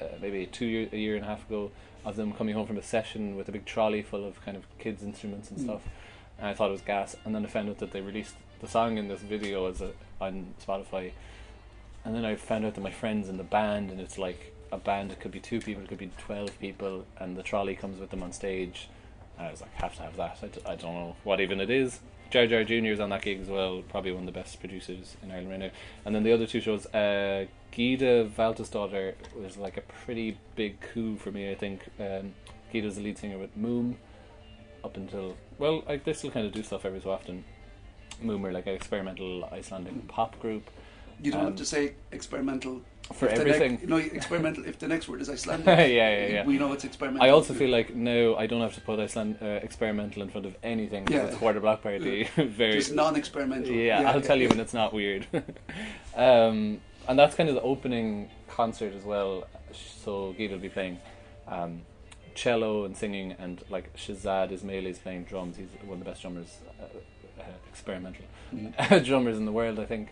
uh, 0.00 0.06
maybe 0.22 0.46
two 0.46 0.66
year, 0.66 0.88
a 0.92 0.96
year 0.96 1.14
and 1.16 1.24
a 1.24 1.28
half 1.28 1.46
ago 1.46 1.70
of 2.04 2.16
them 2.16 2.32
coming 2.32 2.54
home 2.54 2.66
from 2.66 2.78
a 2.78 2.82
session 2.82 3.36
with 3.36 3.46
a 3.50 3.52
big 3.52 3.66
trolley 3.66 4.00
full 4.02 4.26
of 4.26 4.42
kind 4.42 4.56
of 4.56 4.64
kids 4.78 5.02
instruments 5.02 5.50
and 5.50 5.60
Mm. 5.60 5.64
stuff. 5.64 5.82
And 6.38 6.48
I 6.48 6.54
thought 6.54 6.70
it 6.70 6.72
was 6.72 6.80
gas, 6.80 7.14
and 7.26 7.34
then 7.34 7.44
I 7.44 7.48
found 7.48 7.68
out 7.68 7.76
that 7.78 7.92
they 7.92 8.00
released 8.00 8.34
the 8.62 8.66
song 8.66 8.96
in 8.96 9.08
this 9.08 9.20
video 9.20 9.66
as 9.68 9.82
a, 9.82 9.90
on 10.18 10.54
Spotify. 10.66 11.12
And 12.04 12.14
then 12.14 12.24
I 12.24 12.36
found 12.36 12.64
out 12.64 12.74
that 12.74 12.80
my 12.80 12.90
friends 12.90 13.28
in 13.28 13.36
the 13.36 13.44
band, 13.44 13.90
and 13.90 14.00
it's 14.00 14.18
like 14.18 14.54
a 14.72 14.78
band. 14.78 15.12
It 15.12 15.20
could 15.20 15.32
be 15.32 15.40
two 15.40 15.60
people, 15.60 15.82
it 15.82 15.88
could 15.88 15.98
be 15.98 16.10
twelve 16.18 16.58
people, 16.60 17.04
and 17.18 17.36
the 17.36 17.42
trolley 17.42 17.74
comes 17.74 18.00
with 18.00 18.10
them 18.10 18.22
on 18.22 18.32
stage. 18.32 18.88
And 19.38 19.48
I 19.48 19.50
was 19.50 19.60
like, 19.60 19.72
have 19.74 19.96
to 19.96 20.02
have 20.02 20.16
that. 20.16 20.38
I, 20.42 20.46
d- 20.46 20.60
I 20.66 20.76
don't 20.76 20.94
know 20.94 21.16
what 21.24 21.40
even 21.40 21.60
it 21.60 21.70
is. 21.70 22.00
Jar 22.30 22.46
Jar 22.46 22.62
Jr. 22.62 22.86
is 22.86 23.00
on 23.00 23.10
that 23.10 23.22
gig 23.22 23.40
as 23.40 23.48
well. 23.48 23.82
Probably 23.88 24.12
one 24.12 24.22
of 24.22 24.26
the 24.26 24.38
best 24.38 24.60
producers 24.60 25.16
in 25.22 25.30
Ireland 25.30 25.50
right 25.50 25.58
now. 25.58 25.70
And 26.04 26.14
then 26.14 26.22
the 26.22 26.32
other 26.32 26.46
two 26.46 26.60
shows, 26.60 26.86
uh, 26.86 27.46
Gyða 27.72 28.30
Valtýsdóttir 28.30 29.14
was 29.34 29.56
like 29.56 29.76
a 29.76 29.80
pretty 29.80 30.38
big 30.54 30.80
coup 30.80 31.16
for 31.16 31.32
me. 31.32 31.50
I 31.50 31.56
think 31.56 31.88
um, 31.98 32.34
Gyða's 32.72 32.96
the 32.96 33.02
lead 33.02 33.18
singer 33.18 33.38
with 33.38 33.56
múm. 33.58 33.96
Up 34.82 34.96
until 34.96 35.36
well, 35.58 35.84
I, 35.86 35.96
they 35.96 36.14
still 36.14 36.30
kind 36.30 36.46
of 36.46 36.52
do 36.52 36.62
stuff 36.62 36.86
every 36.86 37.00
so 37.00 37.10
often. 37.10 37.44
múm 38.22 38.44
are 38.44 38.52
like 38.52 38.66
an 38.66 38.74
experimental 38.74 39.44
Icelandic 39.52 40.08
pop 40.08 40.38
group 40.40 40.70
You 41.22 41.32
don't 41.32 41.40
Um, 41.42 41.46
have 41.48 41.56
to 41.56 41.64
say 41.64 41.94
experimental 42.12 42.80
for 43.12 43.26
If 43.26 43.38
everything. 43.40 43.80
no, 43.86 43.96
experimental. 44.20 44.64
If 44.64 44.78
the 44.78 44.88
next 44.88 45.08
word 45.08 45.20
is 45.20 45.28
Icelandic, 45.28 45.66
yeah, 45.66 45.86
yeah, 45.86 46.26
yeah. 46.26 46.44
we 46.46 46.56
know 46.58 46.72
it's 46.72 46.84
experimental. 46.84 47.26
I 47.26 47.30
also 47.30 47.52
feel 47.54 47.70
like 47.70 47.94
no, 47.94 48.36
I 48.36 48.46
don't 48.46 48.60
have 48.62 48.74
to 48.74 48.80
put 48.80 48.98
Iceland 49.00 49.36
uh, 49.42 49.46
experimental 49.68 50.22
in 50.22 50.28
front 50.30 50.46
of 50.46 50.54
anything. 50.62 51.06
Yeah. 51.08 51.26
it's 51.26 51.36
quarter 51.36 51.60
block 51.60 51.82
party. 51.82 52.28
Very 52.36 52.74
just 52.74 52.94
non-experimental. 52.94 53.72
yeah, 53.72 54.10
I'll 54.10 54.20
tell 54.22 54.38
you 54.40 54.48
when 54.48 54.60
it's 54.60 54.74
not 54.74 54.92
weird. 54.94 55.26
um, 56.16 56.80
and 57.08 57.18
that's 57.18 57.34
kind 57.34 57.48
of 57.48 57.54
the 57.54 57.62
opening 57.62 58.30
concert 58.48 58.94
as 58.94 59.04
well. 59.04 59.46
So 59.72 60.34
Gyða 60.38 60.52
will 60.52 60.58
be 60.58 60.68
playing 60.68 60.98
um, 61.48 61.82
cello 62.34 62.84
and 62.84 62.96
singing, 62.96 63.32
and 63.38 63.62
like 63.70 63.94
Shahzad 63.96 64.52
Ismaily 64.52 64.86
is 64.90 64.98
playing 64.98 65.24
drums. 65.24 65.56
He's 65.56 65.68
one 65.84 65.98
of 65.98 66.04
the 66.04 66.10
best 66.10 66.22
drummers, 66.22 66.58
uh, 66.80 66.84
uh, 67.40 67.44
experimental 67.68 68.24
Mm. 68.54 69.04
drummers 69.04 69.36
in 69.38 69.44
the 69.44 69.52
world, 69.52 69.78
I 69.78 69.84
think. 69.86 70.08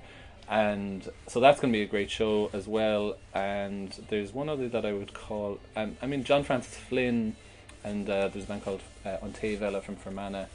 And 0.50 1.06
so 1.26 1.40
that's 1.40 1.60
going 1.60 1.72
to 1.72 1.78
be 1.78 1.82
a 1.82 1.86
great 1.86 2.10
show 2.10 2.50
as 2.52 2.66
well. 2.66 3.16
And 3.34 3.90
there's 4.08 4.32
one 4.32 4.48
other 4.48 4.68
that 4.70 4.86
I 4.86 4.92
would 4.92 5.12
call, 5.12 5.58
um, 5.76 5.96
I 6.00 6.06
mean, 6.06 6.24
John 6.24 6.42
Francis 6.42 6.74
Flynn, 6.74 7.36
and 7.84 8.08
uh, 8.08 8.28
there's 8.28 8.44
a 8.44 8.48
band 8.48 8.64
called 8.64 8.80
uh, 9.04 9.18
Ontavella 9.22 9.82
from 9.82 9.96
Fermanagh. 9.96 10.46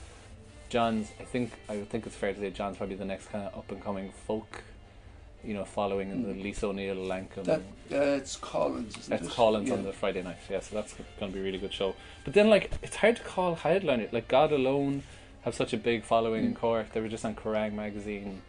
John's, 0.70 1.12
I 1.20 1.24
think, 1.26 1.52
I 1.70 1.78
would 1.78 1.90
think 1.90 2.08
it's 2.08 2.16
fair 2.16 2.34
to 2.34 2.40
say 2.40 2.50
John's 2.50 2.78
probably 2.78 2.96
the 2.96 3.06
next 3.06 3.28
kind 3.28 3.46
of 3.46 3.56
up 3.56 3.72
and 3.72 3.84
coming 3.84 4.12
folk, 4.26 4.64
you 5.44 5.54
know, 5.54 5.64
following 5.66 6.10
in 6.10 6.24
the 6.24 6.34
Mm. 6.34 6.42
Lisa 6.42 6.66
O'Neill, 6.68 6.96
Lankum. 6.96 7.44
That 7.44 7.60
uh, 7.92 8.18
it's 8.18 8.36
Collins, 8.38 8.98
isn't 8.98 9.14
It's 9.14 9.28
it? 9.28 9.32
Collins 9.32 9.70
yeah. 9.70 9.76
on 9.76 9.84
the 9.84 9.94
Friday 9.94 10.24
night, 10.24 10.38
yeah. 10.50 10.62
So 10.62 10.76
that's 10.76 10.94
going 11.20 11.32
to 11.32 11.36
be 11.36 11.40
a 11.40 11.44
really 11.44 11.60
good 11.60 11.74
show. 11.74 11.94
But 12.26 12.34
then, 12.34 12.50
like, 12.50 12.72
it's 12.82 12.96
hard 12.96 13.18
to 13.18 13.22
call 13.24 13.54
headliner. 13.54 14.08
Like, 14.12 14.28
God 14.28 14.52
alone 14.52 15.04
have 15.44 15.54
such 15.54 15.72
a 15.74 15.78
big 15.78 16.04
following 16.04 16.46
in 16.46 16.54
Mm. 16.56 16.60
Cork. 16.60 16.94
They 16.94 17.02
were 17.02 17.08
just 17.10 17.24
on 17.24 17.36
Kerrang 17.36 17.74
magazine. 17.74 18.42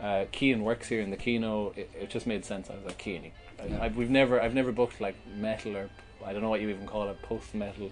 Uh, 0.00 0.24
Keane 0.32 0.62
works 0.62 0.88
here 0.88 1.00
in 1.00 1.10
the 1.10 1.16
Kino. 1.16 1.72
It, 1.76 1.90
it 1.98 2.10
just 2.10 2.26
made 2.26 2.44
sense. 2.44 2.68
I 2.70 2.74
was 2.74 2.84
like, 2.84 2.98
Keane. 2.98 3.32
I, 3.60 3.66
Yeah. 3.66 3.78
I, 3.82 3.88
we've 3.88 4.10
never, 4.10 4.40
I've 4.40 4.54
never 4.54 4.72
booked 4.72 5.00
like 5.00 5.16
metal 5.36 5.76
or 5.76 5.88
I 6.24 6.32
don't 6.32 6.42
know 6.42 6.50
what 6.50 6.60
you 6.60 6.68
even 6.68 6.86
call 6.86 7.08
it, 7.08 7.20
post 7.22 7.54
metal. 7.54 7.90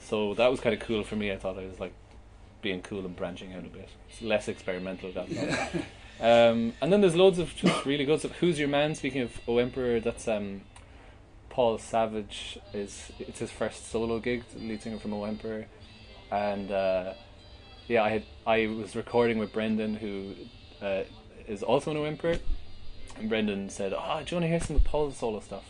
So 0.00 0.34
that 0.34 0.50
was 0.50 0.60
kind 0.60 0.74
of 0.74 0.80
cool 0.80 1.02
for 1.02 1.16
me. 1.16 1.32
I 1.32 1.36
thought 1.36 1.58
I 1.58 1.66
was 1.66 1.80
like 1.80 1.92
being 2.62 2.82
cool 2.82 3.04
and 3.04 3.16
branching 3.16 3.52
out 3.52 3.64
a 3.64 3.68
bit. 3.68 3.88
It's 4.08 4.22
less 4.22 4.48
experimental. 4.48 5.10
Alone. 5.10 5.26
Yeah. 5.30 5.68
Um, 6.20 6.74
and 6.82 6.92
then 6.92 7.00
there's 7.00 7.16
loads 7.16 7.38
of 7.38 7.56
just 7.56 7.86
really 7.86 8.04
good 8.04 8.18
stuff. 8.18 8.32
Who's 8.32 8.58
Your 8.58 8.68
Man? 8.68 8.94
Speaking 8.94 9.22
of 9.22 9.40
O 9.48 9.56
Emperor, 9.56 10.00
that's 10.00 10.28
um, 10.28 10.60
Paul 11.48 11.78
Savage. 11.78 12.58
Is 12.74 13.10
it's 13.18 13.38
his 13.38 13.50
first 13.50 13.90
solo 13.90 14.18
gig, 14.18 14.44
lead 14.54 14.82
singer 14.82 14.98
from 14.98 15.14
O 15.14 15.24
Emperor, 15.24 15.64
and 16.30 16.70
uh, 16.70 17.14
yeah, 17.88 18.02
I 18.02 18.10
had 18.10 18.24
I 18.46 18.66
was 18.66 18.94
recording 18.94 19.38
with 19.38 19.50
Brendan, 19.54 19.94
who 19.94 20.34
uh, 20.82 21.04
is 21.50 21.62
also 21.62 21.90
an 21.90 21.96
O 21.96 22.04
Emperor, 22.04 22.38
and 23.18 23.28
Brendan 23.28 23.68
said, 23.68 23.92
"Oh, 23.92 24.22
do 24.24 24.30
you 24.30 24.40
want 24.40 24.44
to 24.44 24.48
hear 24.48 24.60
some 24.60 24.76
of 24.76 24.84
Paul's 24.84 25.16
solo 25.16 25.40
stuff?" 25.40 25.64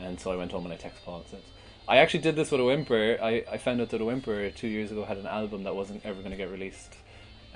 And 0.00 0.20
so 0.20 0.30
I 0.30 0.36
went 0.36 0.52
home 0.52 0.64
and 0.64 0.72
I 0.72 0.76
texted 0.76 1.04
Paul 1.04 1.18
and 1.20 1.26
said. 1.28 1.42
I 1.88 1.96
actually 1.96 2.20
did 2.20 2.36
this 2.36 2.50
with 2.50 2.60
O 2.60 2.68
Emperor. 2.68 3.16
I, 3.22 3.44
I 3.50 3.56
found 3.56 3.80
out 3.80 3.88
that 3.90 4.02
O 4.02 4.10
Emperor 4.10 4.50
two 4.50 4.68
years 4.68 4.92
ago 4.92 5.04
had 5.06 5.16
an 5.16 5.26
album 5.26 5.64
that 5.64 5.74
wasn't 5.74 6.04
ever 6.04 6.18
going 6.18 6.32
to 6.32 6.36
get 6.36 6.50
released, 6.50 6.94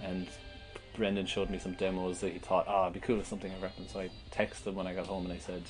and 0.03 0.27
Brendan 0.97 1.27
showed 1.27 1.51
me 1.51 1.59
some 1.59 1.75
demos 1.75 2.21
that 2.21 2.33
he 2.33 2.39
thought, 2.39 2.67
ah, 2.69 2.85
it'd 2.85 2.95
be 2.95 3.01
cool 3.01 3.21
if 3.21 3.27
something 3.27 3.53
ever 3.53 3.69
happened. 3.69 3.91
So 3.91 4.01
I 4.01 4.11
texted 4.31 4.67
him 4.69 4.75
when 4.75 4.87
I 4.87 4.95
got 4.95 5.07
home 5.07 5.25
and 5.25 5.33
I 5.33 5.39
said, 5.39 5.63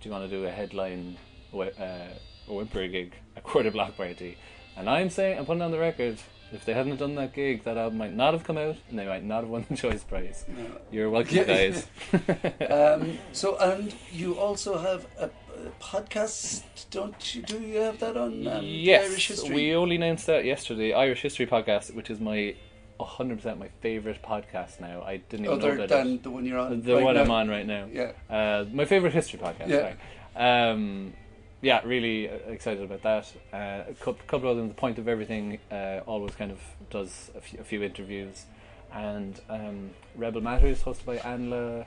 do 0.00 0.08
you 0.08 0.10
want 0.10 0.28
to 0.28 0.36
do 0.36 0.44
a 0.44 0.50
headline 0.50 1.16
uh, 1.54 2.08
O 2.48 2.60
Emperor 2.60 2.88
gig 2.88 3.14
at 3.36 3.42
Quarter 3.42 3.70
Block 3.70 3.96
Party? 3.96 4.36
And 4.76 4.88
I'm 4.88 5.10
saying, 5.10 5.38
I'm 5.38 5.46
putting 5.46 5.62
on 5.62 5.70
the 5.70 5.78
record, 5.78 6.18
if 6.52 6.64
they 6.64 6.74
hadn't 6.74 6.96
done 6.96 7.14
that 7.16 7.32
gig, 7.34 7.64
that 7.64 7.76
album 7.76 7.98
might 7.98 8.14
not 8.14 8.34
have 8.34 8.44
come 8.44 8.58
out 8.58 8.76
and 8.90 8.98
they 8.98 9.06
might 9.06 9.24
not 9.24 9.40
have 9.42 9.48
won 9.48 9.64
the 9.68 9.76
Choice 9.84 10.04
Prize. 10.04 10.44
No. 10.48 10.64
You're 10.90 11.10
welcome, 11.10 11.36
Yeah. 11.38 11.44
guys. 11.44 11.86
um, 12.70 13.18
so, 13.32 13.56
and 13.58 13.94
you 14.12 14.38
also 14.38 14.78
have 14.78 15.06
a, 15.18 15.26
a 15.26 15.70
podcast, 15.80 16.62
don't 16.90 17.34
you? 17.34 17.42
Do 17.42 17.58
you 17.60 17.78
have 17.78 17.98
that 18.00 18.16
on 18.16 18.46
um, 18.46 18.64
yes, 18.64 19.10
Irish 19.10 19.28
history? 19.28 19.54
we 19.54 19.74
only 19.74 19.96
announced 19.96 20.26
that 20.26 20.44
yesterday. 20.44 20.92
Irish 20.92 21.22
History 21.22 21.46
Podcast, 21.46 21.94
which 21.94 22.10
is 22.10 22.20
my 22.20 22.54
100% 23.00 23.58
my 23.58 23.68
favourite 23.80 24.22
podcast 24.22 24.80
now. 24.80 25.02
I 25.02 25.16
didn't 25.16 25.46
even 25.46 25.58
know 25.58 25.66
Other 25.66 25.76
that. 25.78 25.88
than 25.88 26.14
it- 26.14 26.22
the 26.22 26.30
one 26.30 26.44
you're 26.44 26.58
on. 26.58 26.82
the 26.82 26.94
right 26.94 27.04
one 27.04 27.14
now. 27.14 27.22
I'm 27.22 27.30
on 27.30 27.48
right 27.48 27.66
now. 27.66 27.88
Yeah. 27.92 28.12
Uh, 28.30 28.64
my 28.72 28.84
favorite 28.84 29.12
history 29.12 29.38
podcast. 29.40 29.68
Yeah. 29.68 30.70
Um, 30.70 31.12
yeah, 31.62 31.80
really 31.84 32.28
uh, 32.28 32.34
excited 32.48 32.82
about 32.82 33.02
that. 33.02 33.32
Uh, 33.52 33.90
a 33.90 33.94
couple, 33.94 34.20
couple 34.26 34.50
of 34.50 34.56
them. 34.56 34.68
The 34.68 34.74
point 34.74 34.98
of 34.98 35.08
everything 35.08 35.58
uh, 35.70 36.00
always 36.06 36.34
kind 36.34 36.50
of 36.50 36.58
does 36.90 37.30
a 37.36 37.40
few, 37.40 37.60
a 37.60 37.64
few 37.64 37.82
interviews, 37.82 38.44
and 38.92 39.40
um, 39.48 39.90
Rebel 40.16 40.40
Matters, 40.40 40.82
hosted 40.82 41.04
by 41.04 41.16
Anla. 41.18 41.86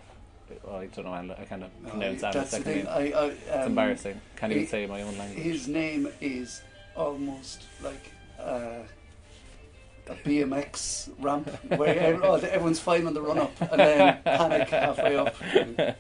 Well, 0.64 0.78
I 0.78 0.86
don't 0.88 1.06
know 1.06 1.14
Anla. 1.14 1.36
I 1.38 1.44
kind 1.44 1.64
of 1.64 1.70
pronounce 1.84 2.24
Anla's 2.24 2.36
Oh, 2.36 2.40
that's 2.40 2.52
second 2.52 2.76
name. 2.76 2.88
I, 2.88 3.12
I, 3.12 3.26
um, 3.26 3.32
it's 3.32 3.68
embarrassing. 3.68 4.22
Can't 4.38 4.54
even 4.54 4.68
say 4.68 4.86
my 4.86 5.02
own 5.02 5.18
language. 5.18 5.44
His 5.44 5.68
name 5.68 6.08
is 6.22 6.62
almost 6.96 7.64
like 7.84 8.12
uh, 8.40 8.80
a 10.08 10.16
BMX 10.16 11.10
ramp 11.20 11.50
where 11.76 12.20
oh, 12.24 12.36
everyone's 12.36 12.80
fine 12.80 13.08
on 13.08 13.14
the 13.14 13.22
run 13.22 13.40
up 13.40 13.60
and 13.60 13.80
then 13.80 14.22
panic 14.24 14.70
halfway 14.70 15.18
up. 15.18 15.36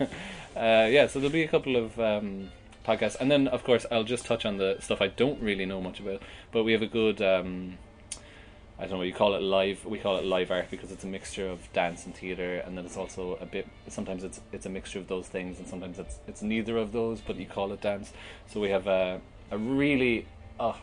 uh, 0.55 0.87
yeah, 0.89 1.07
so 1.07 1.19
there'll 1.19 1.33
be 1.33 1.43
a 1.43 1.47
couple 1.47 1.75
of 1.75 1.99
um, 1.99 2.49
podcasts, 2.85 3.15
and 3.19 3.31
then 3.31 3.47
of 3.47 3.63
course 3.63 3.85
I'll 3.91 4.03
just 4.03 4.25
touch 4.25 4.45
on 4.45 4.57
the 4.57 4.77
stuff 4.79 5.01
I 5.01 5.07
don't 5.07 5.41
really 5.41 5.65
know 5.65 5.81
much 5.81 5.99
about. 5.99 6.21
But 6.51 6.63
we 6.63 6.71
have 6.73 6.81
a 6.81 6.87
good, 6.87 7.21
um, 7.21 7.77
I 8.77 8.83
don't 8.83 8.91
know 8.91 8.97
what 8.97 9.07
you 9.07 9.13
call 9.13 9.35
it, 9.35 9.41
live. 9.41 9.85
We 9.85 9.99
call 9.99 10.17
it 10.17 10.25
live 10.25 10.51
art 10.51 10.69
because 10.69 10.91
it's 10.91 11.03
a 11.03 11.07
mixture 11.07 11.47
of 11.47 11.71
dance 11.73 12.05
and 12.05 12.15
theater, 12.15 12.57
and 12.59 12.77
then 12.77 12.85
it's 12.85 12.97
also 12.97 13.37
a 13.41 13.45
bit. 13.45 13.67
Sometimes 13.87 14.23
it's 14.23 14.41
it's 14.51 14.65
a 14.65 14.69
mixture 14.69 14.99
of 14.99 15.07
those 15.07 15.27
things, 15.27 15.59
and 15.59 15.67
sometimes 15.67 15.99
it's 15.99 16.19
it's 16.27 16.41
neither 16.41 16.77
of 16.77 16.91
those, 16.91 17.21
but 17.21 17.37
you 17.37 17.45
call 17.45 17.71
it 17.73 17.81
dance. 17.81 18.13
So 18.47 18.59
we 18.59 18.69
have 18.69 18.87
a 18.87 19.21
a 19.51 19.57
really 19.57 20.27
uh, 20.59 20.73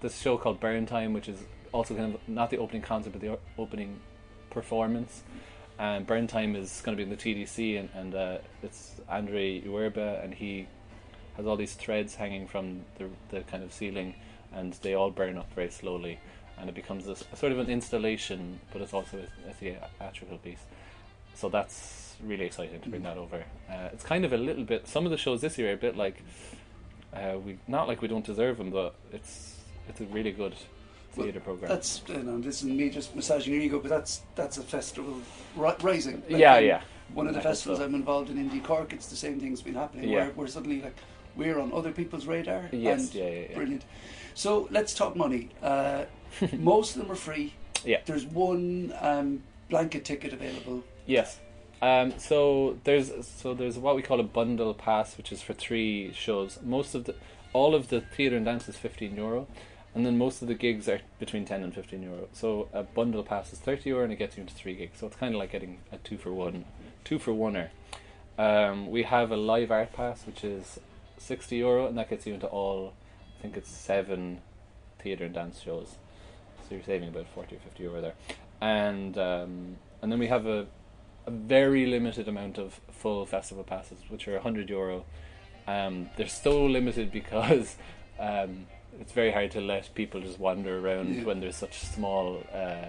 this 0.00 0.20
show 0.20 0.36
called 0.36 0.60
Burn 0.60 0.86
Time, 0.86 1.12
which 1.12 1.28
is 1.28 1.42
also 1.72 1.94
kind 1.94 2.14
of 2.14 2.20
not 2.28 2.50
the 2.50 2.58
opening 2.58 2.82
concert, 2.82 3.12
but 3.12 3.20
the 3.20 3.38
opening 3.58 4.00
performance. 4.50 5.22
And 5.78 6.06
Burn 6.06 6.26
Time 6.26 6.54
is 6.54 6.82
going 6.84 6.96
to 6.96 7.04
be 7.04 7.10
in 7.10 7.16
the 7.16 7.16
TDC, 7.16 7.80
and, 7.80 7.88
and 7.94 8.14
uh, 8.14 8.38
it's 8.62 9.00
Andre 9.08 9.62
Uerba, 9.62 10.22
and 10.22 10.34
he 10.34 10.68
has 11.36 11.46
all 11.46 11.56
these 11.56 11.74
threads 11.74 12.14
hanging 12.14 12.46
from 12.46 12.82
the, 12.98 13.08
the 13.30 13.40
kind 13.42 13.62
of 13.62 13.72
ceiling, 13.72 14.14
and 14.52 14.74
they 14.82 14.94
all 14.94 15.10
burn 15.10 15.38
up 15.38 15.52
very 15.54 15.70
slowly, 15.70 16.18
and 16.58 16.68
it 16.68 16.74
becomes 16.74 17.06
this 17.06 17.24
sort 17.34 17.52
of 17.52 17.58
an 17.58 17.68
installation, 17.68 18.60
but 18.72 18.82
it's 18.82 18.92
also 18.92 19.18
a, 19.46 19.50
a 19.50 19.54
theatrical 19.54 20.38
piece. 20.38 20.62
So 21.34 21.48
that's 21.48 22.16
really 22.22 22.44
exciting 22.44 22.80
to 22.80 22.88
bring 22.88 23.02
that 23.02 23.16
over. 23.16 23.44
Uh, 23.70 23.88
it's 23.92 24.04
kind 24.04 24.24
of 24.24 24.32
a 24.32 24.36
little 24.36 24.64
bit. 24.64 24.86
Some 24.86 25.04
of 25.04 25.10
the 25.10 25.16
shows 25.16 25.40
this 25.40 25.58
year 25.58 25.70
are 25.70 25.74
a 25.74 25.76
bit 25.76 25.96
like 25.96 26.22
uh, 27.14 27.38
we 27.44 27.58
not 27.68 27.88
like 27.88 28.02
we 28.02 28.08
don't 28.08 28.24
deserve 28.24 28.58
them, 28.58 28.70
but 28.70 28.94
it's 29.12 29.56
it's 29.88 30.00
a 30.00 30.04
really 30.06 30.32
good 30.32 30.54
Well, 31.16 31.24
theatre 31.26 31.40
program. 31.40 31.68
That's 31.70 32.02
you 32.08 32.22
know, 32.22 32.38
this 32.40 32.62
is 32.62 32.68
me 32.68 32.90
just 32.90 33.14
massaging 33.16 33.54
your 33.54 33.62
ego, 33.62 33.78
but 33.80 33.88
that's 33.90 34.22
that's 34.34 34.58
a 34.58 34.62
festival 34.62 35.20
ri- 35.56 35.74
rising. 35.82 36.22
Like, 36.28 36.40
yeah, 36.40 36.58
yeah. 36.58 36.82
One 37.14 37.26
of 37.26 37.34
the 37.34 37.40
I 37.40 37.42
festivals 37.42 37.78
so. 37.78 37.84
I'm 37.84 37.94
involved 37.94 38.30
in, 38.30 38.36
Indie 38.36 38.62
Cork, 38.62 38.92
it's 38.92 39.08
the 39.08 39.16
same 39.16 39.38
thing's 39.40 39.60
been 39.60 39.74
happening. 39.74 40.08
Yeah. 40.08 40.26
Where 40.26 40.32
we're 40.36 40.46
suddenly 40.46 40.80
like 40.80 40.96
we're 41.36 41.58
on 41.58 41.72
other 41.72 41.92
people's 41.92 42.26
radar. 42.26 42.68
Yes, 42.72 43.00
and 43.00 43.14
yeah, 43.14 43.28
yeah, 43.28 43.46
yeah. 43.50 43.54
Brilliant. 43.54 43.84
So 44.34 44.68
let's 44.70 44.94
talk 44.94 45.16
money. 45.16 45.50
Uh, 45.62 46.04
most 46.58 46.96
of 46.96 47.02
them 47.02 47.10
are 47.10 47.16
free. 47.16 47.54
Yeah. 47.84 48.00
There's 48.04 48.24
one 48.24 48.94
um, 49.00 49.42
blanket 49.68 50.04
ticket 50.04 50.32
available. 50.32 50.84
Yes. 51.06 51.38
Um, 51.80 52.16
so 52.18 52.78
there's 52.84 53.10
so 53.26 53.54
there's 53.54 53.76
what 53.76 53.96
we 53.96 54.02
call 54.02 54.20
a 54.20 54.24
bundle 54.24 54.72
pass, 54.72 55.16
which 55.16 55.32
is 55.32 55.42
for 55.42 55.52
three 55.52 56.12
shows. 56.12 56.58
Most 56.62 56.94
of 56.94 57.04
the 57.04 57.14
all 57.52 57.74
of 57.74 57.88
the 57.88 58.00
theatre 58.00 58.36
and 58.36 58.44
dance 58.44 58.68
is 58.68 58.76
fifteen 58.76 59.16
euro, 59.16 59.48
and 59.94 60.06
then 60.06 60.16
most 60.16 60.42
of 60.42 60.48
the 60.48 60.54
gigs 60.54 60.88
are 60.88 61.00
between 61.18 61.44
ten 61.44 61.62
and 61.64 61.74
fifteen 61.74 62.02
euro. 62.02 62.28
So 62.32 62.68
a 62.72 62.84
bundle 62.84 63.24
pass 63.24 63.52
is 63.52 63.58
thirty 63.58 63.90
euro, 63.90 64.04
and 64.04 64.12
it 64.12 64.16
gets 64.16 64.36
you 64.36 64.42
into 64.42 64.54
three 64.54 64.74
gigs. 64.74 65.00
So 65.00 65.08
it's 65.08 65.16
kind 65.16 65.34
of 65.34 65.40
like 65.40 65.50
getting 65.50 65.78
a 65.90 65.96
two 65.98 66.18
for 66.18 66.32
one, 66.32 66.66
two 67.04 67.18
for 67.18 67.32
oneer. 67.32 67.70
Um, 68.38 68.90
we 68.90 69.02
have 69.02 69.32
a 69.32 69.36
live 69.36 69.72
art 69.72 69.92
pass, 69.92 70.24
which 70.24 70.44
is 70.44 70.78
sixty 71.22 71.56
euro, 71.56 71.86
and 71.86 71.96
that 71.98 72.10
gets 72.10 72.26
you 72.26 72.34
into 72.34 72.46
all. 72.46 72.92
I 73.38 73.42
think 73.42 73.56
it's 73.56 73.70
seven 73.70 74.40
theatre 75.00 75.24
and 75.24 75.34
dance 75.34 75.60
shows. 75.60 75.96
So 76.68 76.74
you're 76.76 76.84
saving 76.84 77.08
about 77.08 77.26
forty 77.28 77.56
or 77.56 77.60
fifty 77.60 77.82
euro 77.84 78.00
there, 78.00 78.14
and 78.60 79.16
um, 79.18 79.76
and 80.00 80.10
then 80.12 80.18
we 80.18 80.28
have 80.28 80.46
a 80.46 80.66
a 81.26 81.30
very 81.30 81.86
limited 81.86 82.26
amount 82.28 82.58
of 82.58 82.80
full 82.90 83.24
festival 83.26 83.64
passes, 83.64 83.98
which 84.08 84.26
are 84.28 84.38
hundred 84.40 84.68
euro. 84.70 85.04
Um, 85.66 86.10
they're 86.16 86.26
so 86.28 86.64
limited 86.66 87.12
because 87.20 87.76
um, 88.18 88.66
it's 89.00 89.12
very 89.12 89.30
hard 89.32 89.50
to 89.52 89.60
let 89.60 89.94
people 89.94 90.20
just 90.20 90.38
wander 90.38 90.78
around 90.78 91.14
Yeah. 91.16 91.24
when 91.24 91.40
there's 91.40 91.56
such 91.56 91.78
small. 91.78 92.42
Uh, 92.52 92.86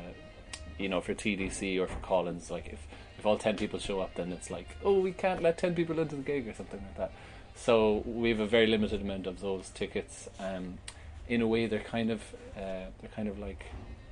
you 0.79 0.89
know, 0.89 1.01
for 1.01 1.13
TDC 1.13 1.79
or 1.79 1.85
for 1.85 1.99
Collins, 1.99 2.49
like 2.49 2.67
if 2.67 2.87
if 3.19 3.25
all 3.27 3.37
ten 3.37 3.55
people 3.55 3.77
show 3.79 3.99
up, 4.01 4.15
then 4.15 4.31
it's 4.31 4.49
like, 4.49 4.67
oh, 4.83 4.99
we 4.99 5.11
can't 5.11 5.41
let 5.43 5.57
ten 5.59 5.75
people 5.75 5.99
into 5.99 6.15
the 6.15 6.23
gig 6.23 6.47
or 6.47 6.53
something 6.53 6.81
like 6.81 6.97
that. 6.97 7.11
So 7.55 8.03
we 8.05 8.29
have 8.29 8.39
a 8.39 8.47
very 8.47 8.67
limited 8.67 9.01
amount 9.01 9.27
of 9.27 9.41
those 9.41 9.69
tickets. 9.69 10.29
Um, 10.39 10.79
in 11.27 11.41
a 11.41 11.47
way, 11.47 11.67
they're 11.67 11.79
kind 11.79 12.11
of 12.11 12.21
uh, 12.55 12.89
they're 12.99 13.11
kind 13.15 13.27
of 13.27 13.39
like 13.39 13.65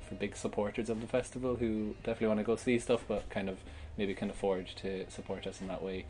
for 0.08 0.14
big 0.14 0.36
supporters 0.36 0.88
of 0.88 1.00
the 1.00 1.06
festival 1.06 1.56
who 1.56 1.94
definitely 2.02 2.28
want 2.28 2.40
to 2.40 2.44
go 2.44 2.56
see 2.56 2.78
stuff, 2.78 3.04
but 3.08 3.28
kind 3.30 3.48
of 3.48 3.58
maybe 3.98 4.14
can 4.14 4.30
afford 4.30 4.68
to 4.76 5.08
support 5.10 5.46
us 5.46 5.60
in 5.60 5.68
that 5.68 5.82
way. 5.82 6.04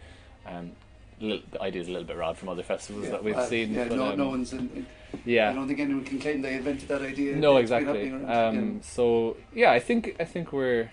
Um, 0.46 0.72
the 1.20 1.42
idea 1.60 1.82
is 1.82 1.88
a 1.88 1.92
little 1.92 2.06
bit 2.06 2.16
rod 2.16 2.36
from 2.36 2.48
other 2.48 2.62
festivals 2.62 3.08
that 3.10 3.22
we've 3.22 3.36
well, 3.36 3.46
seen. 3.46 3.72
Yeah, 3.72 3.88
but, 3.88 3.96
no, 3.96 4.06
um, 4.08 4.18
no 4.18 4.28
one's 4.28 4.52
in, 4.52 4.70
in- 4.74 4.86
yeah, 5.24 5.50
I 5.50 5.52
don't 5.52 5.68
think 5.68 5.78
anyone 5.78 6.04
can 6.04 6.18
claim 6.18 6.42
they 6.42 6.54
invented 6.54 6.88
that 6.88 7.02
idea. 7.02 7.36
no, 7.36 7.58
exactly. 7.58 8.10
Um, 8.10 8.80
so 8.82 9.36
yeah, 9.54 9.70
I 9.70 9.78
think 9.78 10.16
I 10.18 10.24
think 10.24 10.52
we're 10.52 10.90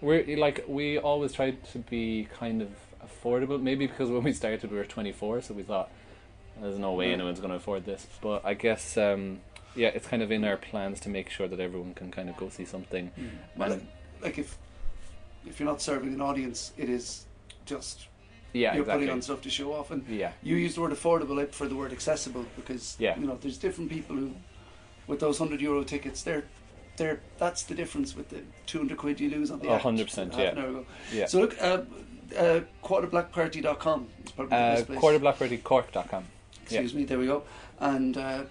we're 0.00 0.36
like 0.36 0.64
we 0.66 0.98
always 0.98 1.32
try 1.32 1.50
to 1.50 1.78
be 1.78 2.28
kind 2.38 2.62
of 2.62 2.70
affordable. 3.08 3.60
Maybe 3.60 3.86
because 3.86 4.10
when 4.10 4.22
we 4.22 4.32
started 4.32 4.70
we 4.70 4.76
were 4.76 4.84
24, 4.84 5.42
so 5.42 5.54
we 5.54 5.62
thought 5.62 5.90
there's 6.60 6.78
no 6.78 6.92
way 6.94 7.12
anyone's 7.12 7.38
going 7.40 7.50
to 7.50 7.56
afford 7.56 7.84
this. 7.84 8.06
But 8.20 8.44
I 8.44 8.54
guess 8.54 8.96
um, 8.96 9.40
yeah, 9.74 9.88
it's 9.88 10.06
kind 10.06 10.22
of 10.22 10.30
in 10.32 10.44
our 10.44 10.56
plans 10.56 11.00
to 11.00 11.08
make 11.08 11.30
sure 11.30 11.48
that 11.48 11.60
everyone 11.60 11.94
can 11.94 12.10
kind 12.10 12.28
of 12.28 12.36
go 12.36 12.48
see 12.48 12.64
something. 12.64 13.10
yeah. 13.16 13.24
Well, 13.56 13.72
And- 13.72 13.86
like 14.20 14.38
if 14.38 14.58
if 15.46 15.60
you're 15.60 15.68
not 15.68 15.80
serving 15.80 16.12
an 16.12 16.20
audience, 16.20 16.72
it 16.76 16.88
is 16.88 17.24
just 17.64 18.08
yeah, 18.52 18.72
you're 18.74 18.82
exactly. 18.82 19.04
putting 19.06 19.14
on 19.14 19.22
stuff 19.22 19.42
to 19.42 19.50
show 19.50 19.72
off. 19.72 19.90
And 19.92 20.04
yeah, 20.08 20.32
you 20.42 20.56
use 20.56 20.74
the 20.74 20.80
word 20.80 20.90
affordable 20.92 21.40
I 21.40 21.44
prefer 21.44 21.68
the 21.68 21.76
word 21.76 21.92
accessible 21.92 22.44
because 22.56 22.96
Yeah. 22.98 23.18
you 23.18 23.26
know 23.26 23.38
there's 23.40 23.58
different 23.58 23.90
people 23.90 24.16
who 24.16 24.32
with 25.06 25.20
those 25.20 25.38
hundred 25.38 25.60
euro 25.60 25.84
tickets 25.84 26.22
they're 26.22 26.44
they're 26.96 27.20
that's 27.38 27.62
the 27.62 27.74
difference 27.76 28.16
with 28.16 28.28
the 28.30 28.42
two 28.66 28.78
hundred 28.78 28.98
quid 28.98 29.20
you 29.20 29.30
lose 29.30 29.52
on 29.52 29.60
the 29.60 29.78
hundred 29.78 30.06
percent, 30.08 30.34
yeah. 30.36 30.50
an 30.50 30.58
hour 30.58 30.68
ago. 30.68 30.86
yeah. 31.12 31.26
So 31.26 31.38
look, 31.40 31.54
uh, 31.62 31.82
uh, 32.36 32.60
quarterblockparty.com 32.84 34.08
is 34.24 34.32
probably 34.32 34.50
the 34.50 34.56
uh, 34.56 34.74
best 34.76 34.86
place. 34.86 34.98
quarterblockpartycork.com. 35.00 36.24
Excuse 36.62 36.94
me, 36.94 37.04
there 37.04 37.18
we 37.18 37.26
go. 37.26 37.44
And 37.80 38.16
uh, 38.16 38.42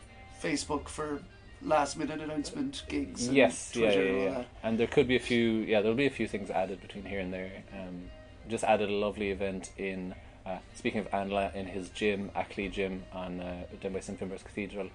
Facebook 0.41 0.87
for 0.87 1.21
last 1.61 1.97
minute 1.97 2.21
announcement 2.21 2.83
gigs. 2.87 3.27
And 3.27 3.37
Yes, 3.37 3.75
yeah, 3.75 3.91
yeah, 3.91 3.99
and 3.99 4.21
yeah. 4.21 4.43
And 4.63 4.79
there 4.79 4.87
could 4.87 5.07
be 5.07 5.15
a 5.15 5.19
few. 5.19 5.59
Yeah, 5.59 5.81
there'll 5.81 5.95
be 5.97 6.07
a 6.07 6.11
few 6.11 6.27
things 6.27 6.49
added 6.49 6.81
between 6.81 7.05
here 7.05 7.19
and 7.19 7.33
there. 7.33 7.51
Um, 7.73 8.09
just 8.49 8.63
added 8.63 8.89
a 8.89 8.93
lovely 8.93 9.31
event 9.31 9.71
in. 9.77 10.15
Uh, 10.45 10.59
speaking 10.73 11.01
of 11.01 11.13
Anla, 11.13 11.51
in 11.53 11.65
his 11.65 11.89
gym, 11.89 12.31
Ackley 12.33 12.69
Gym, 12.69 13.03
on 13.11 13.41
uh, 13.41 13.63
down 13.81 13.91
by 13.91 13.99
St 13.99 14.17
Finbarr's 14.17 14.43
Cathedral, 14.43 14.89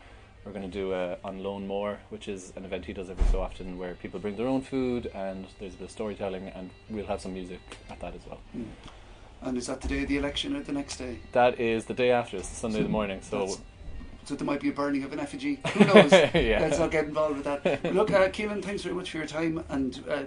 we're 0.45 0.53
going 0.53 0.69
to 0.69 0.71
do 0.71 0.93
uh, 0.93 1.17
on 1.25 1.43
Lone 1.43 1.67
Moor, 1.67 1.99
which 2.11 2.29
is 2.29 2.53
an 2.57 2.65
event 2.65 2.85
he 2.85 2.93
does 2.93 3.09
every 3.11 3.25
so 3.31 3.41
often, 3.41 3.79
where 3.79 3.95
people 3.95 4.19
bring 4.21 4.37
their 4.37 4.47
own 4.49 4.61
food 4.63 5.07
and 5.15 5.47
there's 5.59 5.75
a 5.75 5.77
bit 5.77 5.85
of 5.85 5.91
storytelling, 5.91 6.49
and 6.49 6.71
we'll 6.91 7.07
have 7.07 7.21
some 7.21 7.33
music 7.35 7.61
at 7.91 8.01
that 8.01 8.15
as 8.15 8.21
well. 8.27 8.41
Mm. 8.57 8.65
And 9.43 9.59
is 9.59 9.67
that 9.67 9.81
the 9.81 9.89
day 9.89 10.03
of 10.03 10.09
the 10.09 10.17
election 10.19 10.55
or 10.57 10.63
the 10.63 10.73
next 10.73 10.97
day? 10.97 11.19
That 11.33 11.59
is 11.61 11.85
the 11.87 11.95
day 11.95 12.11
after. 12.13 12.37
It's 12.37 12.49
Sunday 12.49 12.79
in 12.79 12.85
the 12.85 12.91
morning. 12.91 13.21
So 13.23 13.57
So 14.25 14.37
there 14.37 14.47
might 14.47 14.61
be 14.61 14.69
a 14.69 14.73
burning 14.73 15.03
of 15.03 15.13
an 15.13 15.19
effigy. 15.21 15.61
Who 15.75 15.85
knows? 15.85 16.13
yeah. 16.13 16.59
Let's 16.61 16.79
not 16.79 16.91
get 16.93 17.07
involved 17.07 17.37
with 17.37 17.45
that. 17.45 17.83
But 17.83 17.85
look, 17.95 18.11
uh, 18.13 18.29
Caoilian, 18.29 18.63
thanks 18.63 18.83
very 18.83 18.95
much 18.95 19.11
for 19.11 19.19
your 19.19 19.27
time, 19.27 19.65
and 19.69 20.03
uh, 20.09 20.23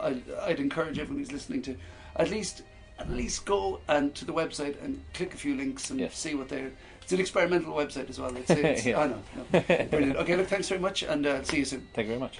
I, 0.00 0.20
I'd 0.42 0.60
encourage 0.60 0.98
everyone 0.98 1.18
who's 1.22 1.32
listening 1.32 1.62
to 1.62 1.76
at 2.16 2.30
least 2.30 2.62
at 2.98 3.08
least 3.10 3.44
go 3.44 3.80
and 3.88 4.12
to 4.16 4.24
the 4.24 4.32
website 4.32 4.82
and 4.82 5.00
click 5.14 5.32
a 5.32 5.36
few 5.36 5.54
links 5.54 5.90
and 5.90 6.00
Yes. 6.00 6.18
see 6.18 6.34
what 6.34 6.48
they're. 6.48 6.72
It's 7.08 7.14
an 7.14 7.20
experimental 7.20 7.72
website 7.72 8.10
as 8.10 8.20
well. 8.20 8.36
It's, 8.36 8.50
it's, 8.50 8.84
Yeah. 8.84 9.00
I 9.00 9.06
know, 9.06 9.22
no. 9.50 9.60
brilliant. 9.86 10.16
Okay, 10.16 10.36
look, 10.36 10.46
thanks 10.46 10.68
very 10.68 10.78
much, 10.78 11.02
and 11.04 11.26
uh, 11.26 11.42
see 11.42 11.60
you 11.60 11.64
soon. 11.64 11.88
Thank 11.94 12.04
you 12.08 12.18
very 12.18 12.20
much. 12.20 12.38